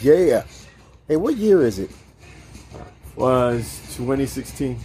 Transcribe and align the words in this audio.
Yeah. 0.00 0.44
Hey, 1.08 1.16
what 1.16 1.36
year 1.36 1.62
is 1.62 1.78
it? 1.78 1.90
Was 3.16 3.80
2016. 3.96 4.78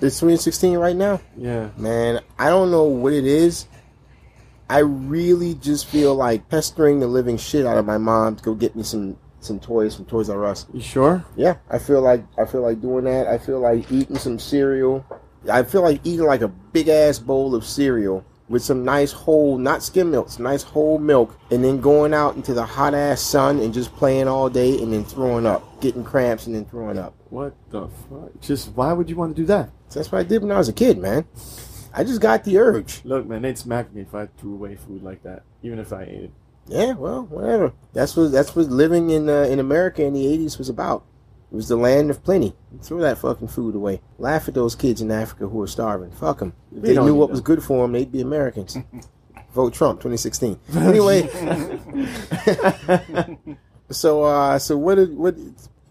It's 0.00 0.16
2016 0.16 0.76
right 0.76 0.96
now. 0.96 1.20
Yeah. 1.36 1.70
Man, 1.78 2.20
I 2.38 2.50
don't 2.50 2.70
know 2.70 2.84
what 2.84 3.12
it 3.12 3.24
is. 3.24 3.66
I 4.68 4.78
really 4.80 5.54
just 5.54 5.86
feel 5.86 6.14
like 6.14 6.48
pestering 6.48 7.00
the 7.00 7.06
living 7.06 7.38
shit 7.38 7.64
out 7.64 7.78
of 7.78 7.86
my 7.86 7.98
mom 7.98 8.36
to 8.36 8.44
go 8.44 8.54
get 8.54 8.76
me 8.76 8.82
some 8.82 9.16
some 9.40 9.60
toys 9.60 9.94
from 9.94 10.06
Toys 10.06 10.30
R 10.30 10.44
Us. 10.46 10.66
You 10.72 10.80
sure? 10.80 11.24
Yeah, 11.36 11.56
I 11.70 11.78
feel 11.78 12.00
like 12.00 12.24
I 12.38 12.46
feel 12.46 12.62
like 12.62 12.80
doing 12.80 13.04
that. 13.04 13.26
I 13.26 13.38
feel 13.38 13.60
like 13.60 13.90
eating 13.92 14.16
some 14.16 14.38
cereal. 14.38 15.04
I 15.50 15.62
feel 15.62 15.82
like 15.82 16.00
eating 16.04 16.26
like 16.26 16.40
a 16.40 16.48
big 16.48 16.88
ass 16.88 17.18
bowl 17.18 17.54
of 17.54 17.64
cereal 17.64 18.24
with 18.48 18.62
some 18.62 18.84
nice 18.84 19.12
whole, 19.12 19.58
not 19.58 19.82
skim 19.82 20.10
milk, 20.10 20.30
some 20.30 20.44
nice 20.44 20.62
whole 20.62 20.98
milk, 20.98 21.38
and 21.50 21.64
then 21.64 21.80
going 21.80 22.12
out 22.12 22.36
into 22.36 22.52
the 22.52 22.64
hot 22.64 22.94
ass 22.94 23.20
sun 23.20 23.58
and 23.60 23.72
just 23.72 23.94
playing 23.96 24.28
all 24.28 24.50
day 24.50 24.80
and 24.82 24.92
then 24.92 25.04
throwing 25.04 25.46
up, 25.46 25.80
getting 25.80 26.04
cramps 26.04 26.46
and 26.46 26.54
then 26.54 26.64
throwing 26.66 26.98
up. 26.98 27.14
What 27.30 27.54
the 27.70 27.88
fuck? 27.88 28.40
Just 28.40 28.68
why 28.72 28.92
would 28.92 29.08
you 29.08 29.16
want 29.16 29.34
to 29.34 29.42
do 29.42 29.46
that? 29.46 29.70
That's 29.90 30.10
what 30.10 30.18
I 30.18 30.24
did 30.24 30.42
when 30.42 30.52
I 30.52 30.58
was 30.58 30.68
a 30.68 30.72
kid, 30.72 30.98
man. 30.98 31.24
I 31.94 32.02
just 32.02 32.20
got 32.20 32.44
the 32.44 32.58
urge. 32.58 33.04
Look, 33.04 33.26
man, 33.26 33.42
they'd 33.42 33.56
smack 33.56 33.94
me 33.94 34.02
if 34.02 34.14
I 34.14 34.26
threw 34.26 34.54
away 34.54 34.74
food 34.74 35.02
like 35.02 35.22
that, 35.22 35.44
even 35.62 35.78
if 35.78 35.92
I 35.92 36.02
ate 36.02 36.24
it. 36.24 36.32
Yeah, 36.66 36.92
well, 36.92 37.22
whatever. 37.24 37.72
That's 37.92 38.16
what 38.16 38.32
that's 38.32 38.56
what 38.56 38.66
living 38.66 39.10
in 39.10 39.28
uh, 39.28 39.42
in 39.42 39.60
America 39.60 40.02
in 40.02 40.14
the 40.14 40.24
'80s 40.24 40.58
was 40.58 40.68
about. 40.68 41.04
It 41.52 41.56
was 41.56 41.68
the 41.68 41.76
land 41.76 42.10
of 42.10 42.24
plenty. 42.24 42.54
Throw 42.82 42.98
that 43.00 43.18
fucking 43.18 43.48
food 43.48 43.74
away. 43.76 44.00
Laugh 44.18 44.48
at 44.48 44.54
those 44.54 44.74
kids 44.74 45.00
in 45.00 45.10
Africa 45.12 45.46
who 45.48 45.60
are 45.62 45.66
starving. 45.68 46.10
Fuck 46.10 46.40
them. 46.40 46.52
If 46.74 46.82
They 46.82 46.94
they 46.94 47.04
knew 47.04 47.14
what 47.14 47.26
them. 47.26 47.32
was 47.32 47.40
good 47.40 47.62
for 47.62 47.82
them, 47.82 47.92
they'd 47.92 48.10
be 48.10 48.20
Americans. 48.20 48.76
Vote 49.54 49.72
Trump 49.72 50.00
2016. 50.00 50.58
Anyway, 50.76 51.28
so 53.90 54.24
uh, 54.24 54.58
so 54.58 54.76
what 54.76 54.96
did 54.96 55.16
what 55.16 55.36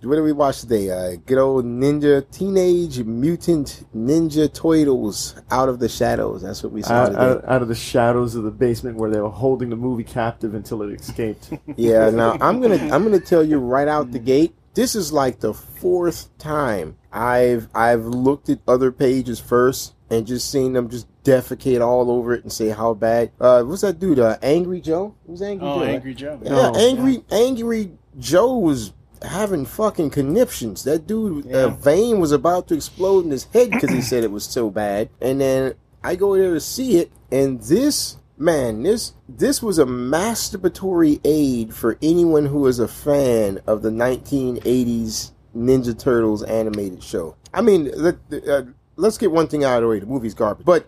what 0.02 0.16
did 0.16 0.22
we 0.24 0.34
watch 0.34 0.60
today? 0.60 0.90
Uh, 0.90 1.16
good 1.26 1.38
old 1.38 1.64
Ninja 1.64 2.30
Teenage 2.30 3.00
Mutant 3.06 3.86
Ninja 3.96 4.54
Turtles 4.54 5.36
Out 5.50 5.70
of 5.70 5.80
the 5.80 5.88
Shadows. 5.88 6.42
That's 6.42 6.62
what 6.62 6.74
we 6.74 6.82
saw 6.82 6.94
Out, 6.94 7.06
today. 7.08 7.20
out, 7.22 7.46
out 7.48 7.62
of 7.62 7.70
the 7.70 7.76
shadows 7.76 8.36
of 8.36 8.44
the 8.44 8.52
basement 8.52 8.98
where 8.98 9.10
they 9.10 9.22
were 9.22 9.30
holding 9.30 9.70
the 9.70 9.78
movie 9.78 10.04
captive 10.04 10.56
until 10.56 10.82
it 10.82 11.00
escaped. 11.00 11.54
Yeah, 11.78 12.10
now 12.10 12.38
I'm 12.42 12.60
gonna 12.62 12.76
I'm 12.94 13.04
gonna 13.04 13.22
tell 13.22 13.46
you 13.46 13.60
right 13.60 13.88
out 13.88 14.12
the 14.12 14.20
gate. 14.20 14.54
This 14.74 14.96
is 14.96 15.14
like 15.14 15.40
the 15.40 15.54
fourth 15.54 16.36
time 16.38 16.98
I've 17.12 17.68
I've 17.76 18.06
looked 18.06 18.50
at 18.50 18.60
other 18.68 18.92
pages 18.92 19.40
first 19.40 19.94
and 20.10 20.26
just 20.26 20.50
seen 20.50 20.74
them 20.74 20.90
just 20.90 21.08
defecate 21.24 21.80
all 21.82 22.10
over 22.12 22.34
it 22.34 22.44
and 22.44 22.52
say 22.52 22.70
how 22.70 22.94
bad. 22.94 23.32
Uh, 23.40 23.64
what's 23.64 23.82
that 23.82 24.00
dude? 24.00 24.20
Uh, 24.20 24.38
Angry 24.42 24.82
Joe? 24.82 25.16
Who's 25.28 25.42
Angry 25.42 25.68
Oh, 25.68 25.80
Joe? 25.80 25.86
Angry 25.86 26.14
Joe. 26.16 26.40
Yeah, 26.44 26.50
No. 26.50 26.74
Angry 26.76 27.24
Angry 27.32 27.92
Joe 28.20 28.58
was 28.58 28.94
having 29.22 29.66
fucking 29.66 30.10
conniptions. 30.10 30.84
That 30.84 31.08
dude, 31.08 31.46
Yeah. 31.46 31.66
a 31.66 31.70
vein 31.70 32.20
was 32.20 32.32
about 32.32 32.68
to 32.70 32.76
explode 32.76 33.26
in 33.26 33.32
his 33.32 33.46
head 33.46 33.72
because 33.72 33.92
he 33.92 34.02
said 34.02 34.24
it 34.24 34.32
was 34.32 34.44
so 34.44 34.70
bad. 34.70 35.10
And 35.22 35.40
then 35.40 35.76
I 36.04 36.16
go 36.16 36.36
there 36.36 36.54
to 36.54 36.60
see 36.60 36.98
it, 36.98 37.12
and 37.32 37.62
this 37.62 38.18
man, 38.38 38.84
this 38.84 39.14
this 39.28 39.62
was 39.62 39.80
a 39.80 39.86
masturbatory 39.86 41.20
aid 41.24 41.74
for 41.74 41.98
anyone 42.02 42.46
who 42.46 42.68
is 42.68 42.80
a 42.80 42.88
fan 42.88 43.60
of 43.68 43.82
the 43.82 43.90
1980s 43.90 45.32
Ninja 45.56 45.98
Turtles 45.98 46.44
animated 46.44 47.04
show. 47.04 47.36
I 47.54 47.62
mean, 47.62 47.92
let, 47.96 48.16
uh, 48.48 48.64
let's 48.96 49.18
get 49.18 49.32
one 49.32 49.48
thing 49.48 49.64
out 49.64 49.78
of 49.78 49.84
the 49.84 49.88
way: 49.88 50.00
the 50.00 50.06
movie's 50.06 50.34
garbage, 50.34 50.66
but 50.66 50.86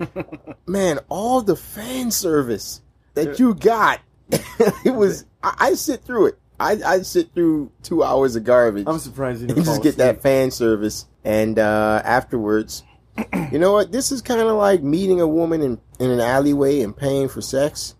man, 0.68 1.00
all 1.10 1.42
the 1.42 1.56
fan 1.56 2.12
service 2.12 2.82
that 3.14 3.40
you 3.40 3.54
got, 3.54 4.02
it 4.30 4.96
was. 4.96 5.26
I, 5.44 5.54
I 5.60 5.73
sit 5.73 6.04
through 6.04 6.28
it. 6.28 6.40
I 6.60 6.80
I 6.86 7.02
sit 7.02 7.34
through 7.34 7.72
two 7.84 8.02
hours 8.02 8.38
of 8.38 8.46
garbage 8.46 8.86
I'm 8.88 9.00
surprised 9.00 9.42
you 9.42 9.48
didn't 9.48 9.66
just 9.66 9.84
get 9.84 9.98
that 9.98 10.22
fan 10.22 10.52
service, 10.52 11.05
and 11.23 11.60
uh, 11.60 12.02
afterwards, 12.04 12.84
you 13.52 13.59
know 13.59 13.71
what? 13.73 13.92
This 13.92 14.11
is 14.11 14.21
kind 14.21 14.42
of 14.42 14.55
like 14.58 14.83
meeting 14.83 15.21
a 15.21 15.27
woman 15.27 15.61
in 15.61 15.80
in 15.99 16.11
an 16.11 16.20
alleyway 16.20 16.81
and 16.81 16.95
paying 16.95 17.30
for 17.30 17.42
sex. 17.42 17.95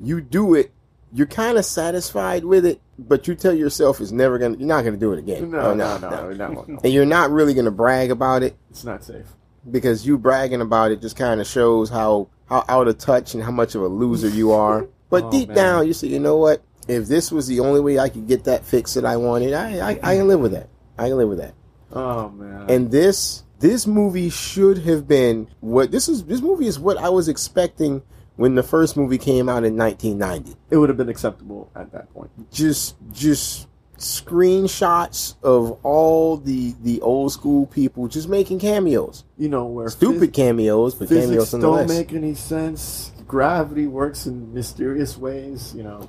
You 0.00 0.20
do 0.20 0.54
it. 0.54 0.72
You're 1.12 1.26
kind 1.26 1.56
of 1.56 1.64
satisfied 1.64 2.44
with 2.44 2.66
it, 2.66 2.80
but 2.98 3.26
you 3.26 3.34
tell 3.34 3.54
yourself 3.54 4.00
it's 4.00 4.12
never 4.12 4.38
gonna. 4.38 4.56
You're 4.58 4.68
not 4.68 4.84
gonna 4.84 4.96
do 4.98 5.12
it 5.12 5.18
again. 5.18 5.50
No, 5.50 5.58
Oh, 5.60 5.74
no, 5.74 5.96
no, 5.98 6.32
no, 6.32 6.48
no. 6.66 6.78
And 6.84 6.92
you're 6.92 7.06
not 7.06 7.30
really 7.30 7.54
gonna 7.54 7.70
brag 7.70 8.10
about 8.10 8.42
it 8.42 8.56
It's 8.70 8.84
not 8.84 9.02
safe. 9.02 9.26
because 9.70 10.06
you 10.06 10.18
bragging 10.18 10.60
about 10.60 10.90
it 10.92 11.00
just 11.00 11.16
kind 11.16 11.40
of 11.40 11.46
shows 11.46 11.88
how 11.88 12.28
how 12.46 12.64
out 12.68 12.88
of 12.88 12.98
touch 12.98 13.34
and 13.34 13.42
how 13.42 13.50
much 13.50 13.74
of 13.74 13.82
a 13.82 13.88
loser 13.88 14.28
you 14.28 14.52
are. 14.52 14.86
But 15.10 15.24
Oh, 15.24 15.30
deep 15.30 15.48
man. 15.48 15.56
down, 15.56 15.86
you 15.86 15.94
say, 15.94 16.08
you 16.08 16.20
know 16.20 16.36
what? 16.36 16.62
If 16.86 17.06
this 17.06 17.32
was 17.32 17.46
the 17.46 17.60
only 17.60 17.80
way 17.80 17.98
I 17.98 18.08
could 18.10 18.26
get 18.28 18.44
that 18.44 18.64
fix 18.66 18.94
that 18.94 19.04
I 19.06 19.16
wanted, 19.16 19.54
I 19.54 19.78
I, 19.80 19.90
I 20.02 20.16
can 20.16 20.28
live 20.28 20.40
with 20.40 20.52
that. 20.52 20.68
I 20.98 21.08
can 21.08 21.16
live 21.16 21.28
with 21.30 21.38
that. 21.38 21.54
Oh 21.92 22.28
man. 22.28 22.66
And 22.68 22.90
this 22.90 23.44
this 23.58 23.86
movie 23.86 24.30
should 24.30 24.78
have 24.78 25.06
been 25.08 25.48
what 25.60 25.90
this 25.90 26.08
is. 26.08 26.24
This 26.24 26.40
movie 26.40 26.66
is 26.66 26.78
what 26.78 26.96
I 26.98 27.08
was 27.08 27.28
expecting 27.28 28.02
when 28.36 28.54
the 28.54 28.62
first 28.62 28.96
movie 28.96 29.18
came 29.18 29.48
out 29.48 29.64
in 29.64 29.76
1990. 29.76 30.56
it 30.70 30.76
would 30.76 30.88
have 30.88 30.98
been 30.98 31.08
acceptable 31.08 31.70
at 31.74 31.90
that 31.92 32.12
point. 32.14 32.30
Just 32.52 32.96
just 33.12 33.66
screenshots 33.96 35.34
of 35.42 35.78
all 35.82 36.36
the 36.36 36.74
the 36.82 37.00
old 37.00 37.32
school 37.32 37.66
people 37.66 38.06
just 38.08 38.28
making 38.28 38.60
cameos. 38.60 39.24
You 39.36 39.48
know 39.48 39.64
where 39.66 39.88
Stupid 39.88 40.30
phys- 40.30 40.34
cameos, 40.34 40.94
but 40.94 41.08
cameos 41.08 41.50
don't 41.50 41.88
make 41.88 42.12
any 42.12 42.34
sense. 42.34 43.12
Gravity 43.26 43.86
works 43.86 44.26
in 44.26 44.54
mysterious 44.54 45.18
ways. 45.18 45.74
You 45.74 45.82
know. 45.82 46.08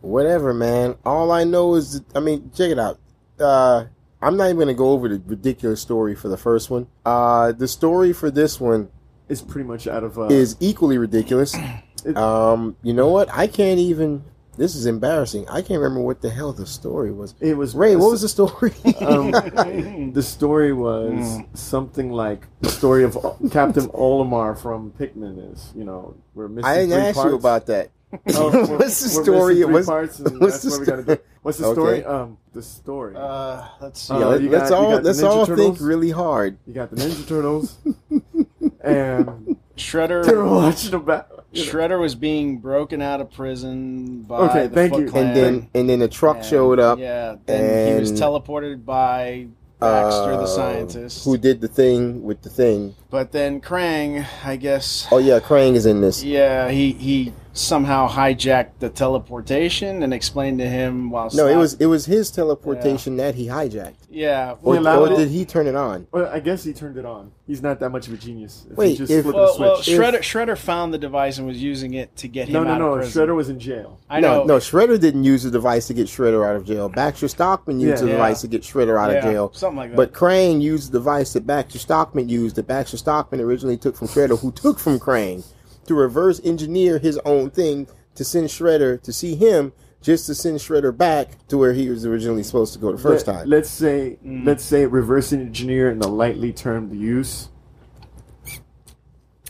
Whatever, 0.00 0.52
man. 0.52 0.96
All 1.06 1.30
I 1.30 1.44
know 1.44 1.76
is, 1.76 2.00
that, 2.00 2.16
I 2.16 2.18
mean, 2.18 2.50
check 2.56 2.72
it 2.72 2.78
out. 2.78 2.98
Uh, 3.38 3.84
I'm 4.22 4.36
not 4.36 4.44
even 4.46 4.58
gonna 4.58 4.74
go 4.74 4.90
over 4.92 5.08
the 5.08 5.20
ridiculous 5.26 5.80
story 5.80 6.14
for 6.14 6.28
the 6.28 6.36
first 6.36 6.70
one. 6.70 6.86
Uh, 7.04 7.52
the 7.52 7.68
story 7.68 8.12
for 8.12 8.30
this 8.30 8.60
one 8.60 8.88
is 9.28 9.42
pretty 9.42 9.66
much 9.68 9.86
out 9.86 10.04
of 10.04 10.18
uh, 10.18 10.24
is 10.26 10.56
equally 10.60 10.98
ridiculous. 10.98 11.54
It- 12.04 12.16
Um, 12.16 12.76
you 12.82 12.92
know 12.94 13.08
what? 13.08 13.28
I 13.32 13.46
can't 13.46 13.78
even. 13.78 14.24
This 14.58 14.74
is 14.74 14.86
embarrassing. 14.86 15.48
I 15.48 15.62
can't 15.62 15.80
remember 15.80 16.00
what 16.00 16.20
the 16.20 16.28
hell 16.30 16.52
the 16.52 16.66
story 16.66 17.10
was. 17.12 17.34
it 17.40 17.56
was 17.56 17.74
Ray, 17.76 17.94
what 17.96 18.10
was 18.10 18.20
the 18.22 18.28
story? 18.28 18.72
Um, 19.00 19.30
the 20.12 20.22
story 20.22 20.72
was 20.72 21.38
something 21.54 22.10
like 22.10 22.46
the 22.60 22.68
story 22.70 23.04
of 23.04 23.14
Captain 23.52 23.86
Olimar 23.90 24.58
from 24.60 24.90
Pikmin 24.98 25.52
is, 25.52 25.72
you 25.76 25.84
know, 25.84 26.14
we're 26.34 26.48
missing 26.48 26.66
I 26.70 26.76
didn't 26.78 27.00
ask 27.00 27.14
parts. 27.14 27.30
you 27.30 27.36
about 27.36 27.66
that. 27.66 27.90
Oh, 28.34 28.50
we're- 28.52 28.76
what's 28.76 29.00
the 29.00 29.08
story? 29.08 29.54
missing 29.64 29.72
What's, 29.72 29.86
what's 29.88 30.18
the 30.18 30.30
what 30.70 30.80
we 30.80 30.86
gotta 30.86 31.02
sto- 31.02 31.14
do. 31.16 31.20
What's 31.42 31.58
the 31.58 31.66
Okay. 31.66 31.74
story? 31.74 32.04
Um, 32.04 32.38
the 32.52 32.62
story. 32.62 33.14
Uh, 33.16 33.64
let's 33.80 34.00
see. 34.00 34.12
Uh, 34.14 34.18
Yeah, 34.18 34.26
let, 34.26 34.42
you 34.42 34.50
let's 34.50 34.70
got- 34.70 34.78
all 34.78 34.90
let's 35.00 35.22
all 35.22 35.46
Turtles? 35.46 35.78
think 35.78 35.88
really 35.88 36.10
hard. 36.10 36.58
you 36.66 36.74
got 36.74 36.90
the 36.90 36.96
Ninja 36.96 37.26
Turtles, 37.26 37.78
and 38.82 39.56
Shredder. 39.76 40.24
they're 40.24 40.44
watching 40.44 40.94
about. 40.94 41.28
You 41.52 41.66
know, 41.66 41.70
Shredder 41.72 42.00
was 42.00 42.14
being 42.14 42.58
broken 42.58 43.02
out 43.02 43.20
of 43.20 43.30
prison 43.30 44.22
by 44.22 44.38
Okay, 44.38 44.66
the 44.68 44.74
thank 44.74 44.92
Foot 44.94 45.02
you. 45.02 45.10
Clan, 45.10 45.26
And 45.26 45.36
then 45.36 45.68
and 45.74 45.88
then 45.90 46.02
a 46.02 46.08
truck 46.08 46.36
and- 46.38 46.46
showed 46.46 46.78
up. 46.80 46.98
Yeah, 46.98 47.36
then 47.46 47.94
he 47.94 48.00
was 48.00 48.12
teleported 48.12 48.84
by 48.86 49.48
Baxter, 49.78 50.32
uh, 50.32 50.36
the 50.38 50.46
scientist. 50.46 51.24
who 51.24 51.36
did 51.36 51.60
the 51.60 51.68
thing 51.68 52.22
with 52.22 52.40
the 52.42 52.48
thing. 52.48 52.94
But 53.10 53.32
then 53.32 53.60
Krang, 53.60 54.24
I 54.44 54.56
guess. 54.56 55.06
Oh 55.12 55.18
yeah, 55.18 55.40
Krang 55.40 55.74
is 55.74 55.84
in 55.86 56.00
this. 56.00 56.22
Yeah, 56.24 56.70
he 56.70 56.92
he 56.92 57.32
somehow 57.54 58.08
hijacked 58.08 58.70
the 58.78 58.88
teleportation 58.88 60.02
and 60.02 60.14
explained 60.14 60.58
to 60.58 60.68
him 60.68 61.10
while 61.10 61.28
No, 61.34 61.46
it 61.46 61.56
was 61.56 61.74
it 61.74 61.86
was 61.86 62.06
his 62.06 62.30
teleportation 62.30 63.16
that 63.16 63.34
he 63.34 63.46
hijacked, 63.46 63.94
yeah. 64.10 64.54
or, 64.62 64.76
or 64.76 65.12
it? 65.12 65.16
did 65.16 65.28
he 65.28 65.44
turn 65.44 65.66
it 65.66 65.74
on? 65.74 66.06
well, 66.12 66.28
I 66.32 66.40
guess 66.40 66.64
he 66.64 66.72
turned 66.72 66.96
it 66.96 67.04
on. 67.04 67.32
He's 67.46 67.60
not 67.62 67.80
that 67.80 67.90
much 67.90 68.06
of 68.08 68.14
a 68.14 68.16
genius. 68.16 68.66
If 68.70 68.76
Wait, 68.76 68.90
he 68.90 68.96
just 68.96 69.12
if- 69.12 69.22
flipped 69.24 69.36
Well, 69.36 69.54
a 69.56 69.60
well, 69.60 69.82
switch. 69.82 69.96
Shredder 69.98 70.18
Shredder 70.20 70.56
found 70.56 70.94
the 70.94 70.98
device 70.98 71.38
and 71.38 71.46
was 71.46 71.62
using 71.62 71.94
it 71.94 72.14
to 72.16 72.28
get 72.28 72.48
him 72.48 72.54
no, 72.54 72.64
no, 72.64 72.70
out 72.72 72.78
no. 72.78 72.92
of 72.94 73.00
prison. 73.00 73.26
Shredder 73.28 73.34
was 73.36 73.48
in 73.48 73.58
jail. 73.60 73.98
I 74.08 74.20
no, 74.20 74.38
know. 74.38 74.44
no, 74.44 74.56
Shredder 74.58 74.98
didn't 75.00 75.24
use 75.24 75.42
the 75.42 75.50
device 75.50 75.86
to 75.88 75.94
get 75.94 76.06
Shredder 76.06 76.48
out 76.48 76.56
of 76.56 76.64
jail. 76.64 76.88
Baxter 76.88 77.28
Stockman 77.28 77.80
used 77.80 78.00
Yeah. 78.00 78.06
the 78.06 78.06
Yeah. 78.06 78.12
device 78.16 78.40
to 78.42 78.48
get 78.48 78.62
Shredder 78.62 78.98
out 78.98 79.10
yeah, 79.10 79.18
of 79.18 79.24
jail. 79.24 79.50
something 79.54 79.76
like 79.76 79.90
that. 79.90 79.96
But 79.96 80.12
Krang 80.12 80.60
used 80.62 80.92
the 80.92 80.98
device 80.98 81.32
that 81.34 81.46
Baxter 81.46 81.78
Stockman 81.78 82.28
used, 82.28 82.56
that 82.56 82.66
Baxter 82.66 82.96
Stockman 82.96 83.40
originally 83.40 83.76
took 83.76 83.96
from 83.96 84.08
Shredder, 84.08 84.38
who 84.38 84.52
took 84.52 84.78
from 84.78 84.98
Krang, 84.98 85.44
to 85.92 85.98
reverse 85.98 86.40
engineer 86.42 86.98
his 86.98 87.18
own 87.24 87.50
thing 87.50 87.86
to 88.14 88.24
send 88.24 88.48
Shredder 88.48 89.00
to 89.02 89.12
see 89.12 89.34
him, 89.34 89.72
just 90.00 90.26
to 90.26 90.34
send 90.34 90.58
Shredder 90.58 90.96
back 90.96 91.46
to 91.48 91.56
where 91.58 91.72
he 91.72 91.88
was 91.88 92.04
originally 92.06 92.42
supposed 92.42 92.72
to 92.72 92.78
go 92.78 92.92
the 92.92 92.98
first 92.98 93.26
Let- 93.26 93.36
time. 93.36 93.48
Let's 93.48 93.68
say, 93.70 94.18
Mm. 94.24 94.46
let's 94.46 94.64
say, 94.64 94.86
reverse 94.86 95.32
engineer 95.32 95.90
in 95.90 95.98
the 95.98 96.08
lightly 96.08 96.52
termed 96.52 96.94
use. 96.94 97.48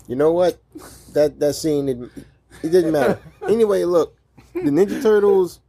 You 0.08 0.16
know 0.16 0.32
what? 0.32 0.60
That 1.14 1.38
that 1.40 1.54
scene 1.54 1.88
it, 1.88 1.98
it 2.62 2.70
didn't 2.70 2.92
matter. 2.92 3.18
anyway, 3.48 3.84
look, 3.84 4.16
the 4.54 4.60
Ninja 4.62 5.00
Turtles. 5.02 5.60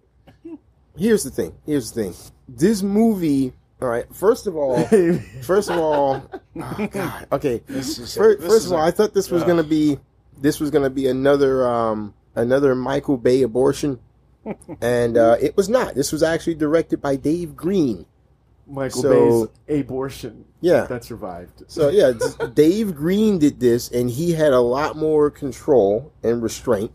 Here's 0.98 1.24
the 1.24 1.30
thing. 1.32 1.56
Here's 1.66 1.92
the 1.92 2.04
thing. 2.04 2.14
This 2.48 2.82
movie. 2.84 3.54
All 3.82 3.90
right. 3.90 4.06
First 4.14 4.48
of 4.48 4.56
all, 4.56 4.84
first 5.44 5.70
of 5.70 5.78
all, 5.78 6.24
oh 6.56 6.88
God. 6.92 7.28
Okay. 7.32 7.60
First, 7.68 7.98
this 8.00 8.16
first 8.16 8.42
is 8.42 8.66
of 8.68 8.74
all, 8.74 8.84
a- 8.84 8.88
I 8.88 8.92
thought 8.92 9.14
this 9.14 9.30
was 9.32 9.42
Ugh. 9.44 9.48
gonna 9.48 9.64
be 9.64 10.00
this 10.40 10.60
was 10.60 10.70
gonna 10.70 10.90
be 10.90 11.08
another 11.08 11.68
um 11.68 12.14
another 12.36 12.76
Michael 12.76 13.18
Bay 13.18 13.42
abortion. 13.42 14.00
and 14.82 15.18
uh, 15.18 15.38
it 15.42 15.56
was 15.56 15.70
not. 15.70 15.96
This 15.96 16.12
was 16.12 16.22
actually 16.22 16.56
directed 16.56 17.02
by 17.02 17.16
Dave 17.16 17.56
Green. 17.56 18.06
Michael 18.68 19.02
So- 19.02 19.52
Bay's 19.68 19.80
abortion. 19.82 20.46
Yeah. 20.62 20.86
That 20.86 21.04
survived. 21.04 21.64
So 21.68 21.90
yeah, 21.90 22.12
Dave 22.54 22.96
Green 22.96 23.38
did 23.40 23.60
this, 23.60 23.90
and 23.90 24.10
he 24.10 24.32
had 24.34 24.54
a 24.54 24.60
lot 24.60 24.96
more 24.98 25.30
control 25.30 26.12
and 26.24 26.42
restraint, 26.42 26.92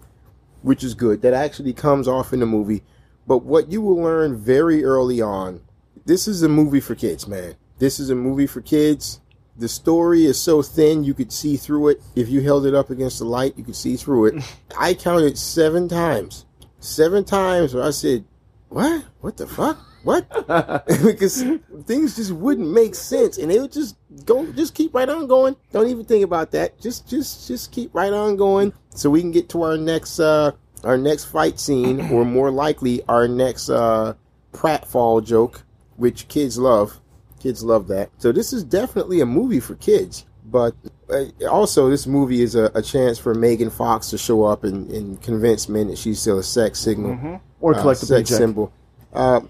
which 0.62 0.82
is 0.84 0.94
good. 0.94 1.22
That 1.22 1.34
actually 1.34 1.72
comes 1.72 2.08
off 2.08 2.32
in 2.32 2.40
the 2.40 2.46
movie. 2.46 2.82
But 3.26 3.44
what 3.44 3.70
you 3.70 3.82
will 3.82 3.96
learn 4.02 4.36
very 4.38 4.84
early 4.84 5.20
on, 5.20 5.60
this 6.06 6.26
is 6.26 6.42
a 6.42 6.48
movie 6.48 6.80
for 6.80 6.94
kids, 6.94 7.26
man. 7.28 7.56
This 7.78 8.00
is 8.00 8.08
a 8.10 8.14
movie 8.14 8.46
for 8.46 8.62
kids. 8.62 9.20
The 9.58 9.68
story 9.68 10.24
is 10.24 10.40
so 10.40 10.62
thin 10.62 11.02
you 11.02 11.14
could 11.14 11.32
see 11.32 11.56
through 11.56 11.88
it. 11.88 12.02
If 12.14 12.28
you 12.28 12.40
held 12.42 12.64
it 12.64 12.74
up 12.74 12.90
against 12.90 13.18
the 13.18 13.24
light, 13.24 13.58
you 13.58 13.64
could 13.64 13.74
see 13.74 13.96
through 13.96 14.26
it. 14.26 14.44
I 14.78 14.94
counted 14.94 15.36
seven 15.36 15.88
times. 15.88 16.46
Seven 16.78 17.24
times 17.24 17.74
where 17.74 17.82
I 17.82 17.90
said, 17.90 18.24
What? 18.68 19.04
What 19.20 19.36
the 19.36 19.48
fuck? 19.48 19.78
What? 20.04 20.28
because 21.04 21.44
things 21.84 22.16
just 22.16 22.30
wouldn't 22.30 22.70
make 22.70 22.94
sense 22.94 23.36
and 23.36 23.50
they 23.50 23.58
would 23.58 23.72
just 23.72 23.96
go 24.24 24.50
just 24.52 24.74
keep 24.74 24.94
right 24.94 25.08
on 25.08 25.26
going 25.26 25.56
don't 25.72 25.88
even 25.88 26.04
think 26.04 26.24
about 26.24 26.52
that 26.52 26.80
just 26.80 27.08
just 27.08 27.46
just 27.48 27.72
keep 27.72 27.94
right 27.94 28.12
on 28.12 28.36
going 28.36 28.72
so 28.94 29.10
we 29.10 29.20
can 29.20 29.30
get 29.30 29.48
to 29.48 29.62
our 29.62 29.76
next 29.76 30.18
uh 30.20 30.50
our 30.84 30.96
next 30.96 31.26
fight 31.26 31.58
scene 31.58 32.00
or 32.10 32.24
more 32.24 32.50
likely 32.50 33.02
our 33.08 33.28
next 33.28 33.68
uh 33.68 34.14
pratfall 34.52 35.24
joke 35.24 35.62
which 35.96 36.28
kids 36.28 36.58
love 36.58 37.00
kids 37.40 37.62
love 37.64 37.88
that 37.88 38.10
so 38.18 38.32
this 38.32 38.52
is 38.52 38.64
definitely 38.64 39.20
a 39.20 39.26
movie 39.26 39.60
for 39.60 39.74
kids 39.76 40.24
but 40.44 40.74
uh, 41.10 41.24
also 41.50 41.88
this 41.90 42.06
movie 42.06 42.40
is 42.42 42.54
a, 42.54 42.70
a 42.74 42.82
chance 42.82 43.18
for 43.18 43.34
megan 43.34 43.70
fox 43.70 44.10
to 44.10 44.18
show 44.18 44.44
up 44.44 44.64
and, 44.64 44.90
and 44.90 45.20
convince 45.22 45.68
men 45.68 45.88
that 45.88 45.98
she's 45.98 46.20
still 46.20 46.38
a 46.38 46.42
sex 46.42 46.78
signal 46.80 47.40
Or 47.60 47.74
uh, 47.74 47.80
collect 47.80 48.00
the 48.00 48.06
sex 48.06 48.30
paycheck. 48.30 48.38
symbol 48.38 48.72
uh, 49.12 49.40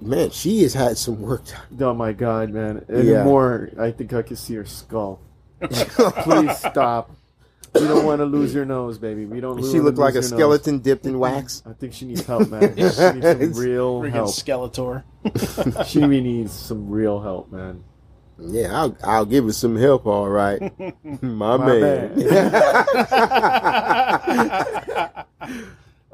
man 0.00 0.30
she 0.30 0.62
has 0.62 0.74
had 0.74 0.96
some 0.98 1.20
work 1.20 1.42
done 1.46 1.88
Oh 1.90 1.94
my 1.94 2.12
god, 2.12 2.50
man. 2.50 2.84
And 2.88 3.08
Yeah. 3.08 3.24
more, 3.24 3.70
I 3.78 3.90
think 3.90 4.12
I 4.12 4.22
can 4.22 4.36
see 4.36 4.54
her 4.54 4.64
skull. 4.66 5.20
Please 5.62 6.56
stop. 6.58 7.10
You 7.74 7.88
don't 7.88 8.04
want 8.04 8.18
to 8.20 8.26
lose 8.26 8.52
your 8.52 8.66
nose, 8.66 8.98
baby. 8.98 9.24
We 9.24 9.40
don't. 9.40 9.56
Lose. 9.56 9.70
She 9.70 9.78
wanna 9.78 9.86
looked 9.86 9.98
like 9.98 10.14
a 10.14 10.18
lose 10.18 10.30
your 10.30 10.38
skeleton 10.40 10.78
dipped 10.80 11.06
in 11.06 11.18
wax. 11.18 11.62
I 11.64 11.72
think 11.72 11.94
she 11.94 12.04
needs 12.04 12.24
help, 12.26 12.50
man. 12.50 12.76
She 12.76 12.82
needs 12.82 12.96
some 12.96 13.18
real 13.54 14.02
Freaking 14.02 14.10
help. 14.12 14.30
Skeletor. 14.30 15.04
She 15.86 16.00
really 16.00 16.20
needs 16.20 16.52
some 16.52 16.90
real 16.90 17.20
help, 17.20 17.50
man. 17.50 17.84
Yeah, 18.38 18.78
I'll, 18.78 18.96
I'll 19.04 19.24
give 19.24 19.44
her 19.44 19.52
some 19.52 19.76
help, 19.76 20.06
all 20.06 20.28
right. 20.28 20.60
My, 21.22 21.56
My 21.56 21.66
man. 21.66 22.14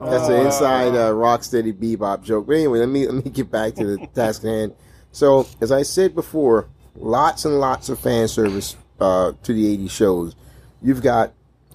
That's 0.01 0.29
an 0.29 0.47
inside 0.47 0.95
uh, 0.95 1.11
Rocksteady 1.13 1.73
Bebop 1.73 2.23
joke. 2.23 2.47
But 2.47 2.57
anyway, 2.57 2.79
let 2.81 2.89
me 2.89 3.07
let 3.09 3.25
me 3.25 3.31
get 3.31 3.51
back 3.51 3.75
to 3.77 3.97
the 3.97 4.07
task 4.09 4.45
at 4.45 4.49
hand. 4.49 4.75
So, 5.11 5.47
as 5.61 5.73
I 5.73 5.83
said 5.83 6.15
before, 6.15 6.69
lots 6.95 7.45
and 7.45 7.59
lots 7.59 7.89
of 7.89 7.99
fan 7.99 8.29
service 8.29 8.77
uh, 9.01 9.33
to 9.43 9.53
the 9.53 9.77
'80s 9.77 9.91
shows. 9.91 10.37
You've 10.81 11.03
got 11.03 11.33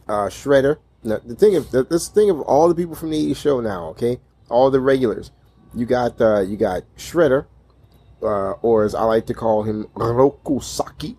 uh, 0.08 0.28
Shredder. 0.28 0.78
Now, 1.04 1.20
the 1.24 1.36
thing 1.36 1.56
of 1.56 1.72
the, 1.72 1.84
this 1.84 2.08
thing 2.08 2.30
of 2.30 2.42
all 2.42 2.70
the 2.70 2.76
people 2.76 2.96
from 2.96 3.12
the 3.12 3.32
'80s 3.32 3.38
show 3.38 3.60
now, 3.60 3.88
okay, 3.90 4.20
all 4.50 4.72
the 4.72 4.80
regulars. 4.80 5.32
You 5.74 5.86
got 5.86 6.22
uh, 6.22 6.42
you 6.42 6.56
got 6.56 6.84
Shredder, 6.98 7.48
uh, 8.22 8.52
or 8.62 8.84
as 8.84 8.96
I 8.96 9.04
like 9.04 9.26
to 9.28 9.34
call 9.34 9.64
him, 9.64 9.86
Rokusaki. 9.96 11.18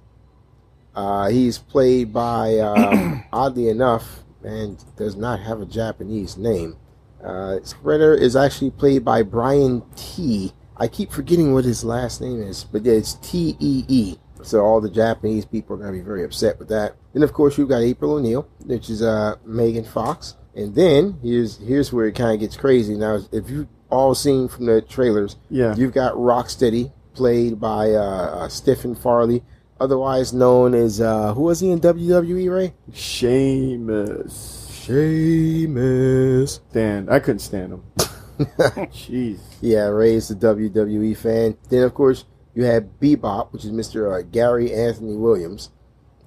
Uh, 0.95 1.29
he's 1.29 1.59
played 1.59 2.13
by, 2.13 2.59
um, 2.59 3.25
oddly 3.33 3.69
enough, 3.69 4.21
and 4.45 4.83
does 4.97 5.17
not 5.17 5.41
have 5.41 5.61
a 5.61 5.67
Japanese 5.67 6.37
name. 6.37 6.77
Uh, 7.23 7.59
Shredder 7.63 8.19
is 8.19 8.37
actually 8.37 8.71
played 8.71 9.05
by 9.05 9.23
Brian 9.23 9.83
T. 9.97 10.53
I 10.77 10.89
keep 10.89 11.11
forgetting 11.11 11.53
what 11.53 11.65
his 11.65 11.85
last 11.85 12.21
name 12.21 12.43
is, 12.43 12.65
but 12.65 12.85
yeah, 12.85 12.95
it's 12.95 13.15
T 13.15 13.57
E 13.59 13.85
E. 13.89 14.17
So 14.47 14.61
all 14.61 14.81
the 14.81 14.91
Japanese 14.91 15.45
people 15.45 15.75
are 15.77 15.79
going 15.79 15.93
to 15.93 15.99
be 15.99 16.05
very 16.05 16.25
upset 16.25 16.59
with 16.59 16.69
that. 16.69 16.97
Then 17.13 17.23
of 17.23 17.33
course 17.33 17.57
you've 17.59 17.69
got 17.69 17.83
April 17.83 18.13
O'Neil, 18.15 18.49
which 18.67 18.91
is 18.91 19.03
uh, 19.03 19.37
Megan 19.45 19.85
Fox, 19.85 20.37
and 20.55 20.75
then 20.75 21.19
here's 21.23 21.59
here's 21.59 21.93
where 21.93 22.07
it 22.07 22.15
kind 22.15 22.35
of 22.35 22.41
gets 22.41 22.57
crazy. 22.57 22.95
Now, 22.97 23.21
if 23.33 23.49
you 23.51 23.69
all 23.91 24.15
seen 24.15 24.49
from 24.49 24.67
the 24.67 24.81
trailers, 24.83 25.37
Yeah. 25.51 25.75
you've 25.77 25.93
got 25.93 26.15
Rocksteady, 26.15 26.93
played 27.15 27.61
by 27.61 27.93
uh, 27.93 28.01
uh, 28.45 28.49
Stephen 28.49 28.95
Farley, 28.97 29.43
otherwise 29.81 30.33
known 30.33 30.75
as 30.75 31.01
uh, 31.01 31.33
who 31.35 31.43
was 31.43 31.61
he 31.61 31.71
in 31.71 31.81
WWE? 31.81 32.51
Ray 32.53 32.75
Sheamus. 32.93 34.61
Sheamus. 34.85 36.59
Dan, 36.73 37.09
I 37.09 37.19
couldn't 37.21 37.39
stand 37.41 37.73
him. 37.75 37.83
Jeez. 37.99 39.39
Yeah, 39.61 39.87
Ray's 39.87 40.31
a 40.31 40.35
WWE 40.35 41.17
fan. 41.17 41.57
Then, 41.71 41.83
of 41.85 41.95
course, 41.95 42.25
you 42.55 42.65
had 42.65 42.99
Bebop, 43.01 43.53
which 43.53 43.65
is 43.65 43.73
Mr. 43.73 44.19
Uh, 44.19 44.23
Gary 44.23 44.73
Anthony 44.73 45.17
Williams. 45.17 45.71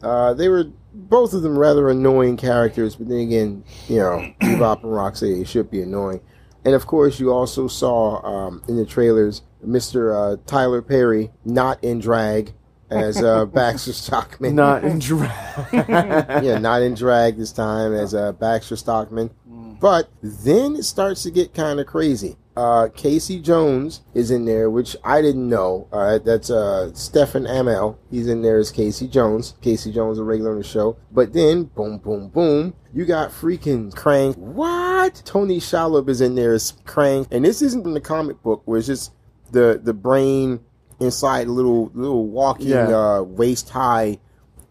Uh, 0.02 0.34
they 0.34 0.50
were 0.50 0.66
both 0.94 1.34
of 1.34 1.42
them 1.42 1.58
rather 1.58 1.90
annoying 1.90 2.38
characters, 2.38 2.96
but 2.96 3.08
then 3.08 3.20
again, 3.20 3.64
you 3.88 3.98
know, 3.98 4.34
Bebop 4.42 4.84
and 4.84 4.94
Roxy 4.94 5.44
should 5.46 5.72
be 5.72 5.82
annoying. 5.82 6.22
And 6.66 6.76
of 6.76 6.86
course, 6.86 7.20
you 7.20 7.32
also 7.32 7.68
saw 7.68 8.22
um, 8.26 8.62
in 8.68 8.76
the 8.76 8.86
trailers 8.86 9.42
Mr. 9.66 10.14
Uh, 10.14 10.38
Tyler 10.46 10.82
Perry 10.82 11.32
not 11.46 11.82
in 11.84 12.00
drag 12.00 12.54
as 12.90 13.22
uh, 13.24 13.46
Baxter 13.54 13.94
Stockman. 13.94 14.56
Not 14.56 14.84
in 14.84 15.00
drag. 15.00 15.34
yeah, 16.44 16.58
not 16.60 16.82
in 16.82 16.94
drag 16.94 17.38
this 17.38 17.52
time 17.52 17.94
as 17.94 18.14
uh, 18.14 18.34
Baxter 18.34 18.76
Stockman. 18.76 19.32
But 19.80 20.10
then 20.22 20.76
it 20.76 20.84
starts 20.84 21.24
to 21.24 21.32
get 21.32 21.54
kind 21.54 21.80
of 21.80 21.86
crazy. 21.86 22.36
Uh, 22.58 22.90
Casey 22.96 23.40
Jones 23.40 24.02
is 24.16 24.32
in 24.32 24.46
there, 24.46 24.70
which 24.70 24.96
I 25.04 25.22
didn't 25.22 25.48
know. 25.48 25.88
Uh, 25.92 26.18
that's 26.18 26.50
uh, 26.50 26.92
Stephen 26.96 27.44
Amell. 27.46 27.98
He's 28.10 28.28
in 28.28 28.42
there 28.42 28.58
as 28.58 28.72
Casey 28.72 29.08
Jones. 29.08 29.54
Casey 29.62 29.92
Jones, 29.94 30.18
a 30.18 30.24
regular 30.24 30.52
on 30.54 30.58
the 30.58 30.64
show. 30.64 30.98
But 31.12 31.34
then, 31.34 31.66
boom, 31.66 32.00
boom, 32.00 32.30
boom, 32.30 32.74
you 32.94 33.06
got 33.06 33.30
freaking 33.30 33.94
Krang. 33.94 34.36
What? 34.38 35.22
Tony 35.24 35.60
Shalhoub 35.60 36.10
is 36.10 36.20
in 36.20 36.34
there 36.34 36.54
as 36.54 36.72
Krang, 36.86 37.28
and 37.32 37.46
this 37.46 37.62
isn't 37.62 37.84
from 37.84 37.94
the 37.94 38.02
comic 38.02 38.42
book, 38.42 38.64
where 38.66 38.80
it's 38.80 38.88
just 38.88 39.14
the 39.52 39.80
the 39.82 39.94
brain 39.94 40.60
inside 41.00 41.46
a 41.48 41.52
little 41.52 41.92
little 41.94 42.26
walking 42.28 42.70
Yeah. 42.70 42.88
uh, 42.88 43.22
waist 43.22 43.70
high 43.70 44.18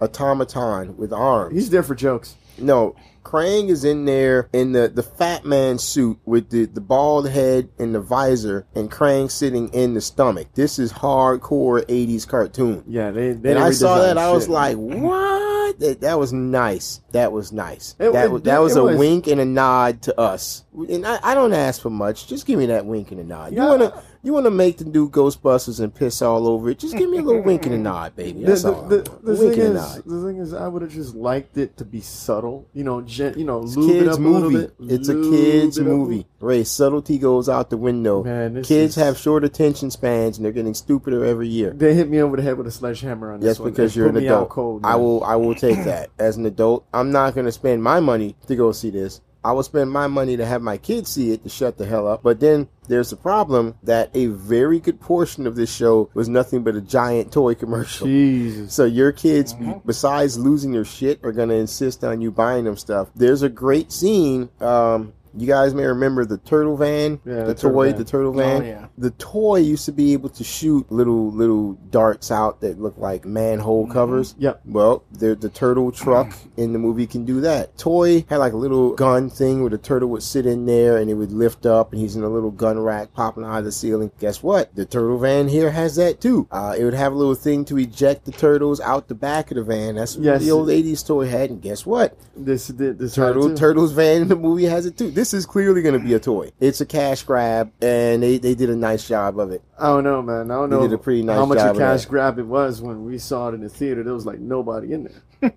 automaton 0.00 0.96
with 0.96 1.12
arms. 1.12 1.54
He's 1.54 1.70
there 1.70 1.82
for 1.82 1.94
jokes. 1.94 2.34
No, 2.58 2.94
Krang 3.26 3.70
is 3.70 3.84
in 3.84 4.04
there 4.04 4.48
in 4.52 4.70
the, 4.70 4.88
the 4.88 5.02
fat 5.02 5.44
man 5.44 5.78
suit 5.78 6.18
with 6.24 6.50
the, 6.50 6.66
the 6.66 6.80
bald 6.80 7.28
head 7.28 7.68
and 7.76 7.92
the 7.92 8.00
visor, 8.00 8.66
and 8.74 8.88
Krang 8.88 9.28
sitting 9.28 9.68
in 9.70 9.94
the 9.94 10.00
stomach. 10.00 10.46
This 10.54 10.78
is 10.78 10.92
hardcore 10.92 11.84
80s 11.86 12.28
cartoon. 12.28 12.84
Yeah, 12.86 13.10
they. 13.10 13.32
they 13.32 13.50
and 13.50 13.58
I 13.58 13.72
saw 13.72 13.98
that, 13.98 14.16
I 14.16 14.30
was 14.30 14.48
like, 14.48 14.76
what? 14.76 15.80
That, 15.80 16.02
that 16.02 16.18
was 16.20 16.32
nice. 16.32 17.00
That 17.10 17.32
was 17.32 17.50
nice. 17.52 17.96
It- 17.98 18.12
that, 18.12 18.26
it 18.26 18.30
was 18.30 18.42
that 18.42 18.58
was 18.58 18.76
a 18.76 18.84
was. 18.84 18.96
wink 18.96 19.26
and 19.26 19.40
a 19.40 19.44
nod 19.44 20.02
to 20.02 20.18
us. 20.18 20.64
And 20.72 21.04
I, 21.04 21.18
I 21.22 21.34
don't 21.34 21.52
ask 21.52 21.82
for 21.82 21.90
much. 21.90 22.28
Just 22.28 22.46
give 22.46 22.58
me 22.58 22.66
that 22.66 22.86
wink 22.86 23.10
and 23.10 23.20
a 23.20 23.24
nod. 23.24 23.52
You 23.52 23.58
wanna 23.60 24.02
you 24.26 24.32
wanna 24.32 24.50
make 24.50 24.78
the 24.78 24.84
new 24.84 25.08
Ghostbusters 25.08 25.78
and 25.80 25.94
piss 25.94 26.20
all 26.20 26.48
over 26.48 26.68
it? 26.70 26.78
Just 26.80 26.96
give 26.96 27.08
me 27.08 27.18
a 27.18 27.22
little 27.22 27.42
wink 27.42 27.64
and 27.64 27.74
a 27.74 27.78
nod, 27.78 28.16
baby. 28.16 28.40
The, 28.40 28.46
That's 28.46 28.62
the, 28.62 28.72
all. 28.74 28.82
the, 28.88 28.96
the 29.22 29.36
thing 29.36 29.52
is, 29.52 29.74
nod. 29.74 30.02
the 30.04 30.26
thing 30.26 30.38
is, 30.38 30.52
I 30.52 30.66
would 30.68 30.82
have 30.82 30.90
just 30.90 31.14
liked 31.14 31.56
it 31.56 31.76
to 31.76 31.84
be 31.84 32.00
subtle. 32.00 32.68
You 32.74 32.84
know, 32.84 33.00
gen, 33.02 33.38
you 33.38 33.44
know, 33.44 33.60
lube 33.60 33.90
it 33.90 33.92
kids 34.00 34.08
up 34.16 34.18
a 34.18 34.22
little 34.22 34.50
bit. 34.50 34.74
It's 34.80 35.08
a 35.08 35.14
kids 35.14 35.78
up. 35.78 35.86
movie. 35.86 36.26
Ray, 36.40 36.64
subtlety 36.64 37.18
goes 37.18 37.48
out 37.48 37.70
the 37.70 37.76
window. 37.76 38.24
Man, 38.24 38.54
this 38.54 38.66
kids 38.68 38.96
is- 38.96 39.02
have 39.02 39.16
short 39.16 39.44
attention 39.44 39.90
spans 39.90 40.36
and 40.38 40.44
they're 40.44 40.52
getting 40.52 40.74
stupider 40.74 41.24
every 41.24 41.48
year. 41.48 41.70
They 41.70 41.94
hit 41.94 42.10
me 42.10 42.20
over 42.20 42.36
the 42.36 42.42
head 42.42 42.58
with 42.58 42.66
a 42.66 42.70
sledgehammer 42.72 43.32
on 43.32 43.40
this 43.40 43.58
one. 43.60 43.70
because 43.70 43.94
you're 43.94 44.08
an 44.08 44.16
adult. 44.16 44.48
Cold, 44.50 44.82
I 44.84 44.96
will 44.96 45.22
I 45.24 45.36
will 45.36 45.54
take 45.54 45.84
that. 45.84 46.10
As 46.18 46.36
an 46.36 46.46
adult, 46.46 46.84
I'm 46.92 47.10
not 47.12 47.34
gonna 47.34 47.52
spend 47.52 47.82
my 47.82 48.00
money 48.00 48.36
to 48.48 48.56
go 48.56 48.72
see 48.72 48.90
this. 48.90 49.20
I 49.46 49.52
will 49.52 49.62
spend 49.62 49.92
my 49.92 50.08
money 50.08 50.36
to 50.36 50.44
have 50.44 50.60
my 50.60 50.76
kids 50.76 51.08
see 51.12 51.30
it 51.30 51.44
to 51.44 51.48
shut 51.48 51.78
the 51.78 51.86
hell 51.86 52.08
up. 52.08 52.24
But 52.24 52.40
then 52.40 52.68
there's 52.88 53.10
the 53.10 53.16
problem 53.16 53.76
that 53.84 54.10
a 54.12 54.26
very 54.26 54.80
good 54.80 55.00
portion 55.00 55.46
of 55.46 55.54
this 55.54 55.72
show 55.72 56.10
was 56.14 56.28
nothing 56.28 56.64
but 56.64 56.74
a 56.74 56.80
giant 56.80 57.32
toy 57.32 57.54
commercial. 57.54 58.08
Jesus. 58.08 58.74
So 58.74 58.84
your 58.84 59.12
kids, 59.12 59.54
besides 59.84 60.36
losing 60.36 60.72
their 60.72 60.84
shit, 60.84 61.24
are 61.24 61.30
gonna 61.30 61.54
insist 61.54 62.02
on 62.02 62.20
you 62.20 62.32
buying 62.32 62.64
them 62.64 62.76
stuff. 62.76 63.08
There's 63.14 63.42
a 63.42 63.48
great 63.48 63.92
scene. 63.92 64.48
Um, 64.60 65.12
you 65.36 65.46
guys 65.46 65.74
may 65.74 65.84
remember 65.84 66.24
the 66.24 66.38
turtle 66.38 66.76
van, 66.76 67.20
Yeah, 67.24 67.44
the, 67.44 67.44
the 67.44 67.54
toy, 67.54 67.92
the 67.92 68.04
turtle 68.04 68.32
van. 68.32 68.62
Oh, 68.62 68.64
yeah. 68.64 68.86
The 68.98 69.10
toy 69.12 69.56
used 69.56 69.84
to 69.86 69.92
be 69.92 70.12
able 70.12 70.28
to 70.30 70.44
shoot 70.44 70.90
little 70.90 71.30
little 71.30 71.74
darts 71.90 72.30
out 72.30 72.60
that 72.62 72.80
look 72.80 72.96
like 72.98 73.24
manhole 73.24 73.86
covers. 73.86 74.34
Yep. 74.38 74.62
Well, 74.64 75.04
the 75.12 75.34
the 75.34 75.48
turtle 75.48 75.92
truck 75.92 76.32
in 76.56 76.72
the 76.72 76.78
movie 76.78 77.06
can 77.06 77.24
do 77.24 77.40
that. 77.42 77.76
Toy 77.78 78.24
had 78.28 78.38
like 78.38 78.52
a 78.52 78.56
little 78.56 78.94
gun 78.94 79.28
thing 79.30 79.60
where 79.60 79.70
the 79.70 79.78
turtle 79.78 80.08
would 80.10 80.22
sit 80.22 80.46
in 80.46 80.66
there 80.66 80.96
and 80.96 81.10
it 81.10 81.14
would 81.14 81.32
lift 81.32 81.66
up, 81.66 81.92
and 81.92 82.00
he's 82.00 82.16
in 82.16 82.22
a 82.22 82.28
little 82.28 82.50
gun 82.50 82.78
rack 82.78 83.12
popping 83.12 83.44
out 83.44 83.58
of 83.58 83.64
the 83.64 83.72
ceiling. 83.72 84.10
Guess 84.18 84.42
what? 84.42 84.74
The 84.74 84.84
turtle 84.86 85.18
van 85.18 85.48
here 85.48 85.70
has 85.70 85.96
that 85.96 86.20
too. 86.20 86.48
Uh, 86.50 86.74
it 86.78 86.84
would 86.84 86.94
have 86.94 87.12
a 87.12 87.16
little 87.16 87.34
thing 87.34 87.64
to 87.66 87.78
eject 87.78 88.24
the 88.24 88.32
turtles 88.32 88.80
out 88.80 89.08
the 89.08 89.14
back 89.14 89.50
of 89.50 89.56
the 89.56 89.62
van. 89.62 89.96
That's 89.96 90.16
what 90.16 90.24
Yes. 90.24 90.42
the 90.42 90.50
old 90.50 90.68
'80s 90.68 91.06
toy 91.06 91.26
had. 91.26 91.50
And 91.50 91.60
guess 91.60 91.84
what? 91.84 92.16
This, 92.36 92.68
this, 92.68 92.96
this 92.96 93.14
Turtle 93.14 93.54
Turtles 93.54 93.92
van 93.92 94.22
in 94.22 94.28
the 94.28 94.36
movie 94.36 94.64
has 94.64 94.86
it 94.86 94.96
too. 94.96 95.10
This 95.10 95.25
this 95.26 95.40
is 95.40 95.46
clearly 95.46 95.82
going 95.82 95.98
to 95.98 96.04
be 96.04 96.14
a 96.14 96.20
toy. 96.20 96.52
It's 96.60 96.80
a 96.80 96.86
cash 96.86 97.24
grab, 97.24 97.72
and 97.82 98.22
they, 98.22 98.38
they 98.38 98.54
did 98.54 98.70
a 98.70 98.76
nice 98.76 99.08
job 99.08 99.40
of 99.40 99.50
it. 99.50 99.60
I 99.76 99.86
don't 99.86 100.04
know, 100.04 100.22
man. 100.22 100.50
I 100.50 100.54
don't 100.54 100.70
They 100.70 100.76
know 100.76 100.82
did 100.82 100.92
a 100.92 100.98
pretty 100.98 101.22
nice 101.22 101.36
how 101.36 101.46
much 101.46 101.58
a 101.58 101.74
cash 101.76 102.04
grab 102.04 102.38
it 102.38 102.46
was 102.46 102.80
when 102.80 103.04
we 103.04 103.18
saw 103.18 103.48
it 103.48 103.54
in 103.54 103.60
the 103.60 103.68
theater. 103.68 104.04
There 104.04 104.14
was 104.14 104.24
like 104.24 104.38
nobody 104.38 104.92
in 104.92 105.04
there. 105.04 105.22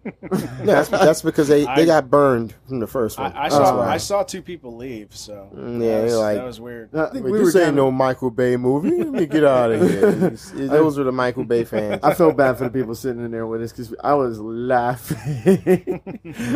No, 0.60 0.66
that's, 0.66 0.90
that's 0.90 1.22
because 1.24 1.48
they, 1.48 1.66
I- 1.66 1.76
they 1.76 1.86
got 1.86 2.10
burned 2.10 2.54
from 2.68 2.80
the 2.80 2.86
first 2.88 3.18
one. 3.18 3.32
I, 3.34 3.46
I 3.46 3.50
saw 3.50 3.78
why. 3.78 3.88
I 3.94 3.98
saw 3.98 4.24
two 4.24 4.42
people 4.42 4.76
leave, 4.76 5.16
so 5.16 5.50
Mm, 5.56 5.80
that 5.80 5.86
yeah, 5.86 6.02
was, 6.04 6.16
like- 6.18 6.38
that 6.38 6.44
was 6.46 6.60
weird. 6.62 6.94
I 6.96 7.10
think 7.10 7.26
we 7.26 7.32
this 7.32 7.42
were 7.42 7.48
ain't 7.62 7.68
kinda- 7.70 7.72
no 7.82 7.92
Michael 7.92 8.30
Bay 8.30 8.58
movie. 8.58 8.92
Let 9.04 9.08
me 9.14 9.26
get 9.26 9.44
out 9.44 9.72
of 9.72 9.82
here. 9.90 10.12
Those 10.68 10.98
were 10.98 11.04
the 11.06 11.12
Michael 11.12 11.46
Bay 11.46 11.64
fans. 11.64 12.02
I 12.04 12.14
felt 12.14 12.36
bad 12.38 12.58
for 12.58 12.66
the 12.66 12.70
people 12.70 12.94
sitting 12.94 13.24
in 13.24 13.32
there 13.32 13.48
with 13.48 13.64
us 13.64 13.72
because 13.72 13.96
I 14.04 14.14
was 14.14 14.40
laughing. 14.40 16.02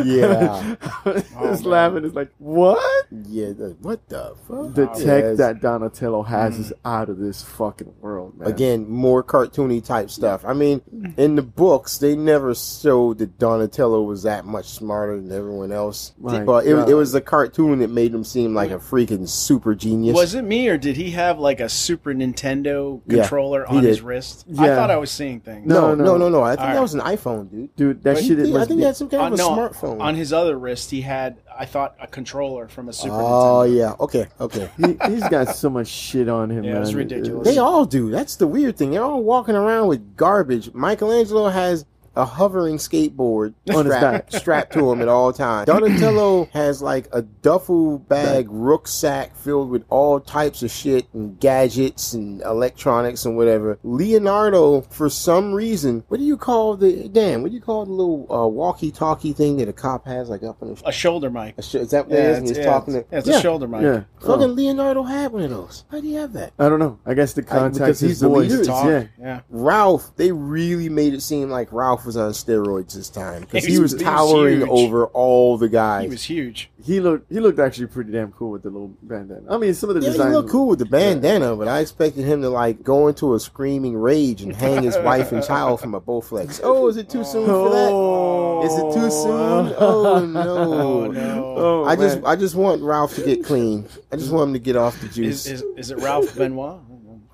Yeah. 0.04 0.76
I 1.04 1.10
was 1.10 1.24
Oh, 1.34 1.42
man. 1.42 1.62
laughing. 1.64 2.04
It's 2.04 2.14
like, 2.14 2.30
what? 2.38 3.06
Yeah, 3.26 3.48
the, 3.52 3.76
what 3.80 4.06
the 4.08 4.34
fuck? 4.46 4.74
The 4.74 4.90
Oh, 4.90 4.94
tech 4.94 5.06
yeah, 5.06 5.14
it's- 5.16 5.38
that 5.38 5.60
Donatello 5.60 6.22
has 6.22 6.58
is 6.58 6.72
out 6.84 7.08
of 7.08 7.18
this 7.18 7.42
fucking 7.42 7.94
world, 8.00 8.38
man. 8.38 8.48
Again, 8.48 8.88
more 8.88 9.22
cartoony 9.24 9.84
type 9.84 10.10
stuff. 10.10 10.44
I 10.44 10.52
mean, 10.52 11.14
in 11.16 11.34
the 11.36 11.42
books, 11.42 11.98
they 11.98 12.14
never 12.14 12.54
showed 12.54 13.13
that 13.18 13.38
Donatello 13.38 14.02
was 14.02 14.22
that 14.24 14.44
much 14.44 14.66
smarter 14.66 15.20
than 15.20 15.30
everyone 15.32 15.72
else. 15.72 16.12
My 16.18 16.40
but 16.44 16.66
it, 16.66 16.74
it 16.88 16.94
was 16.94 17.12
the 17.12 17.20
cartoon 17.20 17.78
that 17.80 17.90
made 17.90 18.14
him 18.14 18.24
seem 18.24 18.54
like 18.54 18.70
a 18.70 18.76
freaking 18.78 19.28
super 19.28 19.74
genius. 19.74 20.14
Was 20.14 20.34
it 20.34 20.42
me 20.42 20.68
or 20.68 20.76
did 20.78 20.96
he 20.96 21.10
have 21.12 21.38
like 21.38 21.60
a 21.60 21.68
Super 21.68 22.12
Nintendo 22.14 23.00
controller 23.08 23.66
he 23.68 23.76
on 23.76 23.82
his 23.84 23.98
did. 23.98 24.04
wrist? 24.04 24.44
I 24.58 24.66
thought 24.68 24.90
I 24.90 24.96
was 24.96 25.10
seeing 25.10 25.40
things. 25.40 25.66
no, 25.66 25.94
No, 25.94 25.94
no, 25.94 26.04
no. 26.04 26.16
no, 26.18 26.28
no. 26.28 26.42
I 26.42 26.50
think 26.56 26.60
All 26.60 26.66
that 26.68 26.74
right. 26.74 26.80
was 26.80 26.94
an 26.94 27.00
iPhone, 27.00 27.50
dude. 27.50 27.76
dude, 27.76 28.02
that 28.02 28.14
But 28.16 28.24
shit 28.24 28.38
it 28.38 28.54
I 28.54 28.58
think 28.64 28.68
be. 28.70 28.74
he 28.76 28.82
had 28.82 28.96
some 28.96 29.08
kind 29.08 29.22
Uh, 29.22 29.26
of 29.26 29.32
a 29.34 29.36
no, 29.36 29.50
smartphone. 29.50 30.00
on 30.00 30.14
his 30.14 30.32
other 30.32 30.58
wrist, 30.58 30.90
he 30.90 31.00
had 31.02 31.36
I 31.56 31.66
thought 31.66 31.94
a 32.00 32.06
controller 32.08 32.66
from 32.68 32.88
a 32.88 32.92
Super 32.92 33.14
oh 33.14 33.62
Nintendo. 33.64 33.76
yeah, 33.76 33.94
okay, 34.00 34.26
okay. 34.40 34.68
he, 34.76 34.96
he's 35.12 35.28
got 35.28 35.54
so 35.54 35.70
much 35.70 35.86
shit 35.86 36.28
on 36.28 36.50
him, 36.50 36.64
Yeah, 36.64 36.72
man. 36.74 36.82
it's 36.82 36.94
ridiculous. 36.94 37.46
They 37.46 37.58
all 37.58 37.84
do. 37.84 38.10
That's 38.10 38.34
the 38.36 38.46
weird 38.48 38.76
thing. 38.76 38.90
They're 38.90 39.04
all 39.04 39.22
walking 39.22 39.54
around 39.54 39.86
with 39.88 40.16
garbage. 40.16 40.74
Michelangelo 40.74 41.48
has 41.48 41.84
a 42.16 42.24
hovering 42.24 42.76
skateboard 42.76 43.54
On 43.74 43.84
his 43.86 43.94
strapped, 43.94 44.32
back. 44.32 44.40
strapped 44.40 44.72
to 44.74 44.90
him 44.92 45.02
at 45.02 45.08
all 45.08 45.32
times. 45.32 45.66
Donatello 45.66 46.44
has 46.52 46.80
like 46.82 47.08
a 47.12 47.22
duffel 47.22 47.98
bag 47.98 48.46
rucksack 48.50 49.36
filled 49.36 49.70
with 49.70 49.84
all 49.90 50.20
types 50.20 50.62
of 50.62 50.70
shit 50.70 51.06
and 51.12 51.38
gadgets 51.40 52.12
and 52.14 52.40
electronics 52.42 53.24
and 53.24 53.36
whatever. 53.36 53.78
Leonardo, 53.82 54.82
for 54.82 55.08
some 55.08 55.52
reason, 55.52 56.04
what 56.08 56.18
do 56.18 56.24
you 56.24 56.36
call 56.36 56.76
the 56.76 57.08
damn? 57.08 57.42
What 57.42 57.50
do 57.50 57.54
you 57.54 57.60
call 57.60 57.84
the 57.86 57.92
little 57.92 58.26
uh, 58.32 58.46
walkie-talkie 58.46 59.32
thing 59.32 59.56
that 59.56 59.68
a 59.68 59.72
cop 59.72 60.06
has 60.06 60.28
like 60.28 60.42
up 60.42 60.62
on 60.62 60.68
his? 60.68 60.82
A 60.84 60.92
shoulder 60.92 61.30
mic. 61.30 61.54
Is 61.58 61.72
that 61.90 62.06
what 62.08 62.16
Yeah, 62.16 62.24
it 62.24 62.30
is? 62.30 62.38
And 62.38 62.48
it's, 62.48 62.56
he's 62.56 62.58
yeah, 62.58 62.72
talking 62.72 62.94
it's, 62.94 63.08
to 63.08 63.12
yeah, 63.14 63.18
it's 63.18 63.28
a 63.28 63.40
shoulder 63.40 63.66
mic. 63.68 63.82
Yeah. 63.82 64.04
Fucking 64.20 64.42
Oh. 64.44 64.46
Leonardo 64.46 65.02
had 65.02 65.32
one 65.32 65.42
of 65.42 65.50
those. 65.50 65.84
How 65.90 66.00
do 66.00 66.06
you 66.06 66.18
have 66.18 66.32
that? 66.34 66.52
I 66.58 66.68
don't 66.68 66.78
know. 66.78 66.98
I 67.06 67.14
guess 67.14 67.32
the 67.32 67.42
I- 67.50 67.68
because 67.68 68.00
his 68.00 68.10
he's 68.10 68.20
the 68.20 68.28
voice. 68.28 68.50
leader. 68.50 68.64
Talk. 68.64 68.86
Yeah. 68.86 69.04
yeah. 69.18 69.40
Ralph, 69.48 70.14
they 70.16 70.30
really 70.32 70.88
made 70.88 71.14
it 71.14 71.22
seem 71.22 71.50
like 71.50 71.72
Ralph 71.72 72.03
was 72.06 72.16
on 72.16 72.30
steroids 72.32 72.94
this 72.94 73.08
time 73.08 73.40
because 73.42 73.64
He 73.66 73.72
he 73.74 73.78
was- 73.78 73.92
was 73.94 74.00
he 74.02 74.06
was 74.06 74.14
towering 74.14 74.58
huge. 74.60 74.68
over 74.70 75.06
all 75.06 75.56
the 75.58 75.68
guys. 75.68 76.04
He 76.04 76.08
was 76.10 76.22
huge. 76.24 76.70
He 76.82 77.00
looked 77.00 77.32
he 77.32 77.40
looked 77.40 77.58
actually 77.58 77.86
pretty 77.86 78.12
damn 78.12 78.30
cool 78.32 78.50
with 78.50 78.62
the 78.62 78.70
little 78.70 78.92
bandana. 79.02 79.42
I 79.50 79.56
mean, 79.56 79.72
some 79.74 79.88
of 79.90 79.96
the 79.96 80.02
yeah, 80.02 80.12
he 80.12 80.18
looked 80.18 80.50
cool 80.50 80.68
with 80.68 80.78
the 80.78 80.84
bandana, 80.84 81.56
but 81.56 81.66
I 81.68 81.80
expected 81.80 82.24
him 82.24 82.42
to 82.42 82.50
like 82.50 82.82
go 82.82 83.08
into 83.08 83.34
a 83.34 83.40
screaming 83.40 83.96
rage 83.96 84.42
and 84.42 84.54
hang 84.54 84.82
his 84.82 84.96
wife 84.98 85.32
and 85.32 85.42
child 85.42 85.80
from 85.80 85.94
a 85.94 86.00
Bowflex. 86.00 86.60
Oh, 86.64 86.88
is 86.88 86.96
it 86.96 87.08
too 87.08 87.24
soon 87.24 87.46
for 87.46 87.70
that? 87.70 87.88
Oh. 87.90 88.66
Is 88.66 88.72
it 88.78 89.00
too 89.00 89.10
soon? 89.10 89.74
Oh 89.78 90.24
no! 90.26 90.42
Oh 90.48 91.06
no. 91.10 91.54
Oh, 91.56 91.84
I 91.84 91.96
just. 91.96 92.20
I 92.24 92.36
just 92.36 92.54
want 92.54 92.82
Ralph 92.82 93.14
to 93.16 93.24
get 93.24 93.44
clean. 93.44 93.86
I 94.12 94.16
just 94.16 94.30
want 94.32 94.48
him 94.48 94.52
to 94.54 94.58
get 94.58 94.76
off 94.76 95.00
the 95.00 95.08
juice. 95.08 95.46
Is, 95.46 95.62
is, 95.62 95.64
is 95.76 95.90
it 95.90 95.98
Ralph 95.98 96.34
Benoit? 96.36 96.80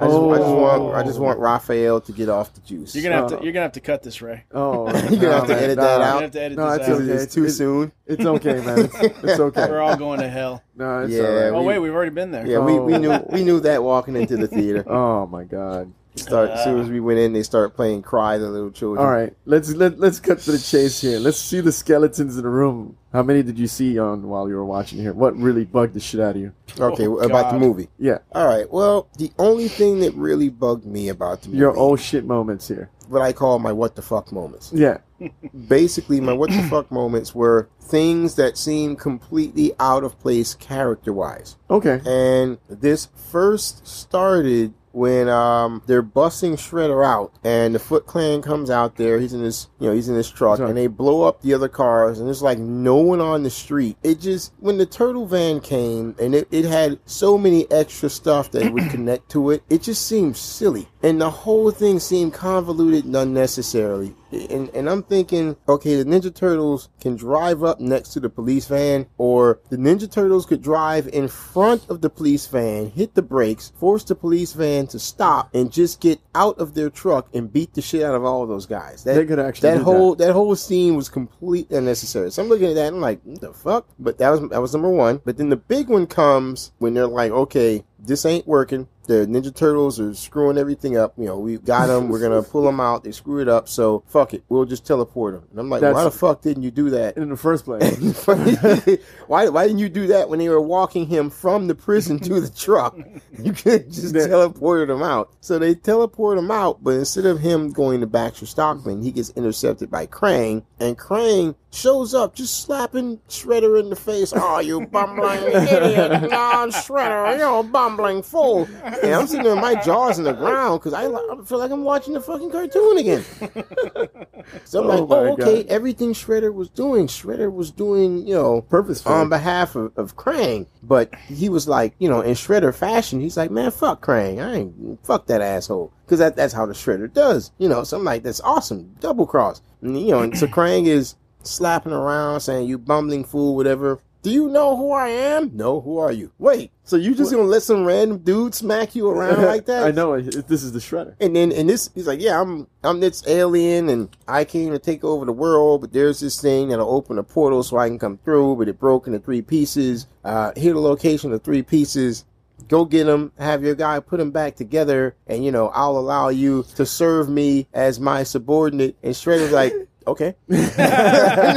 I 0.01 0.07
just, 0.07 0.17
I 0.17 0.37
just 0.39 0.41
Oh. 0.49 0.55
want 0.63 0.95
I 0.97 1.03
just 1.03 1.19
want 1.19 1.39
Raphael 1.39 2.01
to 2.01 2.13
get 2.13 2.29
off 2.31 2.55
the 2.55 2.61
juice. 2.63 2.95
You're 2.95 3.03
gonna 3.03 3.17
have 3.17 3.25
Uh, 3.33 3.37
to 3.37 3.45
you're 3.45 3.53
gonna 3.53 3.65
have 3.65 3.73
to 3.73 3.81
cut 3.81 4.03
this, 4.03 4.23
Ray. 4.23 4.45
Oh, 4.53 4.87
You're 5.11 5.21
gonna 5.21 5.33
have 5.35 5.43
to 5.47 5.55
man, 5.55 5.63
edit 5.65 5.77
nah. 5.77 5.83
that 5.85 6.01
out. 6.01 6.23
have 6.23 6.31
to 6.31 6.41
edit 6.41 6.59
No, 6.59 6.71
this 6.71 6.79
it's 6.81 6.89
out. 6.89 7.01
Okay. 7.03 7.13
it's 7.13 7.35
too 7.35 7.41
It's- 7.43 7.57
soon. 7.57 7.93
It's 8.07 8.25
okay, 8.25 8.61
man. 8.65 8.79
It's, 8.81 8.95
it's 9.23 9.39
okay. 9.41 9.69
We're 9.69 9.81
all 9.81 9.97
going 9.97 10.21
to 10.21 10.29
hell. 10.29 10.63
No, 10.75 11.01
it's 11.05 11.13
Yeah, 11.13 11.23
all 11.23 11.35
right. 11.35 11.53
Oh 11.53 11.63
wait, 11.63 11.79
we've 11.79 11.93
already 11.95 12.11
been 12.11 12.31
there. 12.31 12.47
Yeah, 12.47 12.59
we, 12.59 12.79
we 12.81 12.95
Oh. 12.95 12.99
knew 12.99 13.25
we 13.29 13.45
knew 13.45 13.61
that 13.61 13.83
walking 13.83 14.17
into 14.17 14.37
the 14.37 14.49
theater. 14.49 14.85
Oh 14.91 15.27
my 15.27 15.45
god. 15.45 15.93
Start 16.17 16.51
as 16.51 16.65
soon 16.65 16.79
uh, 16.79 16.83
as 16.83 16.91
we 16.91 16.99
went 17.01 17.19
in, 17.21 17.33
they 17.33 17.43
start 17.45 17.75
playing 17.77 18.03
"Cry 18.03 18.37
the 18.37 18.49
Little 18.51 18.71
Children." 18.73 19.05
All 19.05 19.11
right, 19.13 19.33
let's 19.45 19.73
let 19.75 19.99
let's 19.99 20.19
cut 20.19 20.41
to 20.41 20.53
the 20.53 20.59
chase 20.59 21.01
here. 21.01 21.19
Let's 21.21 21.39
see 21.39 21.61
the 21.61 21.71
skeletons 21.73 22.37
in 22.37 22.43
the 22.43 22.49
room. 22.49 22.97
How 23.13 23.23
many 23.23 23.43
did 23.43 23.59
you 23.59 23.67
see 23.69 23.99
on 23.99 24.23
while 24.29 24.49
you 24.49 24.57
were 24.57 24.65
watching 24.65 24.99
here? 25.01 25.13
What 25.13 25.37
really 25.37 25.65
bugged 25.65 25.95
the 25.95 26.01
shit 26.01 26.21
out 26.21 26.37
of 26.37 26.43
you? 26.43 26.53
Okay, 26.79 27.07
Oh, 27.07 27.19
about 27.19 27.53
the 27.53 27.59
movie. 27.59 27.89
Yeah, 27.99 28.19
All 28.33 28.47
right. 28.47 28.71
Well, 28.71 29.09
the 29.19 29.33
only 29.39 29.67
thing 29.69 30.01
that 30.01 30.15
really 30.15 30.49
bugged 30.49 30.85
me 30.85 31.09
about 31.09 31.43
the 31.43 31.49
movie, 31.49 31.59
your 31.59 31.77
old 31.77 32.01
shit 32.01 32.25
moments 32.25 32.69
here. 32.69 32.91
what 33.09 33.23
I 33.23 33.33
call 33.33 33.59
my 33.61 33.73
"what 33.73 33.95
the 33.97 34.03
fuck" 34.03 34.33
moments. 34.33 34.73
Yeah, 34.75 34.99
Basically, 35.69 36.21
my 36.21 36.33
"what 36.33 36.51
the 36.51 36.63
fuck" 36.65 36.91
moments 36.91 37.35
were 37.35 37.69
things 37.81 38.35
that 38.37 38.57
seemed 38.57 38.99
completely 39.01 39.73
out 39.81 40.05
of 40.05 40.19
place 40.21 40.55
character-wise. 40.55 41.57
okay. 41.71 42.01
And 42.07 42.59
this 42.69 43.09
first 43.31 43.87
started 43.87 44.75
when 44.93 45.29
um 45.29 45.83
they're 45.87 46.03
busting 46.03 46.57
Shredder 46.57 47.05
out 47.05 47.33
and 47.45 47.75
the 47.75 47.79
Foot 47.79 48.07
Clan 48.07 48.43
comes 48.43 48.71
out 48.71 48.97
there. 48.97 49.19
He's 49.19 49.33
in 49.33 49.43
this 49.43 49.69
you 49.79 49.89
know, 49.89 49.95
he's 49.95 50.09
in 50.09 50.15
this 50.15 50.31
truck 50.31 50.59
and 50.61 50.77
they 50.77 50.87
blow 50.87 51.23
up 51.23 51.43
the 51.43 51.55
other 51.55 51.69
cars 51.69 52.19
and 52.19 52.27
there's 52.27 52.43
like 52.43 52.59
no 52.59 52.97
one 52.97 53.21
on 53.21 53.43
the 53.43 53.51
street. 53.51 53.97
It 54.03 54.21
just 54.21 54.53
when 54.59 54.79
the 54.79 54.87
turtle 54.87 55.27
van 55.27 55.61
came 55.61 56.15
and 56.21 56.35
it, 56.35 56.49
it 56.51 56.65
had 56.65 56.99
so 57.07 57.39
many 57.39 57.71
extra 57.71 58.09
stuff 58.09 58.51
that 58.53 58.73
would 58.73 58.91
connect 58.91 59.31
to 59.31 59.51
it, 59.51 59.63
it 59.69 59.83
just 59.83 60.07
seemed 60.07 60.37
silly. 60.37 60.89
And 61.03 61.21
the 61.21 61.31
whole 61.31 61.71
thing 61.71 61.99
seemed 61.99 62.35
convoluted 62.35 63.05
and 63.05 63.17
unnecessarily. 63.17 64.15
And, 64.33 64.69
and 64.71 64.89
I'm 64.89 65.03
thinking, 65.03 65.57
okay, 65.69 66.01
the 66.01 66.05
Ninja 66.05 66.35
Turtles 66.35 66.89
can 67.01 67.17
drive 67.17 67.65
up 67.65 67.81
next 67.81 68.11
to 68.11 68.21
the 68.21 68.31
police 68.31 68.67
van, 68.67 69.07
or 69.19 69.61
the 69.71 69.77
Ninja 69.77 70.11
Turtles 70.11 70.47
could 70.47 70.63
drive 70.63 71.09
in 71.09 71.29
front 71.29 71.89
of 71.89 72.01
the 72.01 72.11
police 72.11 72.47
van, 72.47 72.91
hit 72.91 73.15
the 73.15 73.23
brakes, 73.23 73.73
force 73.79 74.05
the 74.05 74.15
police 74.15 74.53
van 74.53 74.87
to 74.89 74.99
stop, 74.99 75.55
and 75.55 75.73
just 75.73 76.01
get 76.01 76.21
out 76.35 76.59
of 76.59 76.75
their 76.75 76.91
truck 76.91 77.29
and 77.35 77.53
beat 77.53 77.75
the 77.75 77.83
shit 77.83 78.03
out 78.03 78.15
of 78.15 78.25
all 78.25 78.43
of 78.43 78.49
those 78.49 78.67
guys. 78.67 79.05
That, 79.05 79.15
They 79.15 79.27
could 79.27 79.39
actually 79.39 79.71
that 79.71 79.83
whole 79.83 80.15
that. 80.17 80.33
whole 80.33 80.55
scene 80.57 80.95
was 80.97 81.09
completely 81.09 81.77
unnecessary. 81.77 82.31
So 82.31 82.43
I'm 82.43 82.49
looking 82.49 82.69
at 82.69 82.75
that 82.75 82.89
and 82.89 82.97
I'm 82.97 83.03
like, 83.03 83.21
what 83.25 83.41
the 83.41 83.53
fuck? 83.53 83.87
But 83.99 84.19
that 84.19 84.31
was 84.31 84.49
that 84.51 84.61
was 84.61 84.73
number 84.73 84.91
one. 84.91 85.21
But 85.25 85.37
then 85.37 85.49
the 85.49 85.57
big 85.57 85.89
one 85.89 86.07
comes 86.07 86.73
when 86.79 86.95
they're 86.95 87.07
like, 87.07 87.33
okay, 87.33 87.85
this 87.99 88.25
ain't 88.25 88.47
working. 88.47 88.89
The 89.07 89.27
Ninja 89.27 89.53
Turtles 89.55 89.99
are 89.99 90.15
screwing 90.15 90.57
everything 90.59 90.97
up. 90.97 91.15
You 91.17 91.25
know, 91.27 91.39
we 91.39 91.57
got 91.59 91.87
them. 91.89 92.09
We're 92.09 92.21
gonna 92.21 92.43
pull 92.43 92.63
them 92.63 92.79
out. 92.81 93.03
They 93.03 93.11
screw 93.13 93.41
it 93.41 93.49
up. 93.49 93.69
So 93.69 94.05
fuck 94.07 94.35
it. 94.35 94.45
We'll 94.49 94.67
just 94.67 94.87
teleport 94.87 95.35
them. 95.35 95.45
And 95.51 95.59
I'm 95.59 95.69
like, 95.71 95.83
why 95.83 96.05
the 96.05 96.11
fuck 96.11 96.43
didn't 96.43 96.63
you 96.63 96.71
do 96.71 96.91
that? 96.91 97.17
In 97.17 97.29
the 97.29 97.37
first 97.37 97.65
place, 97.65 97.97
why 99.27 99.49
why 99.49 99.67
didn't 99.67 99.79
you 99.81 99.89
do 99.89 100.07
that 100.09 100.29
when 100.29 100.39
they 100.39 100.49
were 100.49 100.61
walking 100.61 101.07
him 101.07 101.31
from 101.31 101.67
the 101.67 101.75
prison 101.75 102.19
to 102.21 102.41
the 102.41 102.49
truck? 102.51 102.97
You 103.41 103.53
could 103.55 103.91
just 103.91 104.13
That- 104.13 104.29
teleported 104.29 104.91
him 104.91 105.03
out. 105.03 105.31
So 105.41 105.59
they 105.59 105.75
teleport 105.75 106.37
him 106.37 106.51
out, 106.51 106.85
but 106.85 106.91
instead 106.91 107.25
of 107.25 107.41
him 107.41 107.71
going 107.73 108.01
to 108.01 108.07
Baxter 108.07 108.45
Stockman, 108.45 109.03
he 109.03 109.13
gets 109.13 109.31
intercepted 109.31 109.91
by 109.91 110.07
Krang, 110.07 110.63
and 110.79 110.99
Krang 110.99 111.55
shows 111.73 112.13
up 112.13 112.35
just 112.35 112.63
slapping 112.63 113.19
Shredder 113.31 113.81
in 113.81 113.89
the 113.89 113.97
face. 113.97 114.35
Oh, 114.37 114.59
you 114.59 114.87
bumbling 114.87 115.43
idiot! 115.45 116.23
No, 116.31 116.67
Shredder, 116.71 117.39
you're 117.39 117.61
a 117.61 117.63
bumbling 117.63 118.23
fool. 118.23 118.69
And 119.03 119.15
I'm 119.15 119.27
sitting 119.27 119.45
there, 119.45 119.55
with 119.55 119.63
my 119.63 119.75
jaws 119.83 120.19
in 120.19 120.25
the 120.25 120.33
ground 120.33 120.81
because 120.81 120.93
I, 120.93 121.07
I 121.07 121.45
feel 121.45 121.59
like 121.59 121.71
I'm 121.71 121.85
watching 121.85 122.15
the 122.15 122.21
fucking 122.21 122.51
cartoon 122.51 122.99
again. 122.99 123.25
So 124.65 124.81
I'm 124.83 124.87
Oh 124.91 125.05
like, 125.05 125.11
oh, 125.11 125.33
okay, 125.35 125.63
God. 125.63 125.71
everything 125.73 126.13
Shredder 126.13 126.53
was 126.53 126.69
doing, 126.71 127.07
Shredder 127.07 127.53
was 127.53 127.71
doing, 127.71 128.27
you 128.27 128.35
know, 128.35 128.63
purposeful. 128.63 129.13
on 129.13 129.29
behalf 129.29 129.77
of, 129.77 129.93
of 129.97 130.17
Krang. 130.17 130.67
But 130.83 131.15
he 131.29 131.49
was 131.49 131.69
like, 131.69 131.95
you 131.99 132.09
know, 132.09 132.21
in 132.21 132.35
Shredder 132.35 132.75
fashion, 132.75 133.21
he's 133.21 133.37
like, 133.37 133.51
man, 133.51 133.71
fuck 133.71 134.05
Krang. 134.05 134.43
I 134.45 134.55
ain't, 134.57 135.05
fuck 135.05 135.27
that 135.27 135.41
asshole. 135.41 135.93
Because 136.05 136.19
that, 136.19 136.37
that's 136.37 136.55
how 136.55 136.67
the 136.67 136.73
Shredder 136.73 137.13
does. 137.13 137.53
You 137.59 137.69
know, 137.69 137.85
so 137.85 137.99
I'm 137.99 138.05
like, 138.05 138.23
that's 138.23 138.41
awesome. 138.41 138.97
Double 139.01 139.27
cross. 139.27 139.61
And, 139.83 140.01
you 140.01 140.09
know, 140.13 140.21
and 140.21 140.37
so 140.37 140.47
Krang 140.47 140.87
is 140.87 141.17
slapping 141.43 141.93
around 141.93 142.41
saying, 142.41 142.67
you 142.69 142.79
bumbling 142.79 143.25
fool, 143.25 143.55
whatever. 143.57 144.01
Do 144.23 144.31
you 144.31 144.49
know 144.49 144.77
who 144.77 144.93
I 144.93 145.09
am? 145.09 145.51
No, 145.55 145.81
who 145.81 145.97
are 145.97 146.13
you? 146.13 146.31
Wait, 146.39 146.73
so 146.85 146.97
you 146.97 147.15
just 147.15 147.31
gonna 147.31 147.45
let 147.45 147.63
some 147.63 147.87
random 147.87 148.19
dude 148.19 148.55
smack 148.55 148.95
you 148.95 149.09
around 149.09 149.43
like 149.47 149.65
that? 149.67 149.85
I 149.85 149.93
know. 149.93 150.21
This 150.21 150.63
is 150.63 150.73
the 150.73 150.79
shredder. 150.79 151.15
And 151.21 151.35
then 151.35 151.53
and 151.53 151.69
this 151.71 151.89
he's 151.95 152.07
like, 152.07 152.21
yeah, 152.21 152.41
I'm 152.41 152.67
I'm 152.85 153.01
this 153.01 153.27
alien 153.27 153.89
and 153.89 154.15
I 154.29 154.45
came 154.45 154.73
to 154.73 154.79
take 154.79 155.05
over 155.05 155.25
the 155.25 155.33
world, 155.33 155.81
but 155.81 155.93
there's 155.93 156.21
this 156.21 156.41
thing 156.41 156.69
that'll 156.69 156.91
open 156.95 157.17
a 157.19 157.23
portal 157.23 157.63
so 157.63 157.79
I 157.79 157.89
can 157.89 157.99
come 157.99 158.19
through, 158.19 158.57
but 158.57 158.69
it 158.69 158.79
broke 158.79 159.07
into 159.07 159.21
three 159.21 159.41
pieces. 159.41 160.07
Uh, 160.23 160.53
here 160.55 160.75
the 160.75 160.81
location 160.81 161.33
of 161.33 161.43
three 161.43 161.63
pieces. 161.63 162.27
Go 162.69 162.85
get 162.85 163.05
them, 163.05 163.33
have 163.39 163.65
your 163.65 163.75
guy 163.75 164.01
put 164.01 164.19
them 164.19 164.33
back 164.33 164.55
together, 164.55 165.17
and 165.27 165.43
you 165.43 165.51
know 165.51 165.69
I'll 165.69 165.97
allow 165.97 166.29
you 166.29 166.67
to 166.77 166.85
serve 166.85 167.31
me 167.31 167.67
as 167.73 167.99
my 167.99 168.23
subordinate. 168.23 168.97
And 169.03 169.15
Shredder's 169.15 169.51
like, 169.51 169.73
okay. 170.07 170.35
and 170.49 170.59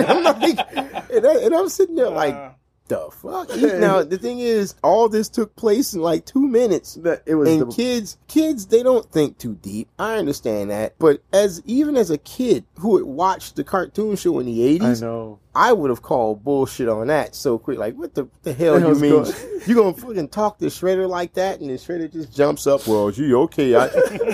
I'm 0.07 0.23
like, 0.23 0.92
and, 1.15 1.25
I, 1.27 1.35
and 1.45 1.55
I'm 1.55 1.69
sitting 1.69 1.95
there 1.95 2.09
like, 2.09 2.33
Uh, 2.35 2.49
the 2.89 3.09
fuck? 3.11 3.49
now 3.79 4.03
the 4.03 4.17
thing 4.17 4.39
is, 4.39 4.75
all 4.83 5.07
this 5.07 5.29
took 5.29 5.55
place 5.55 5.93
in 5.93 6.01
like 6.01 6.25
two 6.25 6.45
minutes. 6.47 6.97
It 7.25 7.33
was 7.35 7.47
And 7.49 7.61
the, 7.61 7.65
kids, 7.67 8.17
kids, 8.27 8.67
they 8.67 8.83
don't 8.83 9.09
think 9.09 9.37
too 9.37 9.55
deep. 9.61 9.87
I 9.97 10.17
understand 10.17 10.69
that, 10.69 10.95
but 10.99 11.21
as 11.31 11.61
even 11.65 11.95
as 11.95 12.09
a 12.11 12.17
kid 12.17 12.65
who 12.79 12.97
had 12.97 13.05
watched 13.05 13.55
the 13.55 13.63
cartoon 13.63 14.17
show 14.17 14.37
in 14.39 14.47
the 14.47 14.63
eighties, 14.63 15.01
I 15.01 15.05
know. 15.05 15.39
I 15.55 15.71
would 15.71 15.91
have 15.91 16.01
called 16.01 16.43
bullshit 16.43 16.89
on 16.89 17.07
that 17.07 17.35
so 17.35 17.57
quick. 17.59 17.77
Like, 17.77 17.95
what 17.95 18.15
the, 18.15 18.27
the 18.41 18.53
hell 18.53 18.79
you 18.79 18.95
mean? 18.95 19.11
going- 19.23 19.33
You 19.67 19.75
gonna 19.75 19.93
fucking 19.93 20.27
talk 20.29 20.57
to 20.57 20.65
Shredder 20.65 21.07
like 21.07 21.35
that, 21.35 21.61
and 21.61 21.69
then 21.69 21.77
Shredder 21.77 22.11
just 22.11 22.35
jumps 22.35 22.67
up. 22.67 22.85
Well, 22.85 23.11
gee, 23.11 23.33
okay, 23.33 23.75
I, 23.75 23.85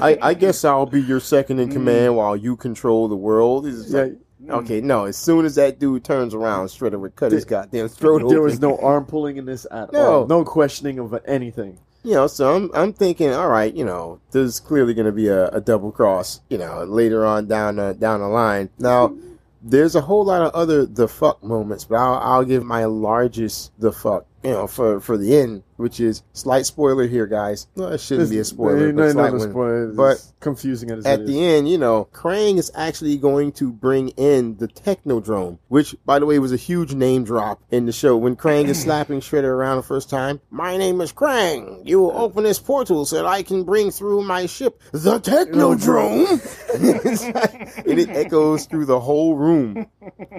I, 0.01 0.17
I 0.29 0.33
guess 0.33 0.65
I'll 0.65 0.87
be 0.87 1.01
your 1.01 1.19
second 1.19 1.59
in 1.59 1.71
command 1.77 2.15
while 2.15 2.35
you 2.35 2.55
control 2.55 3.07
the 3.09 3.15
world. 3.17 3.67
It's 3.67 3.83
just 3.83 3.93
like, 3.93 4.13
Mm. 4.43 4.51
okay, 4.63 4.79
no. 4.81 5.05
As 5.05 5.17
soon 5.17 5.45
as 5.45 5.55
that 5.55 5.79
dude 5.79 6.03
turns 6.03 6.33
around, 6.33 6.67
Shredder 6.67 6.99
would 6.99 7.15
cut 7.15 7.31
his 7.31 7.43
goddamn 7.45 7.89
throat 7.89 8.19
there 8.19 8.37
open. 8.39 8.43
was 8.43 8.59
no 8.61 8.77
arm 8.77 9.05
pulling 9.05 9.37
in 9.37 9.45
this 9.45 9.65
at 9.69 9.91
No. 9.91 9.99
all. 10.21 10.27
No 10.27 10.45
questioning 10.45 10.97
of 10.99 11.13
anything. 11.25 11.77
you 12.03 12.13
know, 12.13 12.27
so 12.27 12.55
I'm 12.55 12.71
I'm 12.73 12.93
thinking, 12.93 13.33
all 13.33 13.49
right, 13.49 13.73
you 13.73 13.83
know, 13.83 14.21
there's 14.31 14.59
clearly 14.61 14.93
going 14.93 15.07
to 15.07 15.11
be 15.11 15.27
a, 15.27 15.49
a 15.49 15.59
double 15.59 15.91
cross, 15.91 16.39
you 16.49 16.57
know, 16.57 16.83
later 16.85 17.25
on 17.25 17.47
down 17.47 17.75
the, 17.75 17.93
down 17.93 18.21
the 18.21 18.27
line. 18.29 18.69
Now, 18.79 19.13
there's 19.61 19.95
a 19.95 20.01
whole 20.01 20.23
lot 20.23 20.41
of 20.41 20.53
other 20.53 20.85
the 20.85 21.09
fuck 21.09 21.43
moments, 21.43 21.83
but 21.83 21.95
I'll 21.97 22.15
I'll 22.15 22.45
give 22.45 22.63
my 22.63 22.85
largest 22.85 23.73
the 23.77 23.91
fuck, 23.91 24.25
you 24.43 24.51
know, 24.51 24.67
for 24.67 25.01
for 25.01 25.17
the 25.17 25.35
end, 25.37 25.63
which 25.79 25.99
is 26.01 26.23
slight 26.33 26.65
spoiler 26.65 27.07
here, 27.07 27.25
guys. 27.25 27.67
No, 27.77 27.87
it 27.87 28.01
shouldn't 28.01 28.29
be 28.29 28.39
a 28.39 28.43
spoiler, 28.43 28.91
No, 28.91 29.01
but, 29.03 29.05
no, 29.07 29.11
slight 29.11 29.33
no 29.33 29.39
spoiler. 29.39 29.87
But 29.93 30.11
It's 30.17 30.33
confusing 30.41 30.91
as 30.91 31.05
at 31.05 31.21
it 31.21 31.27
the 31.27 31.41
end, 31.41 31.69
you 31.69 31.77
know, 31.77 32.09
Krang 32.11 32.57
is 32.57 32.69
actually 32.75 33.17
going 33.17 33.53
to 33.53 33.71
bring 33.71 34.09
in 34.09 34.57
the 34.57 34.67
Technodrome, 34.67 35.57
which, 35.69 35.95
by 36.05 36.19
the 36.19 36.25
way, 36.25 36.37
was 36.39 36.51
a 36.51 36.57
huge 36.57 36.93
name 36.93 37.23
drop 37.23 37.61
in 37.71 37.85
the 37.85 37.93
show. 37.93 38.17
When 38.17 38.35
Krang 38.35 38.65
is 38.65 38.81
slapping 38.81 39.21
Shredder 39.21 39.45
around 39.45 39.77
the 39.77 39.83
first 39.83 40.09
time, 40.09 40.41
my 40.49 40.75
name 40.75 40.99
is 40.99 41.13
Krang. 41.13 41.81
You 41.87 42.01
will 42.01 42.17
open 42.17 42.43
this 42.43 42.59
portal 42.59 43.05
so 43.05 43.15
that 43.15 43.25
I 43.25 43.41
can 43.43 43.63
bring 43.63 43.89
through 43.89 44.23
my 44.23 44.45
ship, 44.47 44.81
the 44.91 45.19
Technodrome. 45.19 46.39
Like- 46.79 47.77
and 47.87 47.99
it 47.99 48.09
echoes 48.09 48.65
through 48.65 48.85
the 48.85 48.99
whole 48.99 49.35
room. 49.35 49.85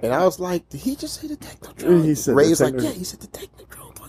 And 0.03 0.13
I 0.13 0.25
was 0.25 0.39
like, 0.39 0.69
did 0.69 0.81
he 0.81 0.97
just 0.97 1.21
say 1.21 1.29
the 1.29 1.37
Technodrome? 1.37 2.05
He 2.05 2.15
said 2.15 2.35
Ray's 2.37 2.61
like, 2.61 2.75
yeah, 2.81 2.91
he 2.91 3.05
said 3.05 3.21
the 3.21 3.27
Technodrome. 3.29 4.00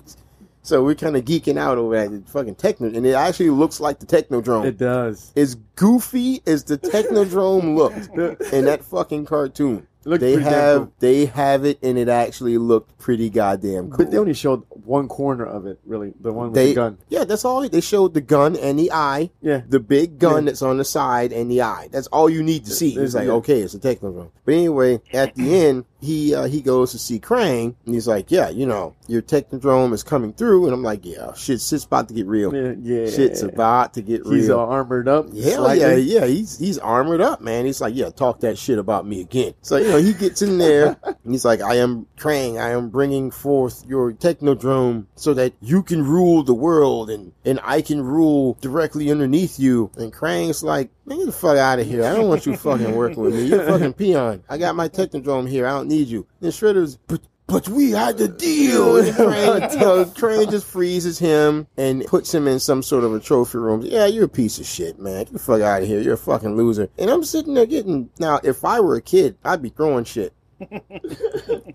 So 0.72 0.82
we're 0.82 0.96
kind 0.96 1.18
of 1.18 1.26
geeking 1.26 1.58
out 1.58 1.78
over 1.78 1.98
at 1.98 2.12
the 2.12 2.22
fucking 2.32 2.56
Techno, 2.56 2.88
and 2.88 3.06
it 3.06 3.12
actually 3.12 3.50
looks 3.50 3.82
like 3.82 4.00
the 4.00 4.06
Technodrome 4.06 4.64
It 4.66 4.78
does. 4.78 5.34
as 5.36 5.56
goofy 5.76 6.42
as 6.48 6.64
the 6.64 6.78
Technodrome 6.78 7.76
looked 7.76 8.08
in 8.54 8.64
that 8.64 8.82
fucking 8.82 9.26
cartoon. 9.26 9.86
They 10.04 10.40
have 10.42 10.78
cool. 10.82 10.94
they 11.00 11.26
have 11.26 11.64
it, 11.66 11.78
and 11.84 11.98
it 11.98 12.10
actually 12.10 12.58
looked 12.58 12.98
pretty 12.98 13.30
goddamn 13.30 13.90
cool. 13.90 13.98
But 13.98 14.12
they 14.12 14.18
only 14.18 14.34
showed 14.34 14.64
one 14.84 15.08
corner 15.08 15.46
of 15.46 15.66
it, 15.68 15.80
really. 15.86 16.14
The 16.20 16.34
one 16.34 16.48
with 16.48 16.56
They- 16.56 16.70
the 16.70 16.76
gun. 16.76 16.98
yeah, 17.10 17.24
that's 17.24 17.46
all. 17.46 17.68
They 17.70 17.82
showed 17.82 18.14
the 18.16 18.22
gun 18.22 18.56
and 18.56 18.80
the 18.80 18.92
eye, 18.92 19.30
Yeah. 19.42 19.62
the 19.70 19.80
big 19.80 20.18
gun 20.18 20.44
Yeah. 20.46 20.52
that's 20.52 20.62
on 20.64 20.78
the 20.78 20.86
side 20.86 21.32
and 21.32 21.52
the 21.52 21.62
eye. 21.62 21.90
That's 21.92 22.08
all 22.08 22.30
you 22.30 22.42
need 22.42 22.66
to 22.66 22.72
see. 22.72 22.96
There's- 22.96 23.10
It's 23.10 23.16
like 23.16 23.28
yeah. 23.28 23.34
okay, 23.34 23.62
it's 23.62 23.74
a 23.76 23.80
Technodrome. 23.80 24.30
But 24.46 24.54
anyway, 24.56 25.02
at 25.14 25.36
the 25.36 25.56
end, 25.56 25.86
he 26.00 26.34
uh, 26.34 26.46
he 26.46 26.62
goes 26.62 26.92
to 26.94 26.98
see 26.98 27.20
Krang, 27.20 27.76
and 27.86 27.94
he's 27.94 28.08
like, 28.08 28.32
yeah, 28.32 28.50
you 28.50 28.66
know, 28.66 28.96
your 29.08 29.22
Technodrome 29.22 29.94
is 29.94 30.02
coming 30.02 30.34
through, 30.34 30.66
and 30.66 30.74
I'm 30.74 30.82
like, 30.82 31.06
yeah, 31.06 31.34
shit, 31.34 31.62
shit's 31.62 31.86
about 31.86 32.08
to 32.08 32.16
get 32.16 32.26
real. 32.26 32.52
Yeah. 32.56 32.74
yeah. 32.82 33.08
Shit's 33.08 33.44
about 33.44 33.94
to 33.94 34.02
get 34.02 34.24
real. 34.26 34.34
He's 34.34 34.50
all 34.50 34.68
armored 34.68 35.08
up. 35.08 35.32
Hell 35.32 35.66
slightly. 35.66 36.02
yeah, 36.02 36.22
yeah, 36.22 36.26
he's 36.26 36.58
he's 36.58 36.80
armored 36.80 37.22
up, 37.22 37.42
man. 37.42 37.66
He's 37.66 37.82
like, 37.82 37.94
yeah, 37.96 38.10
talk 38.10 38.40
that 38.40 38.58
shit 38.58 38.80
about 38.80 39.06
me 39.06 39.22
again. 39.22 39.54
So 39.62 39.78
know, 39.92 40.02
he 40.02 40.14
gets 40.14 40.42
in 40.42 40.58
there. 40.58 40.98
he's 41.28 41.46
like, 41.46 41.62
I 41.62 41.76
am 41.76 42.08
Krang. 42.18 42.60
I 42.60 42.72
am 42.72 42.90
bringing 42.90 43.32
forth 43.32 43.86
your 43.88 44.12
technodrome 44.14 45.06
so 45.16 45.34
that 45.34 45.54
you 45.62 45.84
can 45.84 46.04
rule 46.04 46.44
the 46.44 46.54
world 46.54 47.10
and 47.10 47.34
and 47.46 47.60
I 47.64 47.82
can 47.82 48.02
rule 48.02 48.58
directly 48.62 49.12
underneath 49.12 49.60
you. 49.60 49.92
And 49.98 50.14
Krang's 50.14 50.64
like, 50.64 50.90
man, 51.06 51.20
get 51.20 51.26
the 51.26 51.32
fuck 51.32 51.58
out 51.58 51.80
of 51.80 51.88
here. 51.88 52.04
I 52.04 52.16
don't 52.16 52.28
want 52.28 52.46
you 52.46 52.56
fucking 52.56 52.96
working 52.96 53.22
with 53.22 53.36
me. 53.36 53.46
You're 53.46 53.66
fucking 53.66 53.94
peon. 53.94 54.44
I 54.50 54.58
got 54.58 54.76
my 54.76 54.90
technodrome 54.90 55.50
here. 55.50 55.66
I 55.68 55.72
don't 55.72 55.88
need 55.88 56.08
you. 56.08 56.28
And 56.42 56.52
Shredder's, 56.52 56.98
but 56.98 57.22
but 57.52 57.68
we 57.68 57.92
had 57.92 58.18
the 58.18 58.28
deal. 58.28 58.98
And 58.98 59.14
Krang, 59.14 60.14
so 60.14 60.46
just 60.46 60.66
freezes 60.66 61.20
him 61.20 61.68
and 61.78 62.06
puts 62.06 62.34
him 62.34 62.48
in 62.48 62.60
some 62.60 62.82
sort 62.82 63.04
of 63.04 63.14
a 63.14 63.20
trophy 63.20 63.58
room. 63.58 63.82
Yeah, 63.84 64.06
you're 64.06 64.26
a 64.26 64.30
piece 64.30 64.60
of 64.60 64.66
shit, 64.66 65.00
man. 65.00 65.26
Get 65.26 65.34
the 65.34 65.40
fuck 65.40 65.62
out 65.62 65.82
of 65.82 65.88
here. 65.88 66.00
You're 66.00 66.14
a 66.14 66.18
fucking 66.18 66.56
loser. 66.56 66.90
And 66.98 67.10
I'm 67.10 67.24
sitting 67.24 67.54
there 67.54 67.66
getting 67.66 68.10
now. 68.20 68.40
If 68.44 68.64
I 68.64 68.80
were 68.80 68.96
a 68.96 69.02
kid, 69.02 69.38
I'd 69.44 69.62
be 69.62 69.70
throwing 69.70 70.06
shit. 70.06 70.34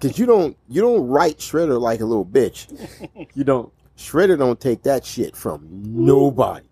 Cause 0.00 0.16
you 0.16 0.26
don't 0.26 0.56
you 0.68 0.80
don't 0.80 1.08
write 1.08 1.38
Shredder 1.38 1.80
like 1.80 2.00
a 2.00 2.04
little 2.04 2.24
bitch. 2.24 2.68
You 3.34 3.42
don't. 3.42 3.72
Shredder 3.98 4.38
don't 4.38 4.60
take 4.60 4.82
that 4.84 5.04
shit 5.04 5.34
from 5.34 5.66
nobody. 5.70 6.66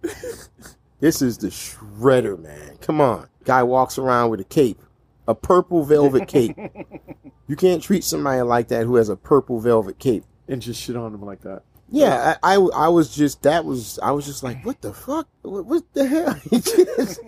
this 1.01 1.23
is 1.23 1.39
the 1.39 1.49
Shredder, 1.49 2.39
man. 2.39 2.77
Come 2.81 3.01
on. 3.01 3.29
Guy 3.45 3.63
walks 3.63 3.99
around 3.99 4.31
with 4.31 4.41
a 4.41 4.45
cape, 4.45 4.81
a 5.27 5.35
purple 5.35 5.85
velvet 5.85 6.29
cape. 6.29 6.57
You 7.47 7.57
can't 7.57 7.83
treat 7.83 8.05
somebody 8.05 8.41
like 8.41 8.69
that 8.69 8.85
who 8.87 8.97
has 8.97 9.11
a 9.11 9.17
purple 9.17 9.61
velvet 9.61 9.99
cape. 9.99 10.25
And 10.49 10.63
just 10.63 10.81
shit 10.81 10.97
on 10.97 11.13
them 11.13 11.23
like 11.23 11.43
that. 11.43 11.63
Yeah, 11.91 12.37
I, 12.43 12.55
I, 12.55 12.57
I 12.57 12.89
was 12.89 13.15
just 13.15 13.43
that 13.43 13.67
was 13.67 13.99
I 14.03 14.13
was 14.13 14.25
just 14.25 14.43
like, 14.43 14.65
what 14.65 14.81
the 14.81 14.95
fuck? 14.95 15.29
What, 15.43 15.67
what 15.67 15.83
the 15.93 16.07
hell? 16.07 16.41
Just 16.51 17.21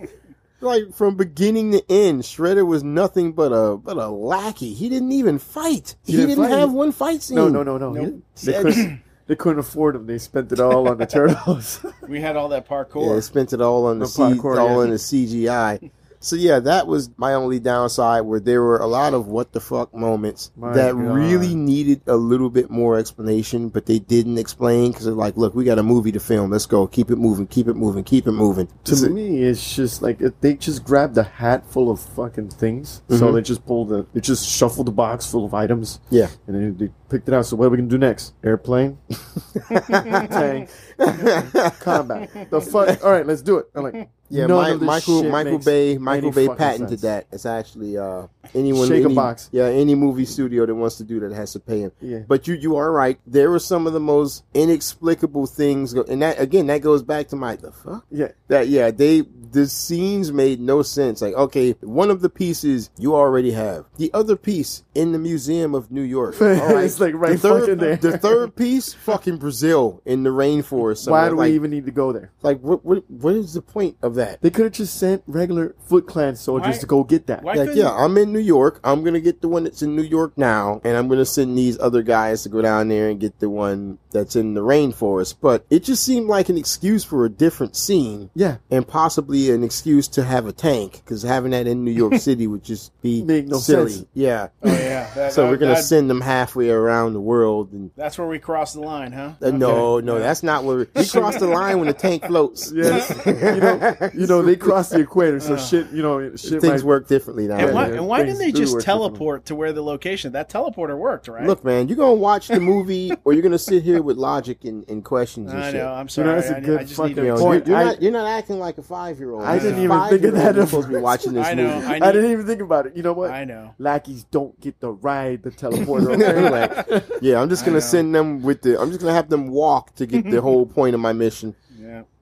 like 0.59 0.91
from 0.95 1.15
beginning 1.15 1.71
to 1.71 1.83
end, 1.87 2.23
Shredder 2.23 2.65
was 2.65 2.83
nothing 2.83 3.33
but 3.33 3.51
a 3.51 3.77
but 3.77 3.97
a 3.97 4.07
lackey. 4.07 4.73
He 4.73 4.89
didn't 4.89 5.11
even 5.11 5.37
fight. 5.37 5.95
He, 6.03 6.13
He 6.13 6.17
didn't 6.17 6.29
didn't, 6.29 6.49
fight. 6.49 6.57
have 6.57 6.71
one 6.73 6.91
fight 6.91 7.21
scene. 7.21 7.35
No, 7.35 7.47
no, 7.47 7.61
no, 7.61 7.77
no. 7.77 7.91
Nope. 7.91 8.23
They, 8.43 8.53
couldn't, 8.53 9.01
they 9.27 9.35
couldn't 9.35 9.59
afford 9.59 9.95
him. 9.95 10.07
They 10.07 10.17
spent 10.17 10.51
it 10.51 10.59
all 10.59 10.89
on 10.89 10.97
the 10.97 11.05
turtles. 11.05 11.85
We 12.07 12.19
had 12.19 12.35
all 12.35 12.49
that 12.49 12.67
Yeah, 12.67 13.13
they 13.13 13.21
spent 13.21 13.53
it 13.53 13.61
all 13.61 13.85
on 13.85 13.99
the, 13.99 14.05
The 14.05 14.11
C, 14.11 14.21
parkour, 14.23 14.57
all 14.57 14.79
yeah. 14.79 14.83
in 14.85 14.89
the 14.89 14.95
CGI. 14.95 15.91
So 16.27 16.35
yeah, 16.35 16.59
that 16.59 16.87
was 16.87 17.09
my 17.15 17.35
only 17.35 17.57
downside 17.57 18.23
where 18.25 18.41
there 18.41 18.61
were 18.61 18.79
a 18.79 18.85
lot 18.85 19.13
of 19.13 19.27
what 19.27 19.53
the 19.53 19.61
fuck 19.61 19.93
moments 19.95 20.51
My 20.57 20.73
that 20.73 20.91
God. 20.91 20.99
really 20.99 21.55
needed 21.55 22.01
a 22.05 22.17
little 22.17 22.49
bit 22.49 22.69
more 22.69 22.97
explanation, 22.97 23.69
but 23.69 23.85
they 23.85 23.99
didn't 23.99 24.37
explain 24.37 24.91
because 24.91 25.05
they're 25.05 25.13
like, 25.13 25.37
look, 25.37 25.55
we 25.55 25.63
got 25.63 25.79
a 25.79 25.83
movie 25.83 26.11
to 26.11 26.19
film. 26.19 26.51
Let's 26.51 26.65
go. 26.65 26.85
Keep 26.85 27.11
it 27.11 27.15
moving. 27.15 27.47
Keep 27.47 27.69
it 27.69 27.75
moving. 27.75 28.03
Keep 28.03 28.27
it 28.27 28.33
moving. 28.33 28.67
to 28.83 28.95
So- 28.97 29.07
me, 29.07 29.41
it's 29.41 29.73
just 29.73 30.01
like 30.01 30.19
they 30.41 30.55
just 30.55 30.83
grabbed 30.83 31.17
a 31.17 31.23
hat 31.23 31.65
full 31.65 31.89
of 31.89 32.01
fucking 32.01 32.49
things. 32.49 33.01
So 33.09 33.27
Mhm. 33.29 33.33
they 33.35 33.41
just 33.41 33.65
pulled 33.65 33.87
the, 33.87 34.05
they 34.13 34.19
just 34.19 34.45
shuffled 34.45 34.87
the 34.87 34.91
box 34.91 35.25
full 35.31 35.45
of 35.45 35.53
items, 35.53 36.01
yeah. 36.09 36.27
and 36.45 36.55
then 36.57 36.75
they 36.77 36.89
picked 37.09 37.29
it 37.29 37.33
out. 37.33 37.45
So 37.45 37.55
what 37.55 37.67
are 37.67 37.69
we 37.69 37.77
gonna 37.77 37.87
do 37.89 37.97
next? 37.97 38.33
Airplane, 38.43 38.97
tank, 39.69 40.69
combat. 41.79 42.49
The 42.49 42.59
fuck? 42.61 43.03
All 43.03 43.11
right, 43.11 43.25
let's 43.25 43.41
do 43.41 43.57
it. 43.59 43.67
I'm 43.75 43.83
like, 43.83 44.09
Yeah, 44.29 44.47
none 44.47 44.71
of 44.71 44.79
this 44.79 44.87
Michael 44.87 45.21
shit 45.21 45.31
Michael 45.31 45.51
makes 45.53 45.65
Bay 45.65 45.97
Michael 45.97 46.27
any 46.27 46.35
Bay 46.35 46.45
fucking 46.47 46.57
patented 46.57 46.89
sense. 46.89 47.01
that. 47.01 47.27
It's 47.31 47.45
actually 47.45 47.97
uh 47.97 48.27
anyone 48.53 48.87
Shake 48.87 49.03
a 49.03 49.05
any, 49.05 49.15
box. 49.15 49.49
Yeah, 49.51 49.65
any 49.65 49.95
movie 49.95 50.25
studio 50.25 50.65
that 50.65 50.75
wants 50.75 50.97
to 50.97 51.03
do 51.03 51.19
that 51.21 51.31
has 51.31 51.53
to 51.53 51.59
pay 51.59 51.79
him. 51.81 51.91
Yeah. 52.01 52.19
But 52.27 52.47
you 52.47 52.55
you 52.55 52.75
are 52.75 52.91
right. 52.91 53.19
There 53.25 53.49
were 53.49 53.59
some 53.59 53.87
of 53.87 53.93
the 53.93 53.99
most 53.99 54.43
inexplicable 54.53 55.47
things, 55.47 55.93
go- 55.93 56.05
and 56.07 56.21
that 56.21 56.39
again 56.39 56.67
that 56.67 56.81
goes 56.81 57.03
back 57.03 57.27
to 57.29 57.35
my 57.35 57.55
the 57.55 57.71
fuck 57.71 58.05
Yeah, 58.11 58.31
that 58.47 58.67
yeah 58.67 58.91
they 58.91 59.23
the 59.51 59.67
scenes 59.67 60.31
made 60.31 60.59
no 60.59 60.81
sense. 60.81 61.21
Like 61.21 61.33
okay, 61.35 61.71
one 61.81 62.09
of 62.11 62.21
the 62.21 62.29
pieces 62.29 62.89
you 62.97 63.15
already 63.15 63.51
have, 63.51 63.85
the 63.97 64.11
other 64.13 64.35
piece 64.35 64.83
in 64.93 65.13
the 65.13 65.19
Museum 65.19 65.73
of 65.73 65.89
New 65.91 66.01
York. 66.01 66.35
All 66.41 66.47
right, 66.47 66.83
It's, 66.87 66.99
like, 66.99 67.13
right 67.15 67.31
the 67.33 67.37
third, 67.37 67.59
fucking 67.61 67.77
there. 67.77 67.95
The 67.97 68.17
third 68.17 68.55
piece, 68.55 68.93
fucking 68.93 69.37
Brazil 69.37 70.01
in 70.05 70.23
the 70.23 70.29
rainforest. 70.31 71.09
why 71.09 71.27
somewhere. 71.27 71.29
do 71.29 71.35
like, 71.37 71.49
we 71.49 71.55
even 71.55 71.71
need 71.71 71.85
to 71.85 71.91
go 71.91 72.11
there? 72.11 72.31
like 72.43 72.59
what 72.59 72.83
what 72.83 73.09
what 73.09 73.35
is 73.35 73.53
the 73.53 73.61
point 73.61 73.95
of 74.01 74.15
that? 74.17 74.41
They 74.41 74.49
could 74.51 74.65
have 74.65 74.73
just 74.73 74.99
sent 74.99 75.23
regular 75.25 75.73
Foot 75.87 76.05
Clan 76.05 76.35
soldiers 76.35 76.75
Why- 76.75 76.79
to 76.81 76.85
go 76.85 77.03
get 77.03 77.27
that. 77.27 77.43
like, 77.43 77.73
yeah, 77.73 77.91
I'm 77.91 78.17
in 78.17 78.31
New 78.33 78.39
York. 78.39 78.79
I'm 78.83 79.03
gonna 79.03 79.19
get 79.21 79.41
the 79.41 79.47
one 79.47 79.63
that's 79.63 79.81
in 79.81 79.95
New 79.95 80.03
York 80.03 80.33
now, 80.37 80.81
and 80.83 80.95
I'm 80.97 81.07
gonna 81.07 81.25
send 81.25 81.57
these 81.57 81.79
other 81.79 82.01
guys 82.03 82.43
to 82.43 82.49
go 82.49 82.61
down 82.61 82.89
there 82.89 83.09
and 83.09 83.19
get 83.19 83.39
the 83.39 83.49
one 83.49 83.97
that's 84.11 84.35
in 84.35 84.53
the 84.53 84.61
rainforest. 84.61 85.35
But 85.41 85.65
it 85.69 85.83
just 85.83 86.03
seemed 86.03 86.27
like 86.27 86.49
an 86.49 86.57
excuse 86.57 87.03
for 87.03 87.25
a 87.25 87.29
different 87.29 87.75
scene, 87.75 88.29
Yeah, 88.35 88.57
and 88.69 88.87
possibly 88.87 89.49
an 89.51 89.63
excuse 89.63 90.07
to 90.09 90.23
have 90.23 90.45
a 90.45 90.51
tank, 90.51 91.01
because 91.05 91.23
having 91.23 91.51
that 91.51 91.67
in 91.67 91.83
New 91.85 91.91
York 91.91 92.15
City 92.19 92.47
would 92.47 92.63
just 92.63 92.91
be 93.01 93.21
no 93.23 93.57
silly. 93.59 93.91
sense. 93.91 94.05
Yeah. 94.13 94.47
Oh 94.63 94.69
yeah. 94.71 95.07
That- 95.15 95.33
So 95.33 95.43
that- 95.43 95.49
we're 95.51 95.57
gonna 95.57 95.75
that- 95.75 95.83
send 95.83 96.09
them 96.09 96.21
halfway 96.21 96.69
around 96.69 97.13
the 97.13 97.21
world, 97.21 97.71
and 97.71 97.91
That's 97.95 98.17
where 98.17 98.27
we 98.27 98.39
cross 98.39 98.73
the 98.73 98.81
line, 98.81 99.11
huh? 99.13 99.31
uh, 99.41 99.51
no, 99.51 99.95
Okay. 99.97 100.05
no, 100.05 100.19
that's 100.19 100.43
not 100.43 100.63
where 100.63 100.77
we 100.95 101.05
cross 101.07 101.37
the 101.37 101.47
line 101.47 101.77
when 101.79 101.87
the 101.87 101.93
tank 101.93 102.25
floats. 102.25 102.71
Yes. 102.75 103.09
you 103.25 103.33
know, 103.33 103.95
you 104.15 104.27
know, 104.27 104.41
they 104.41 104.55
cross 104.55 104.89
the 104.89 104.99
equator, 104.99 105.39
so 105.39 105.53
Uh. 105.53 105.57
shit, 105.57 105.89
you 105.91 106.01
know, 106.01 106.35
shit 106.35 106.61
Things 106.61 106.83
might, 106.83 106.87
work 106.87 107.07
differently 107.07 107.47
now. 107.47 107.57
And 107.57 107.73
why, 107.73 107.87
yeah, 107.87 107.93
and 107.95 108.07
why 108.07 108.23
didn't 108.23 108.39
they 108.39 108.51
just 108.51 108.79
teleport 108.81 109.45
to 109.45 109.55
where 109.55 109.73
the 109.73 109.83
location? 109.83 110.31
That 110.33 110.49
teleporter 110.49 110.97
worked, 110.97 111.27
right? 111.27 111.45
Look, 111.45 111.63
man, 111.63 111.87
you're 111.87 111.97
gonna 111.97 112.13
watch 112.13 112.47
the 112.47 112.59
movie, 112.59 113.11
or 113.23 113.33
you're 113.33 113.41
gonna 113.43 113.57
sit 113.57 113.83
here 113.83 114.01
with 114.01 114.17
logic 114.17 114.63
and, 114.63 114.87
and 114.89 115.03
questions 115.03 115.51
and 115.51 115.61
I 115.61 115.71
shit. 115.71 115.81
know. 115.81 115.87
I'm 115.87 115.97
You 115.97 116.03
know, 116.03 116.07
sorry. 116.07 116.35
that's 116.41 116.49
a 116.49 116.57
I, 116.57 116.59
good 116.61 116.79
I 116.79 116.83
just 116.83 116.95
fucking 116.95 117.15
need 117.23 117.35
point. 117.35 117.67
You're, 117.67 117.75
you're 117.77 117.85
I- 117.87 117.91
not 117.93 118.01
you're 118.01 118.11
not 118.11 118.27
acting 118.27 118.59
like 118.59 118.77
a 118.77 118.83
five 118.83 119.19
year 119.19 119.31
old. 119.31 119.43
I 119.43 119.59
didn't 119.59 119.81
even 119.83 120.09
think 120.09 120.23
of 120.23 120.33
that 120.33 120.55
You're 120.55 120.65
supposed 120.65 120.87
to 120.87 120.93
be 120.93 120.99
watching 120.99 121.33
this 121.33 121.45
I 121.47 121.53
know. 121.53 121.75
movie. 121.75 121.87
I, 121.87 122.07
I 122.07 122.11
didn't 122.11 122.31
even 122.31 122.45
think 122.47 122.61
about 122.61 122.87
it. 122.87 122.95
You 122.95 123.03
know 123.03 123.13
what? 123.13 123.31
I 123.31 123.43
know. 123.43 123.73
Lackeys 123.79 124.23
don't 124.25 124.59
get 124.59 124.79
to 124.81 124.91
ride 124.91 125.43
the 125.43 125.51
teleporter. 125.51 126.07
Okay? 126.17 127.03
Yeah, 127.21 127.41
I'm 127.41 127.49
just 127.49 127.65
gonna 127.65 127.81
send 127.81 128.13
them 128.15 128.41
with 128.41 128.61
the. 128.61 128.79
I'm 128.79 128.89
just 128.89 128.99
gonna 129.01 129.13
have 129.13 129.29
them 129.29 129.49
walk 129.49 129.95
to 129.95 130.05
get 130.05 130.29
the 130.29 130.41
whole 130.41 130.65
point 130.65 130.95
of 130.95 131.01
my 131.01 131.13
mission. 131.13 131.55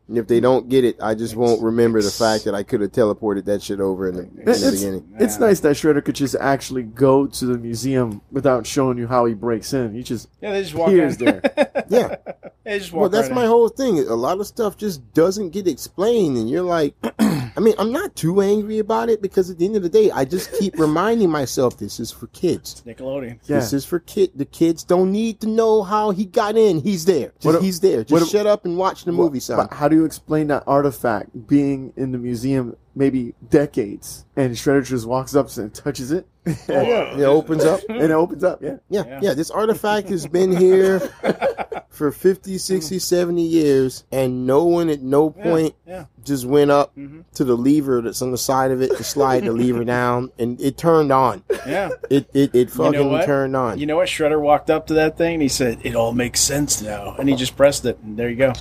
Yeah. 0.08 0.10
And 0.10 0.18
if 0.20 0.28
they 0.28 0.40
don't 0.40 0.70
get 0.70 0.84
it, 0.86 0.98
I 1.02 1.16
just 1.16 1.36
won't 1.36 1.62
remember 1.64 2.02
the 2.02 2.12
fact 2.12 2.46
that 2.46 2.54
I 2.54 2.62
could 2.64 2.82
have 2.82 2.92
teleported 2.92 3.46
that 3.46 3.64
shit 3.64 3.80
over 3.80 4.08
in 4.10 4.16
the, 4.16 4.22
in 4.24 4.46
the 4.46 4.52
it's, 4.52 4.70
beginning. 4.72 5.16
it's 5.20 5.40
nice 5.40 5.60
that 5.62 5.76
Shredder 5.76 6.06
could 6.06 6.16
just 6.16 6.36
actually 6.36 6.84
go 6.84 7.26
to 7.26 7.46
the 7.46 7.58
museum 7.58 8.22
without 8.32 8.68
showing 8.68 8.98
you 9.00 9.08
how 9.08 9.26
he 9.26 9.34
breaks 9.34 9.74
in. 9.74 9.94
He 9.96 10.04
just 10.04 10.30
Yeah, 10.42 10.52
they 10.54 10.62
just 10.62 10.76
walk 10.76 10.90
Here's 10.90 11.20
in. 11.22 11.42
Yeah. 11.90 12.16
they 12.64 12.78
just 12.80 12.92
walk 12.94 13.02
Well, 13.02 13.10
that's 13.10 13.30
right 13.30 13.36
my 13.36 13.44
in. 13.46 13.50
whole 13.50 13.70
thing. 13.70 13.98
A 14.00 14.14
lot 14.16 14.40
of 14.40 14.46
stuff 14.48 14.78
just 14.78 15.14
doesn't 15.14 15.50
get 15.50 15.68
explained, 15.68 16.38
and 16.38 16.50
you're 16.50 16.62
like, 16.62 16.94
I 17.58 17.62
mean, 17.62 17.74
I'm 17.78 17.92
not 17.92 18.16
too 18.16 18.42
angry 18.42 18.80
about 18.80 19.10
it 19.10 19.22
because 19.22 19.50
at 19.50 19.58
the 19.58 19.66
end 19.66 19.76
of 19.76 19.84
the 19.84 19.90
day, 19.90 20.12
I 20.12 20.26
just 20.26 20.52
keep 20.60 20.78
reminding 20.80 21.30
myself 21.30 21.78
this 21.78 22.00
is 22.00 22.12
for 22.12 22.28
kids. 22.28 22.84
Nickelodeon. 22.86 23.40
yeah. 23.46 23.60
This 23.60 23.72
is 23.74 23.86
for 23.86 24.00
kid. 24.00 24.32
The 24.36 24.46
kids 24.46 24.84
don't 24.84 25.12
need 25.12 25.40
to 25.42 25.48
know 25.48 25.84
how 25.84 26.12
he 26.12 26.26
got 26.26 26.58
in. 26.58 26.82
He's 26.82 27.06
there. 27.06 27.34
Just, 27.40 27.58
a- 27.60 27.62
he's 27.62 27.80
there. 27.80 28.04
Just 28.04 28.12
what 28.12 28.22
a- 28.22 28.26
shut 28.26 28.46
up 28.46 28.66
and 28.66 28.78
watch 28.78 29.06
the 29.06 29.12
movie, 29.12 29.40
son. 29.40 29.58
But 29.58 29.74
how 29.74 29.88
do 29.88 29.96
you 29.96 30.06
explain 30.06 30.48
that 30.48 30.64
artifact 30.68 31.48
being 31.48 31.94
in 31.96 32.12
the 32.12 32.18
museum 32.18 32.76
maybe 32.96 33.34
decades 33.50 34.26
and 34.36 34.54
Shredder 34.56 34.86
just 34.86 35.06
walks 35.06 35.36
up 35.36 35.56
and 35.58 35.74
touches 35.74 36.12
it? 36.12 36.28
It 36.46 37.24
opens 37.24 37.64
up. 37.66 37.82
and 37.90 38.02
it 38.02 38.12
opens 38.12 38.44
up, 38.44 38.62
yeah. 38.62 38.78
Yeah, 38.90 39.04
Yeah. 39.06 39.20
yeah. 39.24 39.34
This 39.34 39.50
artifact 39.50 40.10
has 40.10 40.28
been 40.28 40.56
here 40.56 41.00
for 41.90 42.12
50, 42.12 42.58
60, 42.58 43.00
70 43.00 43.42
years, 43.42 44.04
and 44.12 44.46
no 44.46 44.64
one 44.66 44.90
at 44.90 45.02
no 45.02 45.30
point 45.30 45.74
Yeah. 45.88 46.06
just 46.24 46.46
went 46.46 46.70
up 46.72 46.96
Mhm. 46.96 47.24
to 47.36 47.44
the 47.44 47.56
lever 47.56 48.02
that's 48.02 48.22
on 48.22 48.32
the 48.32 48.38
side 48.38 48.72
of 48.72 48.82
it 48.82 48.96
to 48.98 49.04
slide 49.04 49.46
the 49.46 49.52
lever 49.54 49.84
down, 49.98 50.32
and 50.38 50.60
it 50.62 50.78
turned 50.78 51.12
on. 51.12 51.44
Yeah. 51.66 51.90
It 52.10 52.30
it, 52.34 52.54
it 52.54 52.76
You 52.76 52.92
know 52.92 52.92
fucking 53.10 53.26
turned 53.26 53.56
on. 53.56 53.80
You 53.80 53.86
know 53.86 53.96
what? 53.96 54.08
Shredder 54.08 54.40
walked 54.40 54.70
up 54.70 54.88
to 54.88 54.94
that 54.96 55.18
thing 55.18 55.36
and 55.36 55.42
he 55.42 55.48
said, 55.48 55.80
"It 55.84 55.96
all 55.96 56.12
makes 56.14 56.42
sense 56.42 56.82
now," 56.82 57.16
and 57.18 57.28
he 57.30 57.36
just 57.36 57.56
pressed 57.58 57.86
it, 57.86 57.98
and 58.04 58.18
there 58.18 58.30
you 58.30 58.36
go. 58.36 58.54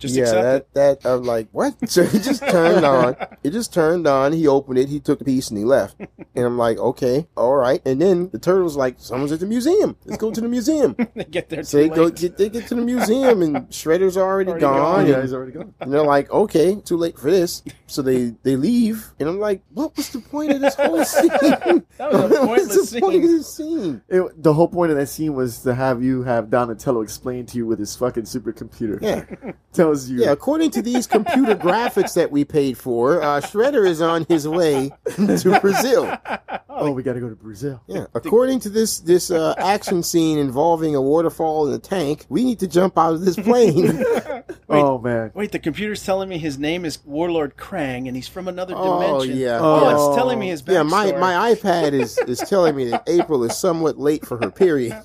Just 0.00 0.16
yeah, 0.16 0.22
accept 0.24 0.74
that 0.74 0.90
it. 0.92 1.00
that 1.02 1.08
I'm 1.10 1.22
like, 1.24 1.48
what? 1.52 1.74
So 1.88 2.02
it 2.02 2.22
just 2.22 2.42
turned 2.48 2.84
on. 2.84 3.16
It 3.44 3.50
just 3.50 3.72
turned 3.74 4.06
on. 4.06 4.32
He 4.32 4.46
opened 4.48 4.78
it. 4.78 4.88
He 4.88 4.98
took 4.98 5.18
the 5.18 5.24
piece 5.24 5.48
and 5.50 5.58
he 5.58 5.64
left. 5.64 5.96
And 6.34 6.44
I'm 6.46 6.56
like, 6.58 6.78
okay, 6.78 7.26
all 7.36 7.54
right. 7.56 7.82
And 7.86 8.00
then 8.00 8.30
the 8.30 8.38
turtle's 8.38 8.76
like, 8.76 8.96
someone's 8.98 9.32
at 9.32 9.40
the 9.40 9.46
museum. 9.46 9.96
Let's 10.06 10.18
go 10.18 10.30
to 10.30 10.40
the 10.40 10.48
museum. 10.48 10.96
they 11.14 11.24
get 11.24 11.48
there 11.50 11.62
So 11.62 11.78
too 11.82 11.88
they 11.88 11.94
go 11.94 12.10
get 12.10 12.36
they 12.38 12.48
get 12.48 12.66
to 12.68 12.74
the 12.76 12.80
museum 12.82 13.42
and 13.42 13.68
Shredder's 13.68 14.16
already, 14.16 14.50
Already 14.50 14.60
gone. 14.62 14.76
gone. 15.04 15.06
yeah, 15.06 15.20
he's 15.20 15.32
already 15.34 15.52
gone. 15.52 15.74
And 15.80 15.92
they're 15.92 16.02
like, 16.04 16.30
okay, 16.30 16.76
too 16.84 16.96
late 16.96 17.18
for 17.18 17.30
this. 17.30 17.62
So 17.86 18.00
they 18.02 18.34
they 18.42 18.56
leave, 18.56 19.04
and 19.18 19.28
I'm 19.28 19.38
like, 19.40 19.62
what 19.74 19.96
was 19.96 20.08
the 20.10 20.20
point 20.20 20.52
of 20.52 20.60
this 20.60 20.74
whole 20.76 21.04
scene? 21.04 21.28
That 21.98 22.12
was 22.12 22.30
a 22.32 22.46
pointless 22.46 22.90
the 22.90 23.00
point 23.00 23.16
of 23.16 23.22
scene. 23.22 23.36
this 23.36 23.54
scene? 23.56 24.02
It, 24.08 24.42
the 24.42 24.54
whole 24.54 24.68
point 24.68 24.92
of 24.92 24.96
that 24.96 25.08
scene 25.08 25.34
was 25.34 25.58
to 25.62 25.74
have 25.74 26.02
you 26.02 26.22
have 26.22 26.48
Donatello 26.50 27.02
explain 27.02 27.46
to 27.46 27.56
you 27.58 27.66
with 27.66 27.78
his 27.80 27.94
fucking 27.96 28.22
supercomputer. 28.24 28.98
Yeah, 29.02 29.24
Tells 29.90 30.08
you. 30.08 30.22
yeah. 30.22 30.30
According 30.32 30.70
to 30.72 30.82
these 30.82 31.06
computer 31.06 31.54
graphics 31.68 32.14
that 32.14 32.30
we 32.30 32.44
paid 32.44 32.78
for, 32.78 33.22
uh, 33.22 33.40
Shredder 33.40 33.86
is 33.86 34.00
on 34.00 34.24
his 34.28 34.46
way 34.48 34.90
to 35.16 35.58
Brazil. 35.60 36.16
Oh, 36.68 36.92
we 36.92 37.02
got 37.02 37.12
to 37.14 37.20
go 37.20 37.28
to 37.28 37.34
Brazil. 37.36 37.80
Yeah, 37.86 38.06
according 38.14 38.60
to 38.60 38.70
this 38.70 39.00
this 39.00 39.30
uh, 39.30 39.54
action 39.58 40.02
scene 40.02 40.38
involving 40.38 40.94
a 40.94 41.02
waterfall 41.02 41.66
and 41.66 41.74
a 41.74 41.78
tank, 41.78 42.24
we 42.28 42.44
need 42.44 42.58
to 42.60 42.66
jump 42.66 42.96
out 42.96 43.14
of 43.14 43.24
this 43.24 43.36
plane. 43.36 44.04
Oh 44.72 44.98
man. 45.00 45.32
Wait, 45.34 45.50
the 45.50 45.58
computer's 45.58 46.04
telling 46.04 46.28
me 46.28 46.38
his 46.38 46.56
name 46.56 46.84
is 46.84 47.04
Warlord 47.04 47.56
Krang, 47.56 48.06
and 48.06 48.14
he's 48.14 48.28
from 48.28 48.46
another 48.46 48.72
oh 48.76 49.00
dimension. 49.20 49.36
yeah, 49.36 49.58
Oh, 49.60 49.80
Oh. 49.84 50.08
it's 50.10 50.16
telling 50.16 50.38
me 50.38 50.48
his 50.48 50.62
backstory. 50.62 50.72
yeah. 50.74 50.82
My 50.84 51.12
my 51.12 51.54
iPad 51.54 51.92
is 51.92 52.16
is 52.18 52.38
telling 52.38 52.76
me 52.76 52.84
that 52.90 53.02
April 53.08 53.42
is 53.42 53.56
somewhat 53.56 53.98
late 53.98 54.24
for 54.24 54.36
her 54.38 54.48
period. 54.50 54.96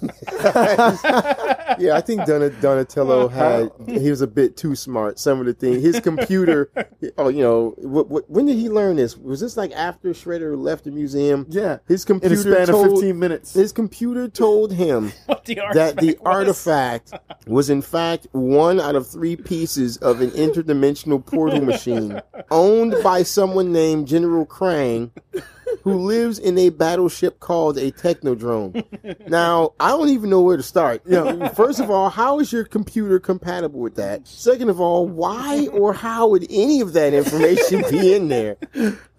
Yeah, 1.79 1.95
I 1.95 2.01
think 2.01 2.25
Donatello 2.25 3.27
had 3.29 3.71
he 3.87 4.09
was 4.09 4.21
a 4.21 4.27
bit 4.27 4.57
too 4.57 4.75
smart. 4.75 5.19
Some 5.19 5.39
of 5.39 5.45
the 5.45 5.53
things 5.53 5.81
his 5.83 5.99
computer. 5.99 6.71
Oh, 7.17 7.27
you 7.29 7.41
know, 7.43 7.75
what, 7.77 8.09
what, 8.09 8.29
when 8.29 8.45
did 8.47 8.55
he 8.57 8.67
learn 8.69 8.95
this? 8.95 9.15
Was 9.15 9.39
this 9.39 9.55
like 9.57 9.71
after 9.73 10.09
Shredder 10.09 10.57
left 10.57 10.85
the 10.85 10.91
museum? 10.91 11.45
Yeah. 11.49 11.77
His 11.87 12.03
In 12.03 12.19
computer 12.19 12.33
a 12.35 12.37
span 12.37 12.61
of 12.63 12.67
told 12.69 12.89
15 13.01 13.19
minutes. 13.19 13.53
his 13.53 13.71
computer 13.71 14.27
told 14.27 14.73
him 14.73 15.11
the 15.45 15.55
that 15.73 15.97
the 15.97 16.17
was. 16.19 16.21
artifact 16.25 17.13
was 17.47 17.69
in 17.69 17.81
fact 17.81 18.27
one 18.31 18.79
out 18.79 18.95
of 18.95 19.07
three 19.07 19.35
pieces 19.35 19.97
of 19.97 20.21
an 20.21 20.31
interdimensional 20.31 21.23
portal 21.23 21.61
machine 21.61 22.19
owned 22.49 22.95
by 23.03 23.21
someone 23.23 23.71
named 23.71 24.07
General 24.07 24.45
Krang 24.45 25.11
who 25.83 25.93
lives 25.99 26.39
in 26.39 26.57
a 26.57 26.69
battleship 26.69 27.39
called 27.39 27.77
a 27.77 27.91
Technodrome. 27.91 28.83
Now, 29.29 29.73
I 29.79 29.89
don't 29.89 30.09
even 30.09 30.29
know 30.29 30.41
where 30.41 30.57
to 30.57 30.63
start. 30.63 31.01
You 31.05 31.11
know, 31.23 31.49
first 31.49 31.79
of 31.79 31.89
all, 31.89 32.09
how 32.09 32.39
is 32.39 32.51
your 32.51 32.63
computer 32.63 33.19
compatible 33.19 33.79
with 33.79 33.95
that? 33.95 34.27
Second 34.27 34.69
of 34.69 34.79
all, 34.79 35.07
why 35.07 35.67
or 35.71 35.93
how 35.93 36.27
would 36.29 36.45
any 36.49 36.81
of 36.81 36.93
that 36.93 37.13
information 37.13 37.83
be 37.89 38.13
in 38.13 38.27
there? 38.27 38.57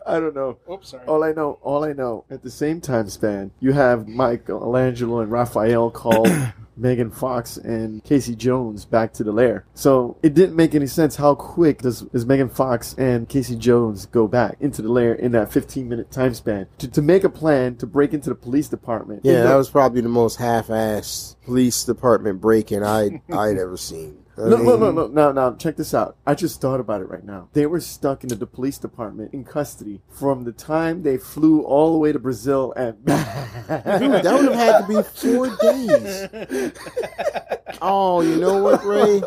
I 0.07 0.21
don't 0.21 0.35
know. 0.35 0.59
Oops, 0.71 0.89
sorry. 0.89 1.05
All 1.07 1.25
I 1.25 1.33
know, 1.33 1.59
all 1.63 1.85
I 1.85 1.93
know, 1.93 2.25
at 2.31 2.43
the 2.43 2.51
same 2.51 2.81
time 2.81 3.09
span, 3.09 3.51
you 3.59 3.73
have 3.73 4.07
Michelangelo 4.07 5.21
and 5.21 5.33
Raphael 5.33 5.91
call 5.91 6.27
Megan 6.77 7.11
Fox 7.11 7.57
and 7.57 8.03
Casey 8.05 8.35
Jones 8.35 8.85
back 8.85 9.13
to 9.15 9.25
the 9.25 9.33
lair. 9.33 9.65
So 9.75 10.17
it 10.23 10.35
didn't 10.35 10.57
make 10.57 10.75
any 10.75 10.87
sense. 10.87 11.17
How 11.17 11.35
quick 11.35 11.83
does, 11.83 12.03
does 12.03 12.27
Megan 12.27 12.49
Fox 12.49 12.95
and 12.99 13.29
Casey 13.29 13.57
Jones 13.57 14.07
go 14.07 14.27
back 14.29 14.57
into 14.61 14.83
the 14.83 14.91
lair 14.91 15.15
in 15.15 15.33
that 15.33 15.53
15 15.53 15.89
minute 15.89 16.11
time 16.11 16.35
span 16.35 16.67
to, 16.79 16.89
to 16.89 17.03
make 17.03 17.25
a 17.25 17.29
plan 17.29 17.77
to 17.77 17.87
break 17.87 18.13
into 18.13 18.29
the 18.29 18.35
police 18.35 18.69
department? 18.69 19.21
Yeah, 19.25 19.43
that 19.43 19.57
was 19.57 19.71
probably 19.71 20.01
the 20.01 20.09
most 20.09 20.37
half-assed 20.37 21.37
police 21.45 21.85
department 21.85 22.41
break-in 22.41 22.83
I'd, 22.83 23.21
I'd 23.33 23.59
ever 23.59 23.77
seen. 23.77 24.26
I 24.39 24.49
No, 24.49 24.57
no, 24.57 24.59
mean- 24.59 24.81
no, 24.81 24.91
no, 24.91 25.07
no, 25.09 25.33
no. 25.33 25.57
Check 25.57 25.77
this 25.77 25.95
out. 25.95 26.17
I 26.27 26.35
just 26.35 26.61
thought 26.61 26.81
about 26.81 27.01
it 27.01 27.09
right 27.09 27.25
now. 27.25 27.49
They 27.53 27.67
were 27.67 27.81
stuck 27.81 28.23
in 28.23 28.29
the 28.31 28.47
police 28.47 28.79
department 28.79 29.33
in 29.35 29.45
custody 29.45 30.03
from 30.11 30.45
the 30.45 30.53
time 30.53 31.03
they 31.03 31.17
flew 31.19 31.63
all 31.63 31.93
the 31.93 31.99
way 31.99 32.13
to 32.13 32.19
Brazil 32.19 32.73
and. 32.77 32.97
Dude, 33.07 34.23
that 34.23 34.35
would 34.35 34.53
have 34.53 34.55
had 34.55 34.81
to 34.81 34.87
be 34.89 35.03
four 35.03 35.49
days. 35.57 36.73
Oh, 37.83 38.23
you 38.23 38.37
know 38.37 38.63
what, 38.63 38.83
Ray? 38.87 39.21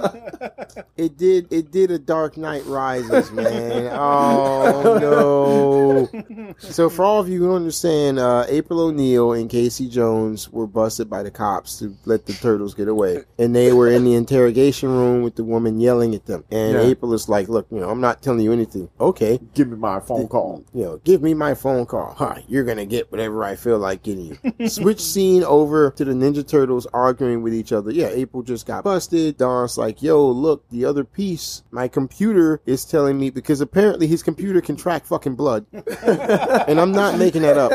It 0.98 1.18
did. 1.18 1.54
It 1.54 1.72
did 1.72 1.92
a 1.92 2.00
Dark 2.00 2.36
Knight 2.36 2.66
Rises, 2.66 3.32
man. 3.32 3.92
Oh 3.94 6.10
no! 6.10 6.56
So 6.58 6.90
for 6.90 7.06
all 7.06 7.20
of 7.20 7.30
you 7.30 7.40
who 7.40 7.48
don't 7.48 7.58
understand, 7.58 8.18
uh, 8.18 8.46
April 8.50 8.80
O'Neil 8.80 9.34
and 9.34 9.50
Casey 9.50 9.88
Jones 9.88 10.50
were 10.52 10.66
busted 10.66 11.08
by 11.10 11.22
the 11.22 11.30
cops 11.30 11.78
to 11.80 11.96
let 12.06 12.26
the 12.26 12.34
turtles 12.34 12.74
get 12.74 12.88
away, 12.88 13.24
and 13.38 13.56
they 13.56 13.72
were 13.72 13.88
in 13.90 14.04
the 14.04 14.16
interrogation 14.16 14.90
room 14.90 14.99
with 15.24 15.36
the 15.36 15.44
woman 15.44 15.80
yelling 15.80 16.14
at 16.16 16.26
them. 16.26 16.44
And 16.52 16.74
Yeah. 16.74 16.82
April 16.82 17.14
is 17.14 17.28
like, 17.30 17.48
"Look, 17.50 17.68
you 17.72 17.80
know, 17.80 17.90
I'm 17.90 18.02
not 18.02 18.22
telling 18.22 18.42
you 18.42 18.52
anything. 18.54 18.90
Okay, 19.00 19.40
Give 19.54 19.68
me 19.70 19.78
my 19.78 20.00
phone 20.00 20.28
call. 20.28 20.64
you 20.74 20.84
know, 20.84 21.00
give 21.04 21.22
me 21.22 21.34
my 21.34 21.54
phone 21.54 21.86
call. 21.86 22.14
Huh, 22.18 22.36
you're 22.48 22.64
gonna 22.64 22.86
get 22.86 23.12
whatever 23.12 23.44
I 23.44 23.56
feel 23.56 23.78
like 23.80 24.04
getting 24.04 24.38
you. 24.60 24.68
Switch 24.70 25.02
scene 25.02 25.44
over 25.44 25.92
to 25.92 26.06
the 26.06 26.14
Ninja 26.14 26.48
Turtles 26.48 26.86
arguing 26.94 27.42
with 27.42 27.54
each 27.54 27.72
other. 27.72 27.92
Yeah, 27.92 28.08
April 28.10 28.44
just 28.44 28.66
got 28.66 28.84
busted. 28.84 29.38
Don's 29.38 29.78
like, 29.78 30.02
yo, 30.02 30.26
look, 30.30 30.68
the 30.70 30.86
other 30.86 31.04
piece, 31.04 31.64
my 31.72 31.88
computer 31.88 32.62
is 32.66 32.86
telling 32.86 33.20
me 33.20 33.30
because 33.30 33.62
apparently 33.62 34.08
his 34.08 34.24
computer 34.24 34.62
can 34.62 34.76
track 34.76 35.06
fucking 35.06 35.36
blood. 35.36 35.66
and 35.74 36.80
I'm 36.80 36.92
not 36.92 37.18
making 37.18 37.42
that 37.44 37.58
up. 37.58 37.72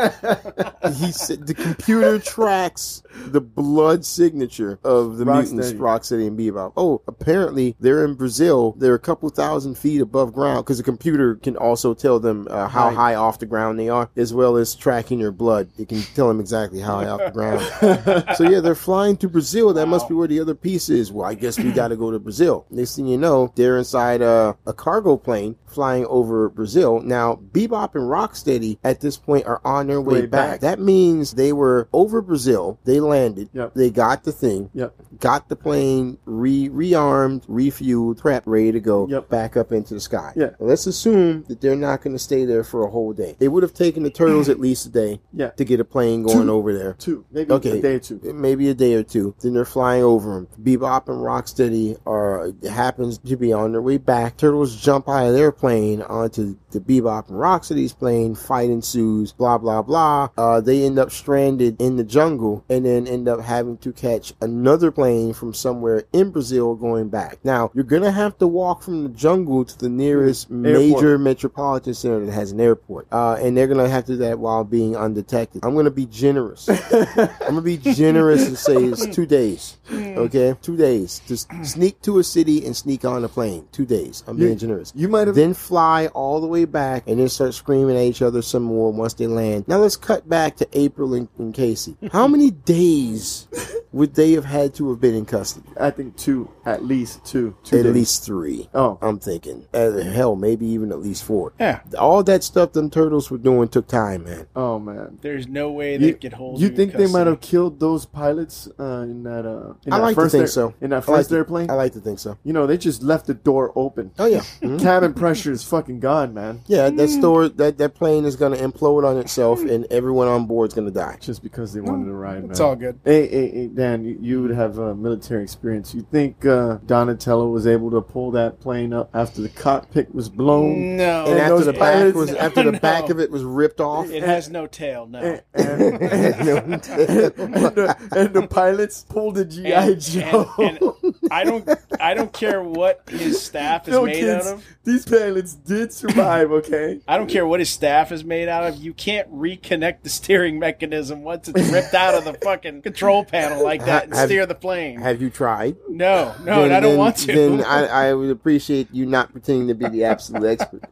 He 0.95 1.13
said 1.13 1.47
the 1.47 1.55
computer 1.55 2.19
tracks 2.19 3.03
the 3.27 3.41
blood 3.41 4.05
signature 4.05 4.79
of 4.85 5.17
the 5.19 5.25
mutants 5.25 5.73
Rocksteady. 5.73 5.79
Rocksteady 5.79 6.27
and 6.29 6.39
Bebop. 6.39 6.73
Oh, 6.77 7.01
apparently 7.21 7.77
they're 7.81 8.05
in 8.05 8.15
Brazil. 8.15 8.75
They're 8.79 8.95
a 8.95 8.99
couple 8.99 9.29
thousand 9.31 9.77
feet 9.79 10.01
above 10.01 10.33
ground 10.33 10.65
because 10.65 10.79
the 10.79 10.85
computer 10.85 11.37
can 11.37 11.57
also 11.57 11.95
tell 11.95 12.19
them 12.21 12.47
uh, 12.51 12.69
how 12.69 12.85
Right. 12.89 12.97
high 12.97 13.15
off 13.15 13.39
the 13.39 13.47
ground 13.47 13.79
they 13.79 13.89
are, 13.89 14.11
as 14.17 14.35
well 14.35 14.57
as 14.57 14.75
tracking 14.75 15.19
your 15.21 15.33
blood. 15.33 15.69
It 15.79 15.89
can 15.89 16.03
tell 16.15 16.29
them 16.29 16.41
exactly 16.41 16.81
how 16.81 16.97
high 16.99 17.09
off 17.09 17.21
the 17.25 17.31
ground. 17.31 18.27
so 18.37 18.45
yeah, 18.49 18.61
they're 18.61 18.75
flying 18.75 19.17
to 19.19 19.29
Brazil. 19.29 19.73
That 19.73 19.87
must 19.89 20.09
be 20.09 20.15
where 20.15 20.29
the 20.29 20.41
other 20.41 20.55
piece 20.55 20.89
is. 20.91 21.11
Well, 21.13 21.27
I 21.27 21.35
guess 21.35 21.59
we 21.59 21.73
got 21.81 21.89
to 21.89 21.97
go 21.97 22.11
to 22.11 22.19
Brazil. 22.19 22.67
Next 22.71 22.97
thing 22.97 23.07
you 23.07 23.17
know, 23.17 23.53
they're 23.57 23.79
inside 23.79 24.21
a, 24.23 24.57
a 24.67 24.73
cargo 24.73 25.17
plane 25.17 25.57
flying 25.67 26.05
over 26.07 26.49
Brazil. 26.49 27.01
Now, 27.01 27.35
Bebop 27.53 27.95
and 27.95 28.05
Rocksteady 28.05 28.79
at 28.85 29.01
this 29.01 29.17
point 29.17 29.47
are 29.47 29.61
on 29.65 29.87
their 29.89 30.01
way, 30.01 30.21
Way 30.21 30.27
back. 30.27 30.51
back. 30.53 30.61
That 30.61 30.79
means 30.81 31.33
they 31.33 31.53
were 31.53 31.89
over 31.93 32.21
Brazil. 32.21 32.79
They 32.85 33.01
landed. 33.01 33.49
Yep. 33.53 33.75
They 33.75 33.91
got 33.91 34.25
the 34.25 34.33
thing. 34.33 34.71
Yep. 34.75 34.95
Got 35.21 35.49
the 35.49 35.57
plane 35.57 36.19
re 36.27 36.69
re 36.69 36.95
rearmed, 37.11 37.47
refueled, 37.47 38.21
prepped, 38.21 38.43
ready 38.47 38.73
to 38.73 38.81
go 38.81 39.07
Yep. 39.09 39.29
back 39.29 39.57
up 39.57 39.73
into 39.73 39.95
the 39.95 40.01
sky. 40.01 40.33
Yeah. 40.37 40.51
Let's 40.59 40.87
assume 40.87 41.45
that 41.49 41.61
they're 41.61 41.77
not 41.77 42.03
going 42.03 42.15
to 42.15 42.19
stay 42.23 42.45
there 42.45 42.65
for 42.65 42.85
a 42.87 42.91
whole 42.91 43.13
day. 43.13 43.37
It 43.41 43.49
would 43.49 43.63
have 43.63 43.75
taken 43.75 44.03
the 44.03 44.11
turtles 44.11 44.49
at 44.49 44.61
least 44.61 44.87
a 44.87 44.91
day 44.91 45.21
Yeah. 45.33 45.51
to 45.51 45.65
get 45.65 45.81
a 45.81 45.85
plane 45.85 46.23
going 46.23 46.47
Two. 46.47 46.53
over 46.53 46.73
there. 46.77 46.95
Two, 46.99 47.25
maybe 47.33 47.53
Okay. 47.53 47.79
a 47.79 47.83
day 47.83 47.95
or 47.95 47.99
two. 47.99 48.21
Maybe 48.35 48.69
a 48.69 48.75
day 48.75 48.95
or 48.95 49.03
two. 49.03 49.35
Then 49.41 49.55
they're 49.55 49.65
flying 49.65 50.03
over 50.03 50.35
them. 50.35 50.49
Bebop 50.63 51.09
and 51.09 51.21
Rocksteady 51.21 51.97
are 52.07 52.53
happens 52.69 53.19
to 53.19 53.37
be 53.37 53.53
on 53.53 53.73
their 53.73 53.83
way 53.83 53.99
back. 53.99 54.37
Turtles 54.37 54.77
jump 54.77 55.09
out 55.09 55.27
of 55.29 55.35
their 55.35 55.53
plane 55.53 56.03
onto 56.03 56.57
the 56.71 56.81
Bebop 56.81 57.29
and 57.29 57.39
Rocksteady's 57.39 57.93
plane. 57.93 58.35
Fight 58.35 58.71
ensues. 58.71 59.33
Blah 59.33 59.59
blah 59.59 59.83
blah. 59.83 60.29
Uh, 60.37 60.61
they 60.61 60.85
end 60.85 60.99
up 60.99 61.11
stranded 61.11 61.81
in 61.81 61.97
the 61.97 62.05
jungle 62.05 62.65
and 62.69 62.85
then 62.85 63.07
end 63.07 63.29
up 63.29 63.41
having 63.41 63.77
to 63.79 63.93
catch 63.93 64.33
another 64.41 64.91
plane 64.91 65.33
from 65.33 65.53
somewhere 65.55 66.05
in 66.13 66.31
Brazil 66.31 66.75
going 66.75 66.94
back. 67.03 67.39
Now 67.45 67.71
you're 67.75 67.85
gonna 67.85 68.13
have 68.13 68.39
to 68.39 68.47
walk 68.47 68.83
from 68.83 69.03
the 69.03 69.09
jungle 69.11 69.65
to 69.65 69.79
the 69.79 69.89
nearest 69.89 70.51
major 70.51 71.19
metropolitan 71.19 71.95
center 71.95 72.25
that 72.25 72.33
has 72.33 72.53
an 72.53 72.61
airport, 72.61 73.07
uh, 73.13 73.35
and 73.41 73.57
they're 73.57 73.67
gonna 73.67 73.89
have 73.89 74.05
to 74.07 74.13
do 74.13 74.19
that 74.19 74.39
while 74.39 74.65
being 74.65 74.97
undetected. 74.97 75.65
I'm 75.65 75.75
gonna 75.75 75.91
be 75.91 76.07
generous. 76.07 76.69
I'm 76.93 77.29
gonna 77.47 77.61
be 77.63 77.77
generous 77.79 78.47
and 78.47 78.57
say 78.57 78.77
it's 78.77 79.07
two 79.07 79.27
days. 79.27 79.77
Okay, 79.93 80.57
two 80.63 80.77
days. 80.77 81.21
Just 81.27 81.49
sneak 81.65 82.01
to 82.03 82.19
a 82.19 82.25
city 82.25 82.65
and 82.65 82.77
sneak 82.77 83.05
on 83.05 83.25
a 83.25 83.29
plane. 83.29 83.67
Two 83.73 83.85
days. 83.87 84.23
I'm 84.27 84.39
You- 84.39 84.47
being 84.47 84.59
generous. 84.59 84.93
You 84.95 85.09
might 85.09 85.27
have. 85.27 85.35
Then 85.37 85.55
fly 85.55 86.07
all 86.09 86.41
the 86.41 86.47
way 86.47 86.65
back 86.65 87.05
and 87.09 87.19
then 87.19 87.29
start 87.29 87.55
screaming 87.55 87.97
at 87.97 88.03
each 88.03 88.23
other 88.23 88.43
some 88.43 88.63
more 88.63 88.93
once 88.93 89.15
they 89.15 89.27
land. 89.27 89.67
Now 89.67 89.79
let's 89.79 89.97
cut 89.97 90.29
back 90.29 90.57
to 90.57 90.69
April 90.73 91.15
and, 91.15 91.29
and 91.39 91.53
Casey. 91.55 91.97
How 92.13 92.29
many 92.29 92.51
days 92.51 93.49
would 93.93 94.15
they 94.15 94.33
have 94.33 94.45
had 94.45 94.75
to 94.75 94.91
have 94.91 95.01
been 95.01 95.15
in 95.15 95.25
custody? 95.25 95.69
I 95.81 95.91
think 95.91 96.17
two, 96.17 96.51
at 96.65 96.84
least 96.85 97.25
two. 97.25 97.57
two 97.65 97.79
At 97.79 97.83
days. 97.85 97.95
least 97.95 98.25
three. 98.25 98.69
Oh, 98.75 98.99
I'm 99.03 99.19
thinking. 99.19 99.67
Uh, 99.75 99.93
hell, 100.01 100.37
maybe 100.37 100.67
even 100.67 100.91
at 100.93 101.01
least 101.01 101.25
four. 101.25 101.53
Yeah. 101.59 101.81
All 101.99 102.23
that 102.25 102.45
stuff 102.45 102.73
them 102.73 102.91
turtles 102.91 103.31
were 103.31 103.39
doing 103.39 103.69
took 103.69 103.87
time, 103.87 104.25
man. 104.25 104.47
oh 104.57 104.79
man. 104.79 105.19
There's 105.23 105.47
no 105.49 105.71
way 105.71 105.97
they 105.97 106.07
You, 106.09 106.15
could 106.15 106.33
hold 106.35 106.61
you 106.61 106.69
think 106.69 106.93
they 106.93 107.07
might 107.07 107.27
have 107.27 107.41
killed 107.41 107.81
those 107.81 108.07
pilots 108.07 108.69
uh, 108.79 109.03
in 109.03 109.23
that? 109.25 109.47
Uh, 109.47 109.75
in 109.87 109.93
I 109.93 109.99
that 109.99 110.03
like 110.03 110.17
to 110.17 110.29
think 110.29 110.43
air- 110.43 110.47
so. 110.49 110.75
In 110.81 110.91
that 110.91 110.97
I 110.97 110.99
like 110.99 111.05
first 111.19 111.29
to- 111.31 111.37
airplane, 111.37 111.71
I 111.71 111.75
like 111.75 111.93
to 111.95 112.01
think 112.01 112.19
so. 112.19 112.37
you 112.45 112.53
know, 112.53 112.67
they 112.67 112.77
just 112.79 113.03
left 113.03 113.27
the 113.27 113.35
door 113.35 113.73
open. 113.77 114.11
Oh 114.19 114.27
yeah. 114.27 114.41
Mhm. 114.65 114.81
Cabin 114.81 115.13
pressure 115.15 115.53
is 115.53 115.63
fucking 115.65 116.01
gone, 116.01 116.33
man. 116.35 116.61
Yeah, 116.67 116.89
that 116.91 117.09
store 117.09 117.49
that, 117.49 117.79
that 117.79 117.95
plane 117.95 118.25
is 118.25 118.37
gonna 118.37 118.57
implode 118.57 119.05
on 119.05 119.19
itself 119.19 119.61
and 119.63 119.87
everyone 119.91 120.29
on 120.29 120.47
board 120.47 120.69
is 120.71 120.75
gonna 120.75 120.91
die. 120.91 121.19
Just 121.21 121.43
because 121.43 121.73
they 121.73 121.81
wanted 121.81 122.07
to 122.07 122.13
ride, 122.13 122.43
man. 122.43 122.51
It's 122.51 122.61
all 122.61 122.77
good. 122.77 122.99
Hey, 123.05 123.27
hey, 123.29 123.51
hey, 123.51 123.67
Dan, 123.69 124.05
you, 124.05 124.19
you 124.21 124.43
would 124.43 124.51
have 124.53 124.79
uh, 124.79 124.95
military 124.95 125.43
experience. 125.43 125.95
You 125.95 126.07
think 126.11 126.45
uh, 126.47 126.74
Donatello 126.87 127.49
was 127.49 127.67
able 127.67 127.91
to 127.93 128.01
pull 128.01 128.31
that 128.33 128.61
plane 128.61 128.93
up 128.93 129.11
after 129.15 129.41
the 129.43 129.49
cockpit 129.49 130.15
was 130.15 130.29
blown? 130.29 130.97
No. 130.97 131.25
And 131.25 131.33
And 131.35 131.41
after 131.41 131.65
the 131.65 131.73
back 131.73 131.81
pilots- 131.95 132.17
was 132.17 132.31
after 132.35 132.63
the 132.63 132.73
No. 132.73 132.79
back 132.79 133.11
of 133.11 133.21
it 133.21 133.31
was 133.31 133.43
ripped 133.45 133.81
off. 133.81 134.11
It 134.11 134.23
has 134.23 134.49
no 134.49 134.67
tail. 134.67 135.07
No. 135.07 135.19
And, 135.21 135.43
and, 135.55 136.03
and, 136.03 136.73
and 136.73 136.83
the, 136.83 138.09
and 138.17 138.35
the 138.35 138.47
pilots 138.49 139.05
pulled 139.09 139.37
the 139.37 139.45
GI 139.45 139.73
And- 139.73 140.01
Joe. 140.01 140.51
and- 140.59 140.79
and 140.81 141.15
I 141.31 141.45
don't. 141.45 141.69
I 142.01 142.15
don't 142.15 142.33
care 142.33 142.63
what 142.63 143.03
his 143.09 143.41
staff 143.41 143.89
is 143.89 143.93
No, 143.95 144.05
made 144.05 144.15
kids, 144.17 144.47
out 144.47 144.55
of. 144.55 144.65
these 144.85 145.05
pilots 145.07 145.55
did 145.55 145.93
survive. 145.93 146.51
Okay. 146.53 147.01
I 147.09 147.17
don't 147.17 147.29
care 147.29 147.47
what 147.47 147.61
his 147.61 147.71
staff 147.71 148.13
is 148.13 148.25
made 148.25 148.49
out 148.49 148.65
of. 148.65 148.77
You 148.77 148.93
can't 148.93 149.33
reconnect 149.35 150.03
the 150.03 150.09
steering 150.11 150.59
mechanism 150.59 151.23
once 151.23 151.49
it's 151.49 151.71
ripped 151.71 151.95
out 151.95 152.15
of 152.15 152.25
the 152.25 152.35
fucking 152.35 152.83
control 152.83 153.25
panel 153.25 153.63
like 153.65 153.85
that 153.87 154.05
and 154.05 154.15
Have- 154.15 154.29
steer 154.29 154.45
the 154.47 154.55
plane. 154.55 155.01
Have 155.01 155.23
you 155.23 155.31
tried? 155.31 155.77
No, 155.89 156.35
no, 156.45 156.54
and 156.63 156.73
I 156.73 156.81
don't 156.81 156.91
then, 156.91 156.99
want 156.99 157.17
to. 157.17 157.27
Then 157.27 157.65
I, 157.65 157.87
I 157.87 158.15
would 158.15 158.31
appreciate 158.31 158.89
you 158.93 159.07
not 159.07 159.33
pretending 159.33 159.69
to 159.69 159.75
be 159.75 159.89
the 159.89 160.05
absolute 160.05 160.45
expert. 160.45 160.85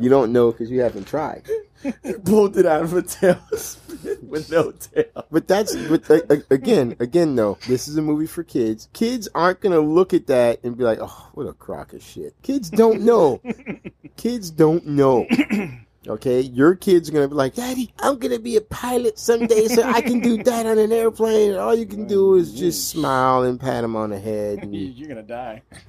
You 0.00 0.08
don't 0.08 0.32
know 0.32 0.50
because 0.50 0.70
you 0.70 0.80
haven't 0.80 1.06
tried. 1.06 1.48
pulled 2.24 2.56
it 2.56 2.66
out 2.66 2.82
of 2.82 2.94
a 2.94 3.02
tailspin 3.02 4.22
with 4.24 4.50
no 4.50 4.72
tail. 4.72 5.26
But 5.30 5.46
that's 5.46 5.74
but 5.76 6.10
uh, 6.10 6.20
uh, 6.30 6.36
again, 6.50 6.96
again 6.98 7.34
though, 7.36 7.58
this 7.66 7.88
is 7.88 7.96
a 7.96 8.02
movie 8.02 8.26
for 8.26 8.42
kids. 8.42 8.88
Kids 8.92 9.28
aren't 9.34 9.60
gonna 9.60 9.80
look 9.80 10.14
at 10.14 10.26
that 10.28 10.60
and 10.64 10.76
be 10.76 10.84
like, 10.84 10.98
"Oh, 11.00 11.30
what 11.34 11.46
a 11.46 11.52
crock 11.52 11.92
of 11.92 12.02
shit." 12.02 12.34
Kids 12.42 12.70
don't 12.70 13.02
know. 13.02 13.40
kids 14.16 14.50
don't 14.50 14.86
know. 14.86 15.26
Okay, 16.06 16.40
your 16.40 16.74
kids 16.74 17.08
are 17.08 17.12
gonna 17.12 17.28
be 17.28 17.34
like, 17.34 17.54
"Daddy, 17.54 17.92
I'm 18.00 18.18
gonna 18.18 18.38
be 18.38 18.56
a 18.56 18.60
pilot 18.60 19.18
someday, 19.18 19.68
so 19.68 19.82
I 19.82 20.00
can 20.02 20.20
do 20.20 20.42
that 20.44 20.66
on 20.66 20.78
an 20.78 20.92
airplane." 20.92 21.50
And 21.52 21.58
all 21.58 21.74
you 21.74 21.86
can 21.86 22.06
do 22.06 22.34
is 22.34 22.50
mm-hmm. 22.50 22.58
just 22.58 22.90
smile 22.90 23.42
and 23.44 23.58
pat 23.58 23.82
them 23.82 23.96
on 23.96 24.10
the 24.10 24.18
head, 24.18 24.58
and 24.62 24.74
You- 24.74 24.86
You're 24.96 25.08
gonna 25.08 25.22
die. 25.22 25.62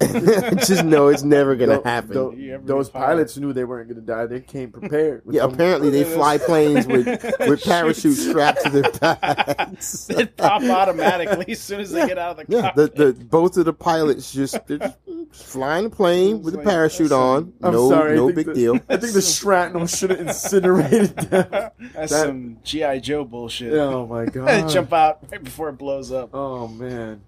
just 0.66 0.84
know 0.84 1.08
it's 1.08 1.22
never 1.22 1.54
gonna 1.56 1.76
Tho- 1.78 1.82
happen. 1.82 2.12
tho- 2.12 2.30
You 2.32 2.60
those 2.64 2.88
be 2.88 2.94
pilot? 2.94 3.06
pilots 3.06 3.36
knew 3.36 3.52
they 3.52 3.64
weren't 3.64 3.88
going 3.88 4.00
to 4.00 4.06
die. 4.06 4.26
They 4.26 4.40
came 4.40 4.70
prepared. 4.72 5.22
Yeah, 5.28 5.42
some- 5.42 5.54
apparently 5.54 5.90
they 5.90 6.04
fly 6.04 6.38
planes 6.38 6.86
with 6.86 7.06
with 7.40 7.62
parachutes 7.64 8.20
strapped 8.26 8.62
to 8.64 8.70
their 8.70 8.90
backs. 8.92 10.08
It 10.10 10.36
pop 10.36 10.62
automatically 10.62 11.52
as 11.52 11.60
soon 11.60 11.80
as 11.80 11.90
they 11.92 12.06
get 12.06 12.18
out 12.18 12.38
of 12.40 12.46
the 12.46 12.52
Yeah, 12.56 12.62
car. 12.62 12.72
the, 12.74 13.12
the 13.12 13.12
both 13.24 13.56
of 13.56 13.64
the 13.64 13.72
pilots 13.72 14.32
just, 14.32 14.58
just 14.68 14.96
flying 15.32 15.84
the 15.84 15.90
plane 15.90 16.42
with 16.42 16.54
a 16.54 16.58
like, 16.58 16.66
parachute 16.66 17.12
on. 17.12 17.52
I'm 17.62 17.72
no, 17.72 17.88
sorry. 17.90 18.16
No 18.16 18.32
big 18.32 18.46
the- 18.46 18.54
deal. 18.54 18.74
I 18.88 18.96
think 18.96 19.12
the 19.12 19.22
shrapnel 19.22 19.86
should 20.08 20.18
have 20.18 20.28
incinerated 20.28 21.16
them. 21.16 21.70
That's 21.94 22.12
that- 22.12 22.26
some 22.26 22.58
GI 22.64 23.00
Joe 23.00 23.24
bullshit. 23.24 23.72
Oh 23.74 24.06
my 24.06 24.24
god. 24.26 24.68
Jump 24.68 24.92
out 24.92 25.20
right 25.30 25.42
before 25.42 25.68
it 25.70 25.78
blows 25.78 26.12
up. 26.12 26.30
Oh 26.34 26.68
man. 26.68 27.22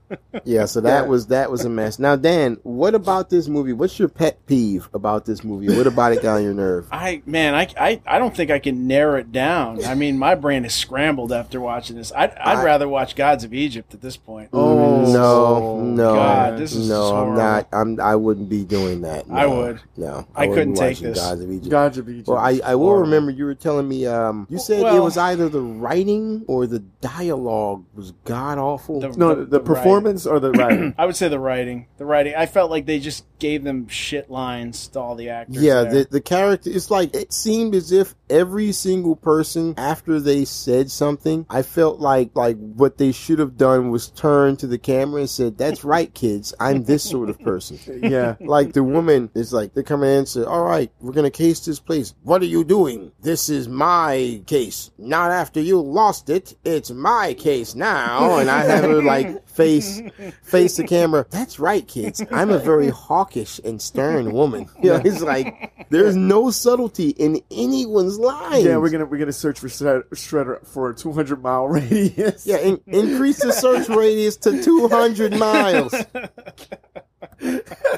Yeah, 0.44 0.64
so 0.66 0.80
that 0.80 1.02
Yeah. 1.04 1.08
was 1.08 1.26
that 1.28 1.50
was 1.50 1.64
a 1.64 1.68
mess. 1.68 1.98
Now, 1.98 2.16
Dan, 2.16 2.58
what 2.62 2.94
about 2.94 3.30
this 3.30 3.48
movie? 3.48 3.72
What's 3.72 3.98
your 3.98 4.08
pet 4.08 4.44
peeve 4.46 4.88
about 4.94 5.24
this 5.26 5.44
movie? 5.44 5.74
What 5.76 5.86
about 5.86 6.12
it 6.12 6.22
got 6.22 6.36
on 6.36 6.42
your 6.42 6.54
nerve? 6.54 6.86
I 6.92 7.22
man, 7.26 7.54
I, 7.54 7.68
I 7.78 8.00
I 8.06 8.18
don't 8.18 8.34
think 8.34 8.50
I 8.50 8.58
can 8.58 8.86
narrow 8.86 9.18
it 9.18 9.32
down. 9.32 9.84
I 9.84 9.94
mean, 9.94 10.18
my 10.18 10.34
brain 10.34 10.64
is 10.64 10.74
scrambled 10.74 11.32
after 11.32 11.60
watching 11.60 11.96
this. 11.96 12.12
I'd 12.12 12.30
I'd 12.32 12.58
I- 12.58 12.64
rather 12.64 12.88
watch 12.88 13.16
Gods 13.16 13.44
of 13.44 13.52
Egypt 13.52 13.94
at 13.94 14.00
this 14.00 14.16
point. 14.16 14.50
Oh, 14.52 15.04
mm, 15.06 15.12
no, 15.12 15.80
no, 15.82 16.14
God, 16.14 16.58
this 16.58 16.74
is 16.74 16.88
no. 16.88 16.94
just 17.02 17.14
I'm 17.14 17.34
not. 17.36 17.68
I'm. 17.72 18.00
I 18.00 18.16
wouldn't 18.16 18.48
be 18.48 18.64
doing 18.64 19.02
that. 19.02 19.28
No, 19.28 19.36
I 19.36 19.46
would. 19.46 19.80
No, 19.96 20.26
I 20.34 20.46
wouldn't 20.46 20.54
couldn't 20.54 20.74
take 20.74 20.96
watching 20.96 21.08
this. 21.08 21.18
Gods 21.18 21.40
of 21.42 21.50
Egypt. 21.50 21.70
Gods 21.70 21.98
of 21.98 22.08
Egypt. 22.08 22.28
Well, 22.28 22.38
I, 22.38 22.50
is 22.52 22.67
I 22.68 22.74
will 22.74 22.86
horrible. 22.86 23.04
remember 23.04 23.30
you 23.30 23.44
were 23.44 23.54
telling 23.54 23.88
me. 23.88 24.06
Um, 24.06 24.46
you 24.50 24.58
said 24.58 24.80
it 24.80 25.00
was 25.00 25.16
either 25.16 25.48
the 25.48 25.60
writing 25.60 26.44
or 26.46 26.66
the 26.66 26.80
dialogue 27.00 27.84
was 27.94 28.12
god 28.24 28.58
awful. 28.58 29.00
The- 29.00 29.08
No, 29.16 29.44
the, 29.44 29.60
performance 29.60 30.26
or 30.26 30.40
the 30.40 30.52
writing. 30.52 30.94
I 30.98 31.06
would 31.06 31.16
say 31.16 31.28
the 31.28 31.38
writing. 31.38 31.86
The 31.98 32.04
writing. 32.04 32.34
I 32.36 32.46
felt 32.46 32.70
like 32.70 32.86
they 32.86 32.98
just 32.98 33.24
gave 33.38 33.64
them 33.64 33.88
shit 33.88 34.30
lines 34.30 34.88
to 34.88 35.00
all 35.00 35.14
the 35.14 35.30
actors. 35.30 35.62
Yeah, 35.62 35.82
there. 35.82 36.04
the, 36.04 36.08
the 36.10 36.20
character, 36.20 36.70
it's 36.70 36.90
like, 36.90 37.14
it 37.14 37.32
seemed 37.32 37.74
as 37.74 37.92
if 37.92 38.14
every 38.30 38.72
single 38.72 39.16
person, 39.16 39.74
after 39.76 40.20
they 40.20 40.44
said 40.44 40.90
something, 40.90 41.46
I 41.48 41.62
felt 41.62 42.00
like, 42.00 42.30
like 42.34 42.56
what 42.56 42.98
they 42.98 43.12
should 43.12 43.38
have 43.38 43.56
done 43.56 43.90
was 43.90 44.08
turn 44.08 44.56
to 44.58 44.66
the 44.66 44.78
camera 44.78 45.20
and 45.20 45.30
said, 45.30 45.58
that's 45.58 45.84
right, 45.84 46.12
kids, 46.12 46.54
I'm 46.60 46.84
this 46.84 47.08
sort 47.08 47.30
of 47.30 47.38
person. 47.40 47.78
yeah. 48.02 48.36
Like 48.40 48.72
the 48.72 48.84
woman 48.84 49.30
is 49.34 49.52
like, 49.52 49.74
they 49.74 49.82
come 49.82 50.02
in 50.02 50.18
and 50.18 50.28
say, 50.28 50.42
all 50.42 50.64
right, 50.64 50.90
we're 51.00 51.12
going 51.12 51.30
to 51.30 51.36
case 51.36 51.64
this 51.64 51.80
place. 51.80 52.14
What 52.22 52.42
are 52.42 52.46
you 52.46 52.64
doing? 52.64 53.12
This 53.20 53.48
is 53.48 53.68
my 53.68 54.42
case. 54.46 54.90
Not 54.98 55.30
after 55.30 55.60
you 55.60 55.80
lost 55.80 56.30
it. 56.30 56.56
It's 56.64 56.90
my 56.90 57.34
case 57.34 57.74
now. 57.74 58.38
And 58.38 58.50
I 58.50 58.64
have 58.64 58.84
her 58.84 59.02
like 59.02 59.48
face, 59.48 60.00
face 60.42 60.76
the 60.76 60.84
camera. 60.84 61.26
That's 61.30 61.58
right, 61.58 61.86
kids. 61.86 62.22
I'm 62.30 62.50
a 62.50 62.58
very 62.58 62.88
hawkish 63.28 63.60
and 63.64 63.80
stern 63.80 64.32
woman. 64.32 64.68
You 64.82 64.90
know, 64.90 65.02
it's 65.04 65.20
like, 65.20 65.72
there's 65.90 66.16
no 66.34 66.50
subtlety 66.50 67.10
in 67.10 67.42
anyone's 67.50 68.18
lines. 68.18 68.64
Yeah, 68.64 68.76
we're 68.76 68.90
gonna 68.90 69.06
we're 69.06 69.18
gonna 69.18 69.32
search 69.32 69.58
for 69.58 69.66
Shredder 69.66 70.66
for 70.66 70.90
a 70.90 70.94
200 70.94 71.42
mile 71.42 71.66
radius. 71.68 72.46
Yeah, 72.46 72.58
in, 72.58 72.80
increase 72.86 73.42
the 73.42 73.52
search 73.52 73.88
radius 73.88 74.36
to 74.38 74.62
200 74.62 75.36
miles. 75.36 75.94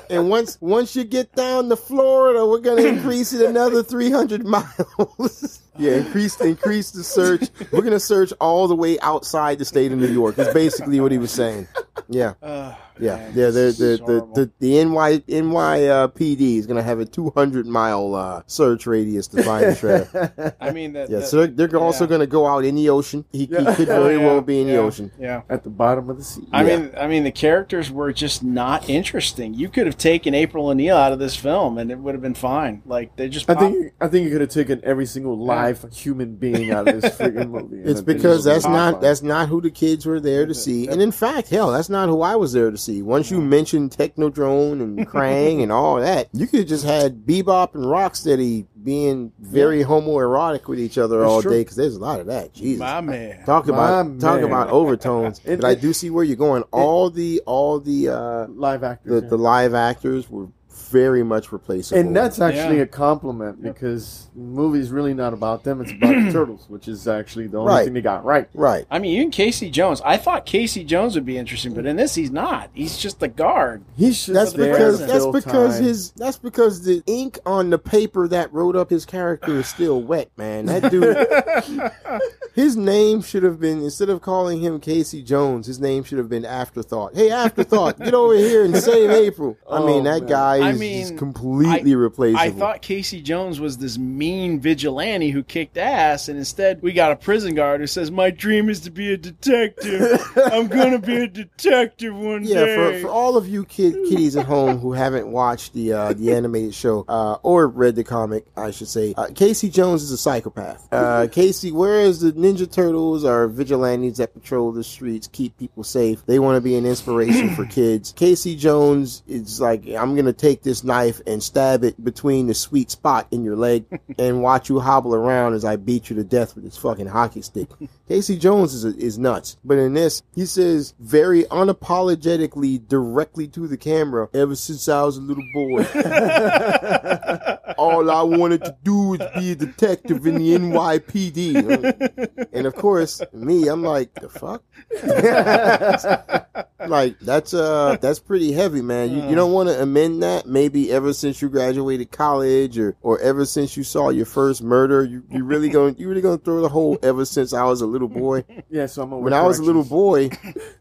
And 0.08 0.28
once 0.30 0.58
once 0.60 0.96
you 0.96 1.04
get 1.04 1.34
down 1.34 1.68
to 1.68 1.76
Florida, 1.76 2.46
we're 2.46 2.60
gonna 2.60 2.82
increase 2.82 3.32
it 3.32 3.48
another 3.48 3.82
300 3.82 4.44
miles. 4.44 5.60
yeah, 5.78 5.96
increase 5.96 6.40
increase 6.40 6.90
the 6.92 7.04
search. 7.04 7.48
We're 7.70 7.82
gonna 7.82 8.00
search 8.00 8.32
all 8.40 8.68
the 8.68 8.74
way 8.76 8.98
outside 9.00 9.58
the 9.58 9.64
state 9.64 9.92
of 9.92 9.98
New 9.98 10.08
York. 10.08 10.38
Is 10.38 10.52
basically 10.54 10.98
what 11.00 11.12
he 11.12 11.18
was 11.18 11.30
saying. 11.30 11.68
Yeah. 12.08 12.34
Uh, 12.42 12.74
Yeah, 12.98 13.16
Man, 13.16 13.32
yeah. 13.34 13.46
The 13.46 13.52
this 13.52 13.78
the 13.78 13.84
is 13.86 13.98
the, 14.00 14.04
horrible. 14.04 14.34
the, 14.34 14.50
the 14.58 14.84
NY 14.84 15.18
NYPD 15.20 16.58
is 16.58 16.66
gonna 16.66 16.82
have 16.82 17.00
a 17.00 17.04
200 17.06 17.66
mile 17.66 18.14
uh, 18.14 18.42
search 18.46 18.86
radius 18.86 19.26
to 19.28 19.42
find 19.42 19.64
the 19.64 19.70
shredder. 19.70 20.54
I 20.60 20.70
mean, 20.70 20.92
the, 20.92 21.00
Yeah, 21.08 21.18
the- 21.20 21.22
so 21.26 21.46
they're, 21.46 21.66
they're 21.66 21.80
also 21.80 22.04
yeah. 22.04 22.10
gonna 22.10 22.26
go 22.26 22.46
out 22.46 22.64
in 22.64 22.74
the 22.74 22.88
ocean. 22.90 23.24
He, 23.32 23.40
he 23.40 23.46
could 23.46 23.64
very 23.88 24.16
Yeah, 24.16 24.26
well 24.26 24.40
be 24.40 24.60
in 24.60 24.66
the 24.68 24.76
ocean. 24.76 25.10
Yeah. 25.18 25.42
At 25.48 25.64
the 25.64 25.70
bottom 25.70 26.10
of 26.10 26.18
the 26.18 26.24
sea. 26.24 26.46
I 26.52 26.64
Yeah. 26.64 26.76
mean, 26.76 26.90
I 26.98 27.06
mean, 27.06 27.24
the 27.24 27.32
characters 27.32 27.90
were 27.90 28.12
just 28.12 28.42
not 28.42 28.88
interesting. 28.88 29.54
You 29.54 29.68
could 29.68 29.86
have 29.86 29.96
taken 29.98 30.34
April 30.34 30.68
O'Neil 30.68 30.96
out 30.96 31.12
of 31.12 31.18
this 31.18 31.36
film, 31.36 31.78
and 31.78 31.90
it 31.90 31.98
would 31.98 32.14
have 32.14 32.22
been 32.22 32.34
fine. 32.34 32.82
Like 32.86 33.16
they 33.16 33.28
just. 33.28 33.48
I 33.48 33.54
pop- 33.54 33.62
think 33.72 33.92
I 34.00 34.08
think 34.08 34.24
you 34.24 34.30
could 34.30 34.40
have 34.42 34.50
taken 34.50 34.80
every 34.84 35.06
single 35.06 35.38
live 35.38 35.84
human 35.92 36.36
being 36.36 36.70
out 36.70 36.86
of 36.88 37.00
this 37.00 37.16
freaking 37.18 37.50
movie. 37.50 37.78
It's 37.88 38.00
because 38.02 38.44
that's 38.44 38.66
not 38.66 39.00
that's 39.00 39.22
not 39.22 39.48
who 39.48 39.60
the 39.60 39.70
kids 39.70 40.06
were 40.06 40.20
there 40.20 40.46
to 40.46 40.54
see. 40.54 40.88
And 40.88 41.00
in 41.00 41.12
fact, 41.12 41.48
hell, 41.48 41.70
that's 41.72 41.88
not 41.90 42.08
who 42.08 42.22
I 42.22 42.36
was 42.36 42.52
there 42.52 42.70
to 42.70 42.78
see. 42.78 43.02
Once 43.02 43.30
you 43.30 43.40
mentioned 43.40 43.90
Technodrome 43.90 44.80
and 44.80 44.98
Krang 45.08 45.62
and 45.62 45.70
all 45.72 46.00
that, 46.00 46.28
you 46.32 46.46
could 46.46 46.60
have 46.60 46.68
just 46.68 46.84
had 46.84 47.26
Bebop 47.26 47.74
and 47.74 47.84
Rocksteady 47.84 48.66
being 48.82 49.32
very 49.38 49.84
homoerotic 49.84 50.66
with 50.68 50.80
each 50.80 50.96
other 50.96 51.18
That's 51.20 51.28
all 51.30 51.42
true. 51.42 51.52
day 51.52 51.60
because 51.60 51.76
there's 51.76 51.96
a 51.96 52.00
lot 52.00 52.20
of 52.20 52.26
that. 52.26 52.54
Jesus. 52.54 52.80
my 52.80 53.00
man. 53.00 53.44
Talk 53.44 53.68
about 53.68 54.06
My 54.06 54.18
talk 54.18 54.40
about 54.40 54.68
overtones. 54.70 55.40
It- 55.44 55.60
but 55.60 55.68
I 55.68 55.74
do 55.74 55.92
see 55.92 56.08
where 56.10 56.24
you're 56.24 56.36
going. 56.36 56.62
All 56.70 57.10
the 57.10 57.42
all 57.44 57.80
the 57.80 58.08
uh 58.08 58.46
live 58.48 58.82
actors. 58.84 59.22
the 59.28 59.36
yeah. 59.36 59.42
live 59.42 59.74
actors 59.74 60.30
were 60.30 60.46
very 60.90 61.22
much 61.22 61.52
replaceable. 61.52 62.00
and 62.00 62.14
that's 62.16 62.40
actually 62.40 62.76
Yeah. 62.78 62.82
a 62.82 62.86
compliment 62.86 63.62
because 63.62 64.28
the 64.34 64.40
movie's 64.42 64.90
really 64.90 65.14
not 65.14 65.32
about 65.32 65.64
them; 65.64 65.80
it's 65.80 65.92
about 65.92 66.14
the 66.26 66.32
turtles, 66.32 66.66
which 66.68 66.88
is 66.88 67.06
actually 67.08 67.46
the 67.46 67.58
only 67.58 67.72
Right. 67.72 67.84
thing 67.84 67.94
they 67.94 68.00
got 68.00 68.24
right. 68.24 68.48
right. 68.54 68.86
I 68.90 68.98
mean, 68.98 69.16
even 69.18 69.30
Casey 69.30 69.70
Jones. 69.70 70.00
I 70.04 70.16
thought 70.16 70.46
Casey 70.46 70.84
Jones 70.84 71.14
would 71.14 71.24
be 71.26 71.38
interesting, 71.38 71.72
but 71.74 71.86
in 71.86 71.96
this, 71.96 72.14
he's 72.14 72.30
not. 72.30 72.70
He's 72.74 72.98
just 72.98 73.20
the 73.20 73.28
guard. 73.28 73.82
He's 73.96 74.26
just 74.26 74.34
That's 74.34 74.52
there 74.52 74.72
because 74.72 74.98
that's 75.06 75.26
because 75.26 75.74
time. 75.76 75.84
his 75.84 76.10
that's 76.12 76.38
because 76.38 76.84
the 76.84 77.02
ink 77.06 77.38
on 77.46 77.70
the 77.70 77.78
paper 77.78 78.26
that 78.28 78.52
wrote 78.52 78.76
up 78.76 78.90
his 78.90 79.04
character 79.04 79.56
is 79.60 79.66
still 79.68 80.02
wet, 80.02 80.30
man. 80.36 80.66
That 80.66 80.90
dude, 80.90 81.16
his 82.54 82.76
name 82.76 83.22
should 83.22 83.42
have 83.42 83.60
been 83.60 83.82
instead 83.82 84.08
of 84.10 84.20
calling 84.22 84.60
him 84.60 84.80
Casey 84.80 85.22
Jones, 85.22 85.66
his 85.66 85.80
name 85.80 86.04
should 86.04 86.18
have 86.18 86.28
been 86.28 86.44
Afterthought. 86.44 87.14
Hey, 87.14 87.30
Afterthought, 87.30 87.98
get 87.98 88.14
over 88.14 88.34
here 88.36 88.64
and 88.64 88.76
save 88.76 89.10
April. 89.10 89.56
I 89.70 89.78
Oh, 89.78 89.86
mean, 89.86 90.04
that 90.04 90.20
man. 90.22 90.28
guy 90.28 90.56
is 90.56 90.62
I 90.62 90.68
just 90.70 90.80
mean, 90.80 91.18
completely 91.18 91.94
replaceable. 91.94 92.40
I 92.40 92.50
thought 92.50 92.82
Casey 92.82 93.20
Jones 93.22 93.60
was 93.60 93.78
this 93.78 93.98
mean 93.98 94.60
vigilante 94.60 95.30
who 95.30 95.42
kicked 95.42 95.76
ass, 95.76 96.28
and 96.28 96.38
instead 96.38 96.82
we 96.82 96.92
got 96.92 97.12
a 97.12 97.16
prison 97.16 97.54
guard 97.54 97.80
who 97.80 97.86
says, 97.86 98.10
"My 98.10 98.30
dream 98.30 98.68
is 98.68 98.80
to 98.80 98.90
be 98.90 99.12
a 99.12 99.16
detective. 99.16 100.20
I'm 100.52 100.68
gonna 100.68 100.98
be 100.98 101.16
a 101.16 101.26
detective 101.26 102.14
one 102.14 102.42
day. 102.42 102.50
Yeah, 102.50 102.92
for, 102.92 103.00
for 103.02 103.08
all 103.08 103.36
of 103.36 103.48
you 103.48 103.64
kid, 103.64 103.94
kiddies 104.08 104.36
at 104.36 104.46
home 104.46 104.78
who 104.78 104.92
haven't 104.92 105.28
watched 105.28 105.72
the 105.74 105.92
uh, 105.92 106.12
the 106.12 106.32
animated 106.32 106.74
show 106.74 107.04
uh, 107.08 107.36
or 107.42 107.68
read 107.68 107.96
the 107.96 108.04
comic, 108.04 108.46
I 108.56 108.70
should 108.70 108.88
say, 108.88 109.14
uh, 109.16 109.28
Casey 109.34 109.68
Jones 109.70 110.02
is 110.02 110.10
a 110.10 110.18
psychopath. 110.18 110.88
Uh, 110.92 111.26
Casey, 111.30 111.70
where 111.72 112.00
is 112.00 112.20
the 112.20 112.32
Ninja 112.50 112.70
Turtles 112.70 113.24
are 113.24 113.46
vigilantes 113.46 114.16
that 114.16 114.34
patrol 114.34 114.72
the 114.72 114.82
streets, 114.82 115.28
keep 115.28 115.56
people 115.56 115.84
safe, 115.84 116.26
they 116.26 116.40
want 116.40 116.56
to 116.56 116.60
be 116.60 116.74
an 116.74 116.84
inspiration 116.84 117.54
for 117.54 117.64
kids. 117.70 118.12
Casey 118.12 118.56
Jones 118.56 119.22
is 119.28 119.60
like, 119.60 119.86
I'm 119.86 120.16
gonna 120.16 120.32
take 120.32 120.62
this 120.62 120.82
knife 120.82 121.20
and 121.28 121.40
stab 121.40 121.84
it 121.84 122.02
between 122.02 122.48
the 122.48 122.54
sweet 122.54 122.90
spot 122.90 123.28
in 123.30 123.44
your 123.44 123.54
leg 123.54 123.84
and 124.18 124.42
watch 124.42 124.68
you 124.68 124.80
hobble 124.80 125.14
around 125.14 125.54
as 125.54 125.64
I 125.64 125.76
beat 125.76 126.10
you 126.10 126.16
to 126.16 126.24
death 126.24 126.56
with 126.56 126.64
this 126.64 126.76
fucking 126.76 127.06
hockey 127.06 127.42
stick. 127.42 127.68
Casey 128.08 128.36
Jones 128.36 128.74
is 128.74 128.84
is 128.96 129.18
nuts, 129.18 129.56
but 129.64 129.78
in 129.78 129.94
this, 129.94 130.22
he 130.34 130.44
says 130.44 130.94
very 130.98 131.44
unapologetically, 131.44 132.88
directly 132.88 133.46
to 133.48 133.68
the 133.68 133.76
camera. 133.76 134.28
Ever 134.34 134.56
since 134.56 134.88
I 134.88 135.04
was 135.04 135.16
a 135.16 135.20
little 135.20 135.44
boy, 135.54 135.84
all 137.78 138.10
I 138.10 138.22
wanted 138.22 138.64
to 138.64 138.76
do 138.82 139.10
was 139.10 139.20
be 139.36 139.52
a 139.52 139.54
detective 139.54 140.26
in 140.26 140.34
the 140.34 140.58
NYPD. 140.58 142.39
And 142.52 142.66
of 142.66 142.74
course, 142.74 143.22
me, 143.32 143.68
I'm 143.68 143.82
like, 143.82 144.14
the 144.14 144.28
fuck? 144.28 144.62
like 146.88 147.18
that's 147.20 147.52
uh 147.54 147.96
that's 148.00 148.18
pretty 148.18 148.52
heavy, 148.52 148.82
man. 148.82 149.10
You, 149.10 149.28
you 149.28 149.34
don't 149.34 149.52
want 149.52 149.68
to 149.68 149.80
amend 149.80 150.22
that. 150.22 150.46
Maybe 150.46 150.90
ever 150.90 151.12
since 151.12 151.42
you 151.42 151.48
graduated 151.48 152.10
college, 152.10 152.78
or 152.78 152.96
or 153.02 153.20
ever 153.20 153.44
since 153.44 153.76
you 153.76 153.84
saw 153.84 154.10
your 154.10 154.26
first 154.26 154.62
murder, 154.62 155.04
you 155.04 155.22
you 155.30 155.44
really 155.44 155.68
going 155.68 155.96
you 155.98 156.08
really 156.08 156.22
gonna 156.22 156.38
throw 156.38 156.60
the 156.60 156.68
whole 156.68 156.98
ever 157.02 157.24
since 157.24 157.52
I 157.52 157.64
was 157.64 157.80
a 157.80 157.86
little 157.86 158.08
boy. 158.08 158.44
yeah. 158.70 158.86
So 158.86 159.02
I'm 159.02 159.10
When 159.10 159.32
I 159.32 159.42
was 159.42 159.58
a 159.58 159.62
little 159.62 159.84
boy, 159.84 160.30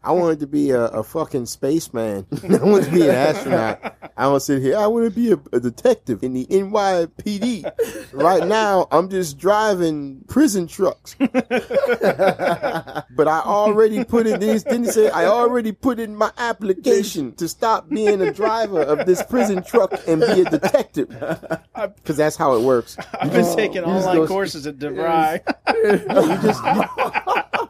I 0.02 0.12
wanted 0.12 0.40
to 0.40 0.46
be 0.46 0.70
a, 0.70 0.84
a 0.86 1.02
fucking 1.02 1.46
spaceman. 1.46 2.26
I 2.42 2.56
wanted 2.64 2.86
to 2.86 2.92
be 2.92 3.02
an 3.02 3.14
astronaut. 3.14 3.94
I 4.16 4.26
want 4.26 4.40
to 4.40 4.46
sit 4.46 4.62
here. 4.62 4.76
I 4.76 4.86
want 4.86 5.04
to 5.06 5.10
be 5.10 5.32
a, 5.32 5.56
a 5.56 5.60
detective 5.60 6.22
in 6.22 6.32
the 6.34 6.46
NYPD. 6.46 8.12
Right 8.12 8.46
now, 8.46 8.86
I'm 8.90 9.08
just 9.08 9.38
driving 9.38 10.24
prison 10.28 10.66
trucks. 10.66 11.16
but 13.10 13.26
I 13.26 13.42
already 13.44 14.04
put 14.04 14.28
in 14.28 14.38
this. 14.38 14.62
Didn't 14.62 14.92
say 14.92 15.10
I 15.10 15.26
already 15.26 15.72
put 15.72 15.98
in 15.98 16.14
my 16.14 16.30
application 16.38 17.34
to 17.34 17.48
stop 17.48 17.88
being 17.88 18.22
a 18.22 18.32
driver 18.32 18.80
of 18.80 19.04
this 19.04 19.20
prison 19.24 19.64
truck 19.64 19.92
and 20.06 20.20
be 20.20 20.42
a 20.42 20.44
detective? 20.44 21.08
Because 21.08 22.16
that's 22.16 22.36
how 22.36 22.54
it 22.54 22.62
works. 22.62 22.96
I've 23.20 23.32
been 23.32 23.56
taking 23.56 23.78
you 23.78 23.82
online 23.82 24.16
go- 24.16 24.26
courses 24.28 24.66
at 24.68 24.76
DeVry. 24.78 25.40
you 25.82 26.42
just 26.42 26.62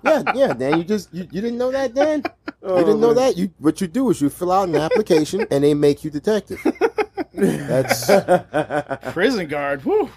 yeah 0.05 0.23
yeah 0.35 0.53
Dan 0.53 0.79
you 0.79 0.85
just 0.85 1.13
you, 1.15 1.27
you 1.31 1.41
didn't 1.41 1.59
know 1.59 1.71
that 1.71 1.95
Dan 1.95 2.23
you 2.63 2.77
didn't 2.77 3.01
know 3.01 3.11
oh, 3.11 3.15
that 3.15 3.37
you 3.37 3.51
what 3.59 3.81
you 3.81 3.87
do 3.87 4.11
is 4.11 4.21
you 4.21 4.29
fill 4.29 4.53
out 4.53 4.69
an 4.69 4.77
application 4.77 5.47
and 5.51 5.65
they 5.65 5.75
make 5.75 6.05
you 6.05 6.11
detective 6.11 6.61
that's 7.41 8.07
prison 9.13 9.47
guard. 9.49 9.83
Whew, 9.83 10.11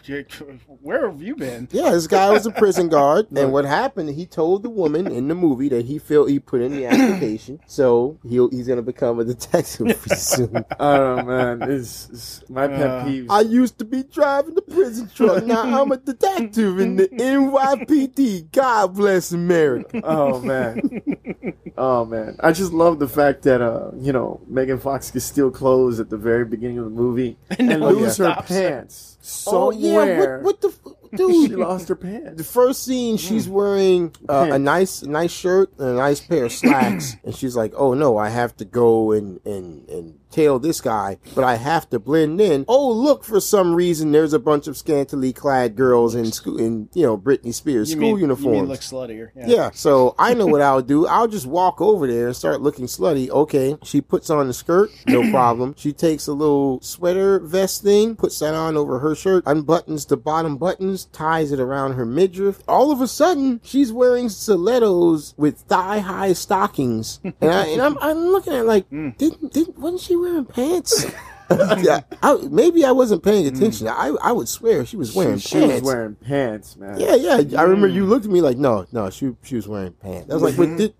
where 0.82 1.10
have 1.10 1.22
you 1.22 1.36
been? 1.36 1.68
yeah 1.72 1.92
this 1.92 2.08
guy 2.08 2.30
was 2.30 2.46
a 2.46 2.52
prison 2.52 2.90
guard 2.90 3.28
and 3.36 3.52
what 3.54 3.66
happened 3.66 4.10
he 4.10 4.26
told 4.26 4.64
the 4.64 4.70
woman 4.70 5.08
in 5.08 5.28
the 5.28 5.36
movie 5.36 5.70
that 5.70 5.86
he 5.86 5.98
felt 6.00 6.30
he 6.30 6.40
put 6.40 6.62
in 6.62 6.72
the 6.72 6.86
application 6.86 7.60
so 7.68 8.18
he'll 8.28 8.50
he's 8.50 8.68
gonna 8.68 8.82
become 8.82 9.20
a 9.20 9.24
detective 9.24 10.02
soon 10.18 10.66
Oh 10.80 11.24
man, 11.24 11.62
it's, 11.64 12.10
it's 12.10 12.44
my 12.50 12.68
pet 12.68 12.82
Uh, 12.90 13.06
peeves. 13.06 13.28
I 13.30 13.42
used 13.42 13.78
to 13.80 13.86
be 13.86 14.04
driving 14.04 14.56
the 14.56 14.62
prison 14.62 15.10
truck. 15.14 15.46
Now 15.46 15.82
I'm 15.82 15.92
a 15.92 15.98
detective 15.98 16.80
in 16.80 16.96
the 16.98 17.08
NYPD. 17.08 18.52
God 18.52 18.94
bless 18.96 19.32
America. 19.32 20.02
oh 20.04 20.40
man, 20.40 21.33
oh 21.78 22.06
man. 22.06 22.38
I 22.40 22.52
just 22.52 22.74
love 22.74 23.00
the 23.00 23.08
fact 23.08 23.44
that 23.44 23.62
uh, 23.62 23.92
you 23.98 24.12
know, 24.12 24.42
Megan 24.48 24.80
Fox 24.80 25.12
can 25.12 25.22
steal 25.22 25.52
clothes 25.52 26.00
at 26.00 26.10
the 26.10 26.18
very 26.18 26.46
beginning 26.46 26.80
of 26.80 26.86
the 26.86 26.92
movie 26.92 27.38
and 27.60 27.82
one 27.82 27.96
lose 27.96 28.18
her 28.18 28.26
stops 28.26 28.48
pants 28.48 29.14
Oh 29.48 29.72
yeah, 29.72 30.40
what, 30.40 30.42
what 30.42 30.62
the 30.62 30.68
f- 30.68 30.94
she 31.18 31.48
lost 31.48 31.88
her 31.88 31.96
pants. 31.96 32.38
The 32.38 32.44
first 32.44 32.84
scene, 32.84 33.16
she's 33.16 33.48
wearing 33.48 34.14
uh, 34.28 34.50
a 34.52 34.60
nice, 34.60 35.02
nice 35.04 35.32
shirt 35.32 35.72
and 35.78 35.90
a 35.90 35.94
nice 35.94 36.20
pair 36.20 36.46
of 36.46 36.52
slacks, 36.52 37.16
and 37.24 37.34
she's 37.34 37.56
like, 37.56 37.72
"Oh 37.78 37.94
no, 37.94 38.18
I 38.18 38.30
have 38.30 38.58
to 38.58 38.66
go 38.66 39.14
and 39.14 39.40
and 39.46 39.88
and 39.88 40.20
tail 40.34 40.60
this 40.60 40.82
guy, 40.82 41.18
but 41.36 41.44
I 41.44 41.56
have 41.56 41.90
to 41.92 42.00
blend 42.00 42.42
in." 42.42 42.66
Oh 42.68 42.92
look, 42.92 43.24
for 43.24 43.40
some 43.40 43.74
reason, 43.76 44.12
there's 44.12 44.34
a 44.34 44.40
bunch 44.40 44.68
of 44.68 44.78
scantily 44.78 45.34
clad 45.34 45.76
girls 45.76 46.16
in 46.16 46.32
school, 46.32 46.60
in 46.60 46.90
you 46.94 47.04
know 47.04 47.18
Britney 47.18 47.54
Spears 47.54 47.90
You 47.90 47.98
school 47.98 48.12
mean, 48.14 48.22
uniforms. 48.22 48.56
You 48.56 48.62
mean 48.62 48.70
look 48.70 48.82
sluttier? 48.82 49.32
Yeah, 49.36 49.72
so 49.74 50.16
I 50.18 50.34
know 50.34 50.46
what 50.46 50.62
I'll 50.62 50.82
do. 50.82 51.08
I'll 51.08 51.28
just 51.28 51.46
walk 51.46 51.82
over 51.82 52.08
there 52.08 52.28
and 52.28 52.36
start 52.36 52.62
looking 52.62 52.86
slutty. 52.86 53.30
Okay, 53.30 53.78
she 53.84 54.02
puts 54.02 54.30
on 54.30 54.48
the 54.48 54.54
skirt, 54.54 54.92
no 55.08 55.30
problem. 55.32 55.76
She 55.78 55.94
takes 55.94 56.28
a 56.28 56.34
little 56.34 56.82
sweater 56.82 57.40
vest 57.40 57.84
thing, 57.84 58.16
puts 58.16 58.40
that 58.40 58.54
on 58.54 58.76
over 58.76 59.00
her 59.00 59.16
shirt, 59.16 59.46
unbuttons 59.46 60.08
the 60.08 60.18
bottom 60.18 60.58
buttons, 60.58 61.06
ties 61.06 61.52
it 61.52 61.60
around 61.60 61.94
her 61.94 62.06
midriff. 62.06 62.62
All 62.68 62.92
of 62.92 63.02
a 63.02 63.08
sudden, 63.08 63.62
she's 63.64 63.92
wearing 63.92 64.30
stilettos 64.30 65.34
with 65.38 65.60
thigh 65.60 66.00
high 66.00 66.34
stockings, 66.34 67.20
and, 67.24 67.36
I, 67.42 67.68
and 67.68 67.82
I'm, 67.82 67.98
I'm 68.00 68.18
looking 68.18 68.54
at 68.54 68.66
like, 68.66 68.90
mm. 68.92 69.18
didn't, 69.18 69.54
didn't 69.54 69.78
wasn't 69.78 70.02
she 70.02 70.16
wearing 70.24 70.46
pants? 70.46 71.06
yeah, 71.84 72.02
I, 72.24 72.36
maybe 72.50 72.84
I 72.86 72.92
wasn't 72.92 73.22
paying 73.24 73.46
attention. 73.48 73.88
I 73.88 74.16
I 74.22 74.32
would 74.32 74.48
swear 74.48 74.86
she 74.86 74.98
was 74.98 75.14
wearing 75.14 75.38
she, 75.38 75.50
she 75.50 75.60
pants. 75.60 75.74
was 75.74 75.82
wearing 75.84 76.16
pants, 76.16 76.76
man. 76.78 77.00
Yeah, 77.00 77.16
yeah. 77.16 77.60
I 77.60 77.64
remember 77.64 77.88
you 77.88 78.06
looked 78.06 78.26
at 78.26 78.32
me 78.32 78.42
like, 78.42 78.58
no, 78.58 78.86
no, 78.92 79.10
she 79.10 79.36
she 79.44 79.56
was 79.56 79.68
wearing 79.68 79.94
pants. 79.94 80.32
I 80.32 80.34
was 80.36 80.44
like, 80.44 80.58
but 80.58 80.78
did 80.78 80.94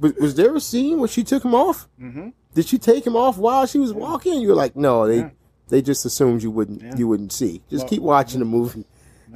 was, 0.00 0.12
was 0.14 0.34
there 0.34 0.54
a 0.54 0.60
scene 0.60 0.98
where 0.98 1.08
she 1.08 1.24
took 1.24 1.44
him 1.44 1.54
off? 1.54 1.88
Mm-hmm. 2.00 2.30
Did 2.54 2.66
she 2.66 2.76
take 2.78 3.06
him 3.06 3.16
off 3.16 3.38
while 3.38 3.66
she 3.66 3.78
was 3.78 3.92
walking? 3.92 4.40
You 4.40 4.48
were 4.48 4.54
like, 4.54 4.76
no, 4.76 5.06
they 5.06 5.18
Yeah. 5.18 5.30
they 5.68 5.80
just 5.80 6.04
assumed 6.04 6.42
you 6.42 6.50
wouldn't 6.50 6.82
Yeah. 6.82 6.94
you 6.96 7.08
wouldn't 7.08 7.32
see. 7.32 7.62
Just 7.70 7.84
Well- 7.84 7.88
keep 7.90 8.02
watching 8.02 8.40
the 8.40 8.46
movie. 8.46 8.84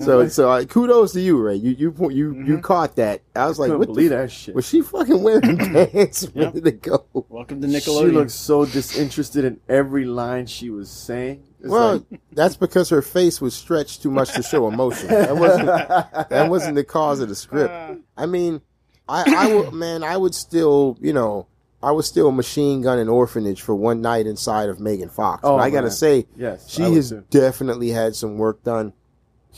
So 0.00 0.28
so 0.28 0.50
uh, 0.50 0.64
kudos 0.64 1.12
to 1.12 1.20
you, 1.20 1.38
Ray. 1.40 1.56
You 1.56 1.70
you 1.70 1.94
you 1.98 2.10
you, 2.10 2.32
Mm-hmm. 2.32 2.46
you 2.46 2.58
caught 2.60 2.96
that. 2.96 3.22
I 3.34 3.46
was 3.46 3.58
like, 3.58 3.70
what 3.70 3.86
believe 3.88 4.10
the, 4.10 4.16
that 4.16 4.30
shit. 4.30 4.54
was 4.54 4.66
she 4.68 4.80
fucking 4.82 5.22
wearing 5.22 5.56
pants 5.58 6.24
a 6.24 6.30
Yeah. 6.34 6.50
minute 6.50 6.82
go? 6.82 7.04
Welcome 7.12 7.60
to 7.62 7.66
Nickelodeon. 7.68 8.06
She 8.06 8.12
looked 8.12 8.30
so 8.30 8.64
disinterested 8.64 9.44
in 9.44 9.60
every 9.68 10.04
line 10.04 10.46
she 10.46 10.70
was 10.70 10.90
saying. 10.90 11.42
It's 11.60 11.68
Well, 11.68 12.04
like- 12.10 12.20
that's 12.32 12.56
because 12.56 12.88
her 12.90 13.02
face 13.02 13.40
was 13.40 13.54
stretched 13.54 14.02
too 14.02 14.10
much 14.10 14.32
to 14.34 14.42
show 14.42 14.68
emotion. 14.68 15.08
That 15.08 15.36
wasn't 15.36 15.66
that 15.66 16.48
wasn't 16.48 16.74
the 16.76 16.84
cause 16.84 17.20
of 17.20 17.28
the 17.28 17.34
script. 17.34 17.72
Uh, 17.72 17.94
I 18.16 18.26
mean, 18.26 18.60
I, 19.08 19.24
I 19.36 19.54
would, 19.54 19.72
man, 19.84 20.02
I 20.04 20.16
would 20.16 20.34
still, 20.34 20.96
you 21.00 21.12
know, 21.12 21.46
I 21.82 21.92
was 21.92 22.06
still 22.06 22.30
machine 22.32 22.82
gun 22.82 22.98
an 22.98 23.08
orphanage 23.08 23.62
for 23.62 23.74
one 23.74 24.00
night 24.02 24.26
inside 24.26 24.68
of 24.68 24.80
Megan 24.80 25.08
Fox. 25.08 25.40
Oh, 25.44 25.56
but 25.56 25.62
I 25.62 25.70
gotta 25.70 25.82
man. 25.86 25.90
say, 25.92 26.26
Yes, 26.36 26.68
she 26.68 26.82
has 26.82 27.10
too. 27.10 27.24
definitely 27.30 27.90
had 27.90 28.14
some 28.16 28.36
work 28.36 28.62
done. 28.64 28.92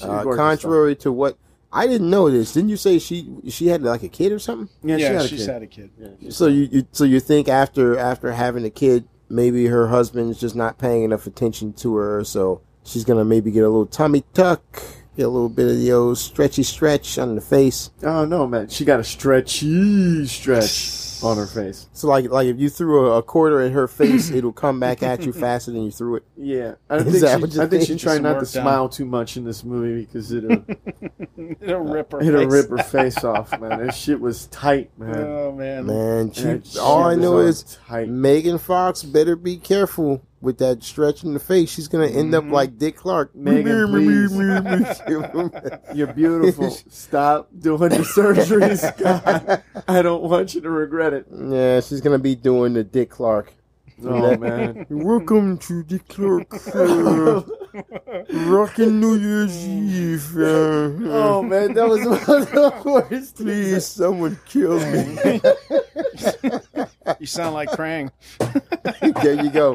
She's 0.00 0.08
Uh, 0.08 0.22
gorgeous, 0.22 0.38
contrary 0.38 0.96
to 0.96 1.12
what 1.12 1.36
I 1.72 1.86
didn't 1.86 2.10
know 2.10 2.28
this. 2.30 2.52
Didn't 2.52 2.70
you 2.70 2.76
say 2.76 2.98
she 2.98 3.28
she 3.48 3.68
had 3.68 3.82
like 3.82 4.02
a 4.02 4.08
kid 4.08 4.32
or 4.32 4.38
something? 4.38 4.68
Yeah, 4.82 4.96
Yeah, 4.96 5.08
she 5.08 5.14
had 5.14 5.24
a 5.24 5.28
she's 5.28 5.38
kid. 5.46 5.52
had 5.52 5.62
a 5.62 5.66
kid. 5.66 5.90
Yeah, 5.98 6.30
So 6.30 6.46
you, 6.46 6.68
you 6.72 6.86
so 6.92 7.04
you 7.04 7.20
think 7.20 7.48
after 7.48 7.96
after 7.98 8.32
having 8.32 8.64
a 8.64 8.70
kid, 8.70 9.04
maybe 9.28 9.66
her 9.66 9.86
husband's 9.88 10.40
just 10.40 10.56
not 10.56 10.78
paying 10.78 11.04
enough 11.04 11.26
attention 11.26 11.72
to 11.74 11.94
her, 11.96 12.24
so 12.24 12.62
she's 12.82 13.04
gonna 13.04 13.24
maybe 13.24 13.50
get 13.52 13.60
a 13.60 13.68
little 13.68 13.86
tummy 13.86 14.24
tuck, 14.34 14.62
get 15.16 15.26
a 15.26 15.28
little 15.28 15.48
bit 15.48 15.68
of 15.68 15.76
the 15.78 15.92
old 15.92 16.18
stretchy 16.18 16.62
stretch 16.64 17.18
on 17.18 17.34
the 17.36 17.40
face. 17.40 17.90
Oh 18.02 18.24
no, 18.24 18.46
man! 18.48 18.68
She 18.68 18.84
got 18.84 18.98
a 19.00 19.04
stretchy 19.04 20.26
stretch 20.26 20.66
on 21.22 21.36
her 21.36 21.46
face. 21.46 21.88
So 21.92 22.08
like 22.08 22.30
like 22.30 22.46
if 22.46 22.58
you 22.58 22.68
threw 22.70 23.06
a, 23.12 23.18
a 23.18 23.22
quarter 23.22 23.60
at 23.60 23.72
her 23.72 23.86
face, 23.88 24.30
it'll 24.32 24.52
come 24.52 24.80
back 24.80 25.02
at 25.02 25.24
you 25.24 25.32
faster 25.32 25.70
than 25.70 25.82
you 25.82 25.90
threw 25.90 26.16
it. 26.16 26.24
Yeah, 26.36 26.74
I 26.88 26.96
Is 26.96 27.04
think 27.04 27.20
that 27.20 27.36
she, 27.36 27.42
what 27.42 27.52
you 27.54 27.60
I 27.62 27.66
think 27.66 27.70
think? 27.70 27.86
she's 27.86 28.02
trying 28.02 28.22
not 28.22 28.32
to 28.34 28.38
work 28.40 28.46
smile 28.46 28.88
too 28.88 29.04
much 29.04 29.36
in 29.36 29.44
this 29.44 29.64
movie 29.64 30.04
because 30.04 30.32
it'll 30.32 30.64
It'll 31.60 31.80
rip 31.80 32.12
her. 32.12 32.20
it'll 32.22 32.42
face. 32.42 32.52
rip 32.52 32.70
her 32.70 32.82
face 32.84 33.24
off, 33.24 33.50
man. 33.60 33.86
That 33.86 33.94
shit 33.94 34.20
was 34.20 34.46
tight, 34.48 34.90
man. 34.98 35.16
Oh 35.18 35.52
man. 35.52 35.86
Man, 35.86 36.32
she, 36.32 36.42
That 36.44 36.66
shit 36.66 36.80
all 36.80 37.02
I 37.04 37.14
know 37.14 37.38
is 37.38 37.78
tight. 37.86 38.08
Megan 38.08 38.58
Fox 38.58 39.02
better 39.02 39.36
be 39.36 39.56
careful 39.56 40.22
with 40.40 40.58
that 40.58 40.82
stretch 40.82 41.22
in 41.24 41.34
the 41.34 41.38
face. 41.40 41.68
She's 41.70 41.88
gonna 41.88 42.06
end 42.06 42.34
up 42.34 42.44
Mhm. 42.44 42.52
like 42.52 42.78
Dick 42.78 42.96
Clark. 42.96 43.34
Megan, 43.36 43.88
please. 43.88 44.32
You're 45.94 46.12
beautiful. 46.14 46.70
Stop 46.70 47.48
doing 47.58 47.90
the 47.90 47.98
surgeries. 47.98 48.80
God, 48.98 49.62
I 49.86 50.02
don't 50.02 50.22
want 50.22 50.54
you 50.54 50.60
to 50.62 50.70
regret 50.70 51.12
it. 51.12 51.26
yeah, 51.30 51.80
she's 51.80 52.00
gonna 52.00 52.18
be 52.18 52.34
doing 52.34 52.72
the 52.74 52.84
Dick 52.84 53.10
Clark. 53.10 53.52
Oh 54.02 54.34
man. 54.38 54.86
Welcome 54.90 55.58
to 55.58 55.82
Dick 55.82 56.08
Clark. 56.08 56.54
Uh, 56.74 57.42
Rockin' 58.32 58.98
New 58.98 59.14
Year's 59.16 59.54
Eve. 59.66 60.36
Uh, 60.38 60.90
Oh 61.12 61.42
man, 61.42 61.74
that 61.74 61.86
was 61.86 62.00
one 62.06 62.40
of 62.40 62.50
the 62.50 62.72
worst. 63.10 63.36
Please, 63.36 63.86
someone 63.86 64.38
kill 64.46 64.80
me. 64.90 65.40
You 67.18 67.26
sound 67.26 67.54
like 67.54 67.70
Krang. 67.70 68.10
there 69.22 69.42
you 69.42 69.50
go. 69.50 69.74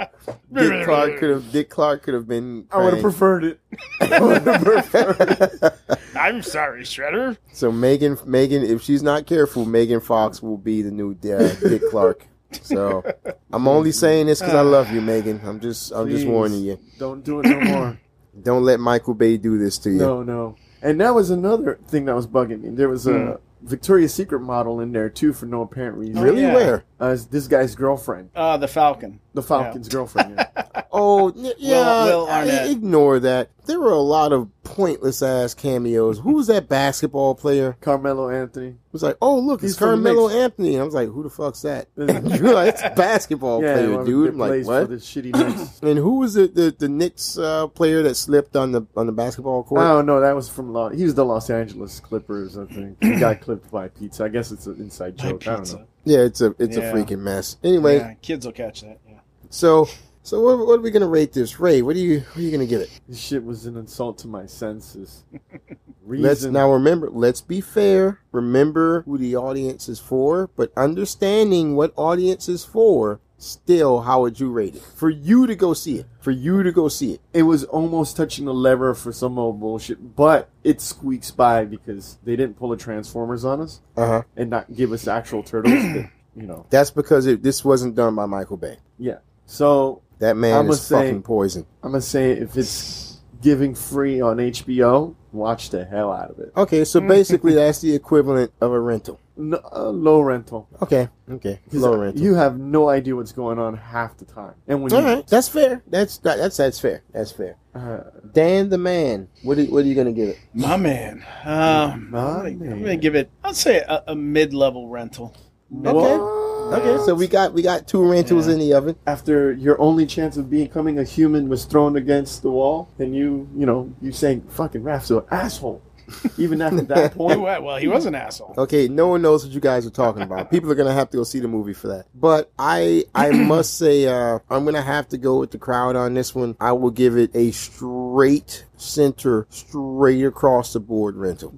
Dick 0.53 0.86
Clark 0.86 1.17
could 1.17 1.29
have. 1.29 1.51
Dick 1.51 1.69
Clark 1.69 2.03
could 2.03 2.13
have 2.13 2.27
been. 2.27 2.67
I 2.71 2.77
would 2.77 2.93
have 2.93 2.99
Krang. 2.99 3.01
preferred 3.01 3.43
it. 3.43 3.59
I 4.01 4.19
would 4.19 4.41
have 4.43 4.63
preferred 4.63 5.17
it. 5.19 5.99
I'm 6.15 6.41
sorry, 6.41 6.83
Shredder. 6.83 7.38
So 7.53 7.71
Megan, 7.71 8.17
Megan, 8.25 8.63
if 8.63 8.81
she's 8.81 9.03
not 9.03 9.25
careful, 9.25 9.65
Megan 9.65 9.99
Fox 9.99 10.41
will 10.41 10.57
be 10.57 10.81
the 10.81 10.91
new 10.91 11.11
uh, 11.11 11.53
Dick 11.55 11.81
Clark. 11.89 12.25
So 12.61 13.03
I'm 13.51 13.67
only 13.67 13.91
saying 13.91 14.27
this 14.27 14.39
because 14.39 14.55
I 14.55 14.61
love 14.61 14.91
you, 14.91 15.01
Megan. 15.01 15.41
I'm 15.43 15.59
just, 15.59 15.91
I'm 15.91 16.09
just 16.09 16.25
warning 16.25 16.63
you. 16.63 16.79
Don't 16.97 17.23
do 17.23 17.41
it 17.41 17.47
no 17.47 17.59
more. 17.59 17.99
Don't 18.41 18.63
let 18.63 18.79
Michael 18.79 19.13
Bay 19.13 19.38
do 19.38 19.57
this 19.57 19.77
to 19.79 19.89
you. 19.89 19.97
No, 19.97 20.23
no. 20.23 20.55
And 20.81 20.99
that 21.01 21.15
was 21.15 21.29
another 21.31 21.79
thing 21.88 22.05
that 22.05 22.15
was 22.15 22.27
bugging 22.27 22.61
me. 22.61 22.69
There 22.69 22.89
was 22.89 23.07
a 23.07 23.39
Victoria's 23.66 24.13
Secret 24.13 24.39
model 24.41 24.80
in 24.80 24.91
there 24.91 25.09
too 25.09 25.34
for 25.34 25.45
no 25.45 25.61
apparent 25.61 25.97
reason. 25.97 26.22
Really? 26.22 26.41
yeah. 26.43 26.53
Where? 26.53 26.86
Uh, 26.99 27.18
this 27.32 27.47
guy's 27.47 27.76
girlfriend, 27.76 28.30
Uh, 28.36 28.57
the 28.57 28.68
Falcon. 28.68 29.20
the 29.34 29.41
Falcon's 29.41 29.89
girlfriend. 29.89 30.36
Yeah. 30.38 30.47
Oh, 30.97 31.34
yeah. 31.36 32.05
Will 32.05 32.26
I- 32.30 32.39
Arnett. 32.39 32.70
ignore 32.72 33.20
that. 33.20 33.49
There 33.66 33.80
were 33.80 33.91
a 33.91 33.99
lot 33.99 34.32
of 34.32 34.49
pointless 34.63 35.22
ass 35.22 35.53
cameos. 35.53 36.20
Who 36.20 36.34
was 36.36 36.47
that 36.47 36.68
basketball 36.68 37.36
player? 37.36 37.78
Carmelo 37.82 38.30
Anthony. 38.30 38.76
was 38.91 39.03
like, 39.03 39.18
oh 39.22 39.38
look, 39.39 39.61
He's 39.61 39.72
it's 39.72 39.80
Carmelo 39.80 40.30
Anthony. 40.30 40.74
And 40.74 40.82
I 40.82 40.86
was 40.86 40.93
like, 40.93 41.09
who 41.09 41.24
the 41.24 41.30
fuck's 41.30 41.61
that? 41.61 41.88
Yeah. 41.95 42.20
You're 42.36 42.53
like, 42.53 42.74
it's 42.74 42.82
a 42.84 42.89
basketball 42.91 43.59
player, 43.59 43.95
one 43.97 44.05
dude. 44.05 44.30
I'm 44.34 44.38
like, 44.38 44.66
what? 44.66 44.88
For 44.88 44.88
the 44.88 44.95
shitty 44.95 45.36
Knicks. 45.36 45.80
And 45.84 45.97
who 45.97 46.20
was 46.20 46.34
the 46.34 46.47
the, 46.47 46.76
the 46.78 46.89
Knicks 46.89 47.38
uh, 47.38 47.68
player 47.68 48.01
that 48.03 48.16
slipped 48.16 48.55
on 48.55 48.72
the 48.72 48.84
on 48.95 49.05
the 49.05 49.11
basketball 49.11 49.63
court? 49.63 49.82
Oh 49.82 50.01
no, 50.01 50.20
that 50.22 50.36
was 50.36 50.49
from 50.49 50.74
Los. 50.74 50.95
He 50.95 51.03
was 51.03 51.16
the 51.16 51.26
Los 51.26 51.49
Angeles 51.49 51.99
Clippers, 51.99 52.57
I 52.57 52.66
think. 52.66 52.97
He 53.03 53.20
got 53.20 53.41
clipped 53.41 53.72
by 53.72 53.88
pizza. 53.89 54.26
I 54.26 54.30
guess 54.30 54.51
it's 54.51 54.66
an 54.68 54.78
inside 54.78 55.18
joke. 55.18 55.47
I 55.47 55.55
don't 55.57 55.74
know. 55.74 55.86
Yeah, 56.03 56.20
it's 56.20 56.41
a 56.41 56.55
it's 56.59 56.78
Yeah. 56.78 56.84
a 56.84 56.93
freaking 56.93 57.20
mess. 57.20 57.57
Anyway, 57.63 57.97
Yeah, 57.97 58.13
kids 58.22 58.45
will 58.45 58.53
catch 58.53 58.82
that. 58.82 58.99
Yeah. 59.07 59.20
so 59.49 59.88
so 60.26 60.41
what, 60.41 60.57
what 60.65 60.80
are 60.80 60.82
we 60.82 60.91
gonna 60.91 61.07
rate 61.07 61.32
this, 61.34 61.59
Ray? 61.59 61.82
What 61.82 61.95
are 61.95 61.99
you 61.99 62.19
what 62.19 62.38
are 62.38 62.41
you 62.41 62.51
gonna 62.51 62.65
give 62.65 62.82
it? 62.82 62.89
This 63.07 63.19
shit 63.19 63.43
was 63.43 63.65
an 63.65 63.78
insult 63.78 64.17
to 64.19 64.28
my 64.28 64.45
senses. 64.45 65.23
Let's 66.07 66.43
now 66.43 66.71
remember. 66.71 67.09
Let's 67.09 67.41
be 67.41 67.61
fair. 67.61 68.19
Remember 68.32 69.01
who 69.03 69.17
the 69.17 69.36
audience 69.36 69.89
is 69.89 69.99
for, 69.99 70.49
but 70.55 70.71
understanding 70.78 71.76
what 71.76 71.93
audience 71.95 72.49
is 72.49 72.63
for. 72.65 73.19
Still, 73.38 74.01
how 74.01 74.21
would 74.21 74.39
you 74.39 74.49
rate 74.49 74.76
it? 74.76 74.82
For 74.82 75.09
you 75.09 75.45
to 75.45 75.55
go 75.55 75.73
see 75.73 75.97
it. 75.97 76.05
For 76.21 76.32
you 76.32 76.63
to 76.63 76.71
go 76.71 76.88
see 76.88 77.13
it. 77.15 77.21
it 77.34 77.43
was 77.43 77.65
almost 77.65 78.15
touching 78.15 78.45
the 78.45 78.53
lever 78.53 78.93
for 78.95 79.11
some 79.11 79.38
old 79.38 79.59
bullshit, 79.59 80.15
but 80.15 80.49
it 80.63 80.80
squeaks 80.80 81.32
by 81.32 81.65
because 81.65 82.17
they 82.23 82.38
didn't 82.38 82.57
pull 82.57 82.69
the 82.69 82.78
Transformers 82.78 83.43
on 83.43 83.59
us 83.59 83.82
Uh 83.97 84.07
huh. 84.07 84.21
and 84.38 84.49
not 84.49 84.73
give 84.73 84.93
us 84.93 85.05
actual 85.07 85.43
turtles. 85.43 85.73
that, 85.73 86.09
you 86.36 86.43
know, 86.47 86.65
That's 86.69 86.91
because 86.91 87.26
it, 87.26 87.43
this 87.43 87.63
wasn't 87.65 87.95
done 87.95 88.15
by 88.15 88.26
Michael 88.26 88.57
Bay. 88.57 88.78
yeah. 88.97 89.17
So 89.47 90.01
That 90.20 90.38
man 90.38 90.59
I'ma 90.59 90.72
is 90.72 90.82
say- 90.82 90.95
fucking 91.07 91.24
poison. 91.24 91.66
I'm 91.84 91.91
gonna 91.91 92.01
say 92.01 92.32
if 92.32 92.57
it's 92.57 93.20
giving 93.41 93.76
free 93.76 94.22
on 94.22 94.38
HBO, 94.38 95.13
watch 95.32 95.70
the 95.70 95.86
hell 95.86 96.11
out 96.11 96.32
of 96.32 96.39
it. 96.39 96.51
Okay, 96.57 96.84
so 96.86 96.99
basically 97.01 97.53
that's 97.61 97.80
the 97.82 97.93
equivalent 97.93 98.51
of 98.61 98.72
a 98.72 98.80
rental. 98.80 99.20
No, 99.38 99.59
uh, 99.72 99.89
low 99.89 100.22
rental. 100.22 100.68
Okay, 100.82 101.09
okay, 101.30 101.59
low 101.74 101.97
rental. 101.97 102.22
You 102.24 102.36
have 102.36 102.57
no 102.57 102.88
idea 102.88 103.16
what's 103.18 103.34
going 103.34 103.59
on 103.59 103.76
half 103.76 104.16
the 104.18 104.24
time, 104.26 104.53
and 104.68 104.82
when 104.82 104.93
All 104.93 105.01
you, 105.01 105.05
right, 105.07 105.28
that's 105.28 105.49
fair. 105.49 105.84
That's 105.88 106.18
that, 106.20 106.38
that's 106.38 106.55
that's 106.57 106.80
fair. 106.80 107.03
That's 107.11 107.32
fair. 107.34 107.57
uh, 107.76 107.99
Dan 108.32 108.70
the 108.70 108.78
man. 108.78 109.28
What 109.43 109.59
are, 109.59 109.66
what 109.66 109.84
are 109.84 109.88
you 109.88 109.95
gonna 109.95 110.13
give 110.13 110.30
it? 110.30 110.39
My 110.53 110.78
man. 110.78 111.26
Um, 111.43 112.11
My 112.11 112.20
I'm, 112.20 112.36
gonna, 112.36 112.51
man. 112.55 112.72
I'm 112.72 112.80
gonna 112.80 112.95
give 112.95 113.16
it. 113.16 113.30
I'd 113.43 113.57
say 113.57 113.80
a, 113.80 114.03
a 114.07 114.16
mid-level 114.16 114.88
rental. 114.88 115.36
Okay. 115.74 115.91
what? 116.18 116.45
Okay, 116.80 116.97
so 117.05 117.13
we 117.13 117.28
got 117.28 117.53
we 117.53 117.61
got 117.61 117.88
two 117.88 118.03
rentals 118.09 118.47
Yeah. 118.47 118.53
in 118.53 118.59
the 118.59 118.74
oven. 118.74 118.95
after 119.05 119.51
your 119.53 119.80
only 119.80 120.05
chance 120.07 120.36
of 120.36 120.49
becoming 120.49 120.97
a 120.97 121.03
human 121.03 121.47
was 121.47 121.66
thrown 121.66 121.95
against 121.95 122.41
the 122.41 122.49
wall, 122.49 122.89
and 122.97 123.16
you, 123.16 123.47
you 123.55 123.66
know, 123.68 123.91
you 124.01 124.11
saying 124.11 124.41
"fucking 124.49 124.82
Raph's 124.82 125.11
an 125.11 125.22
asshole," 125.30 125.84
even 126.39 126.63
after 126.63 126.82
that 126.82 127.13
point. 127.16 127.39
Well, 127.39 127.61
well, 127.61 127.78
he 127.78 127.88
was 127.88 128.07
an 128.07 128.16
asshole. 128.16 128.55
Okay, 128.57 128.88
no 128.88 129.07
one 129.09 129.22
knows 129.22 129.45
what 129.45 129.53
you 129.53 129.59
guys 129.59 129.86
are 129.86 129.91
talking 129.91 130.24
about. 130.24 130.49
People 130.51 130.72
are 130.72 130.76
gonna 130.76 130.91
have 130.93 131.11
to 131.11 131.18
go 131.18 131.24
see 131.24 131.39
the 131.39 131.47
movie 131.47 131.74
for 131.74 131.88
that. 131.89 132.05
But 132.16 132.51
I 132.57 133.03
I 133.13 133.30
must 133.32 133.78
say 133.78 134.07
uh, 134.07 134.39
I'm 134.49 134.66
gonna 134.66 134.82
have 134.82 135.07
to 135.09 135.20
go 135.20 135.38
with 135.39 135.51
the 135.51 135.59
crowd 135.59 135.95
on 135.95 136.16
this 136.16 136.34
one. 136.34 136.55
I 136.59 136.72
will 136.72 136.89
give 136.91 137.16
it 137.16 137.30
a 137.36 137.51
straight 137.51 138.66
center, 138.78 139.45
straight 139.51 140.24
across 140.26 140.74
the 140.74 140.80
board 140.80 141.16
rental. 141.16 141.53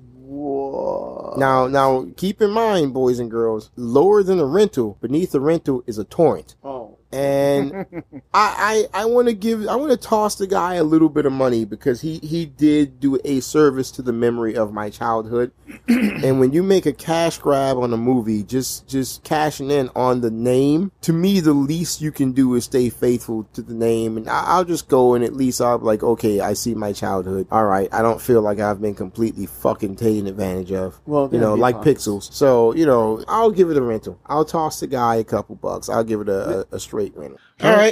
Now 1.38 1.68
now 1.68 2.08
keep 2.16 2.42
in 2.42 2.52
mind, 2.52 2.94
boys 2.94 3.20
and 3.20 3.30
girls, 3.30 3.70
lower 3.76 4.24
than 4.24 4.40
a 4.40 4.46
rental, 4.46 4.98
beneath 5.02 5.32
the 5.32 5.42
rental 5.42 5.84
is 5.86 5.98
a 5.98 6.04
torrent. 6.04 6.56
Oh, 6.64 6.77
and 7.12 7.86
I 8.34 8.88
I, 8.94 9.02
I 9.02 9.06
want 9.06 9.28
to 9.28 9.34
give 9.34 9.68
I 9.68 9.76
want 9.76 9.92
to 9.92 9.98
toss 9.98 10.36
the 10.36 10.48
guy 10.48 10.76
a 10.76 10.84
little 10.84 11.10
bit 11.10 11.26
of 11.26 11.32
money 11.32 11.66
because 11.66 12.02
he 12.02 12.20
he 12.20 12.46
did 12.46 13.00
do 13.00 13.20
a 13.24 13.40
service 13.40 13.92
to 13.92 14.02
the 14.02 14.14
memory 14.14 14.56
of 14.56 14.74
my 14.74 14.90
childhood. 14.90 15.52
and 15.88 16.40
when 16.40 16.54
you 16.54 16.64
make 16.64 16.86
a 16.86 16.94
cash 16.94 17.38
grab 17.38 17.78
on 17.78 17.94
a 17.94 17.98
movie, 17.98 18.44
just 18.44 18.88
just 18.88 19.24
cashing 19.24 19.72
in 19.72 19.90
on 19.96 20.22
the 20.22 20.32
name, 20.32 20.92
to 21.02 21.14
me 21.14 21.40
the 21.40 21.54
least 21.54 22.02
you 22.02 22.12
can 22.12 22.32
do 22.32 22.56
is 22.56 22.66
stay 22.66 22.90
faithful 22.90 23.44
to 23.54 23.62
the 23.62 23.74
name. 23.74 24.18
And 24.18 24.30
I, 24.30 24.44
I'll 24.46 24.66
just 24.66 24.88
go 24.88 25.14
and 25.14 25.24
at 25.24 25.34
least 25.34 25.62
I'll 25.62 25.78
be 25.78 25.86
like, 25.86 26.04
okay, 26.04 26.40
I 26.40 26.54
see 26.54 26.76
my 26.76 26.94
childhood. 26.94 27.48
All 27.52 27.66
right, 27.66 27.90
I 27.92 28.02
don't 28.02 28.22
feel 28.22 28.42
like 28.42 28.60
I've 28.60 28.82
been 28.82 28.96
completely 28.96 29.46
fucking 29.46 29.96
taken 29.96 30.28
advantage 30.28 30.72
of 30.72 31.00
well, 31.06 31.30
you 31.32 31.40
know, 31.40 31.54
like 31.54 31.78
possible. 31.78 32.20
pixels. 32.20 32.34
So, 32.34 32.74
you 32.74 32.86
know, 32.86 33.24
I'll 33.28 33.52
give 33.52 33.70
it 33.70 33.78
a 33.78 33.82
rental. 33.82 34.20
I'll 34.26 34.46
toss 34.46 34.80
the 34.80 34.88
guy 34.88 35.16
a 35.16 35.24
couple 35.24 35.56
bucks. 35.56 35.90
I'll 35.90 36.04
give 36.04 36.22
it 36.22 36.30
a, 36.30 36.60
a, 36.72 36.76
a 36.76 36.80
rental. 37.16 37.40
All 37.62 37.72
right. 37.72 37.86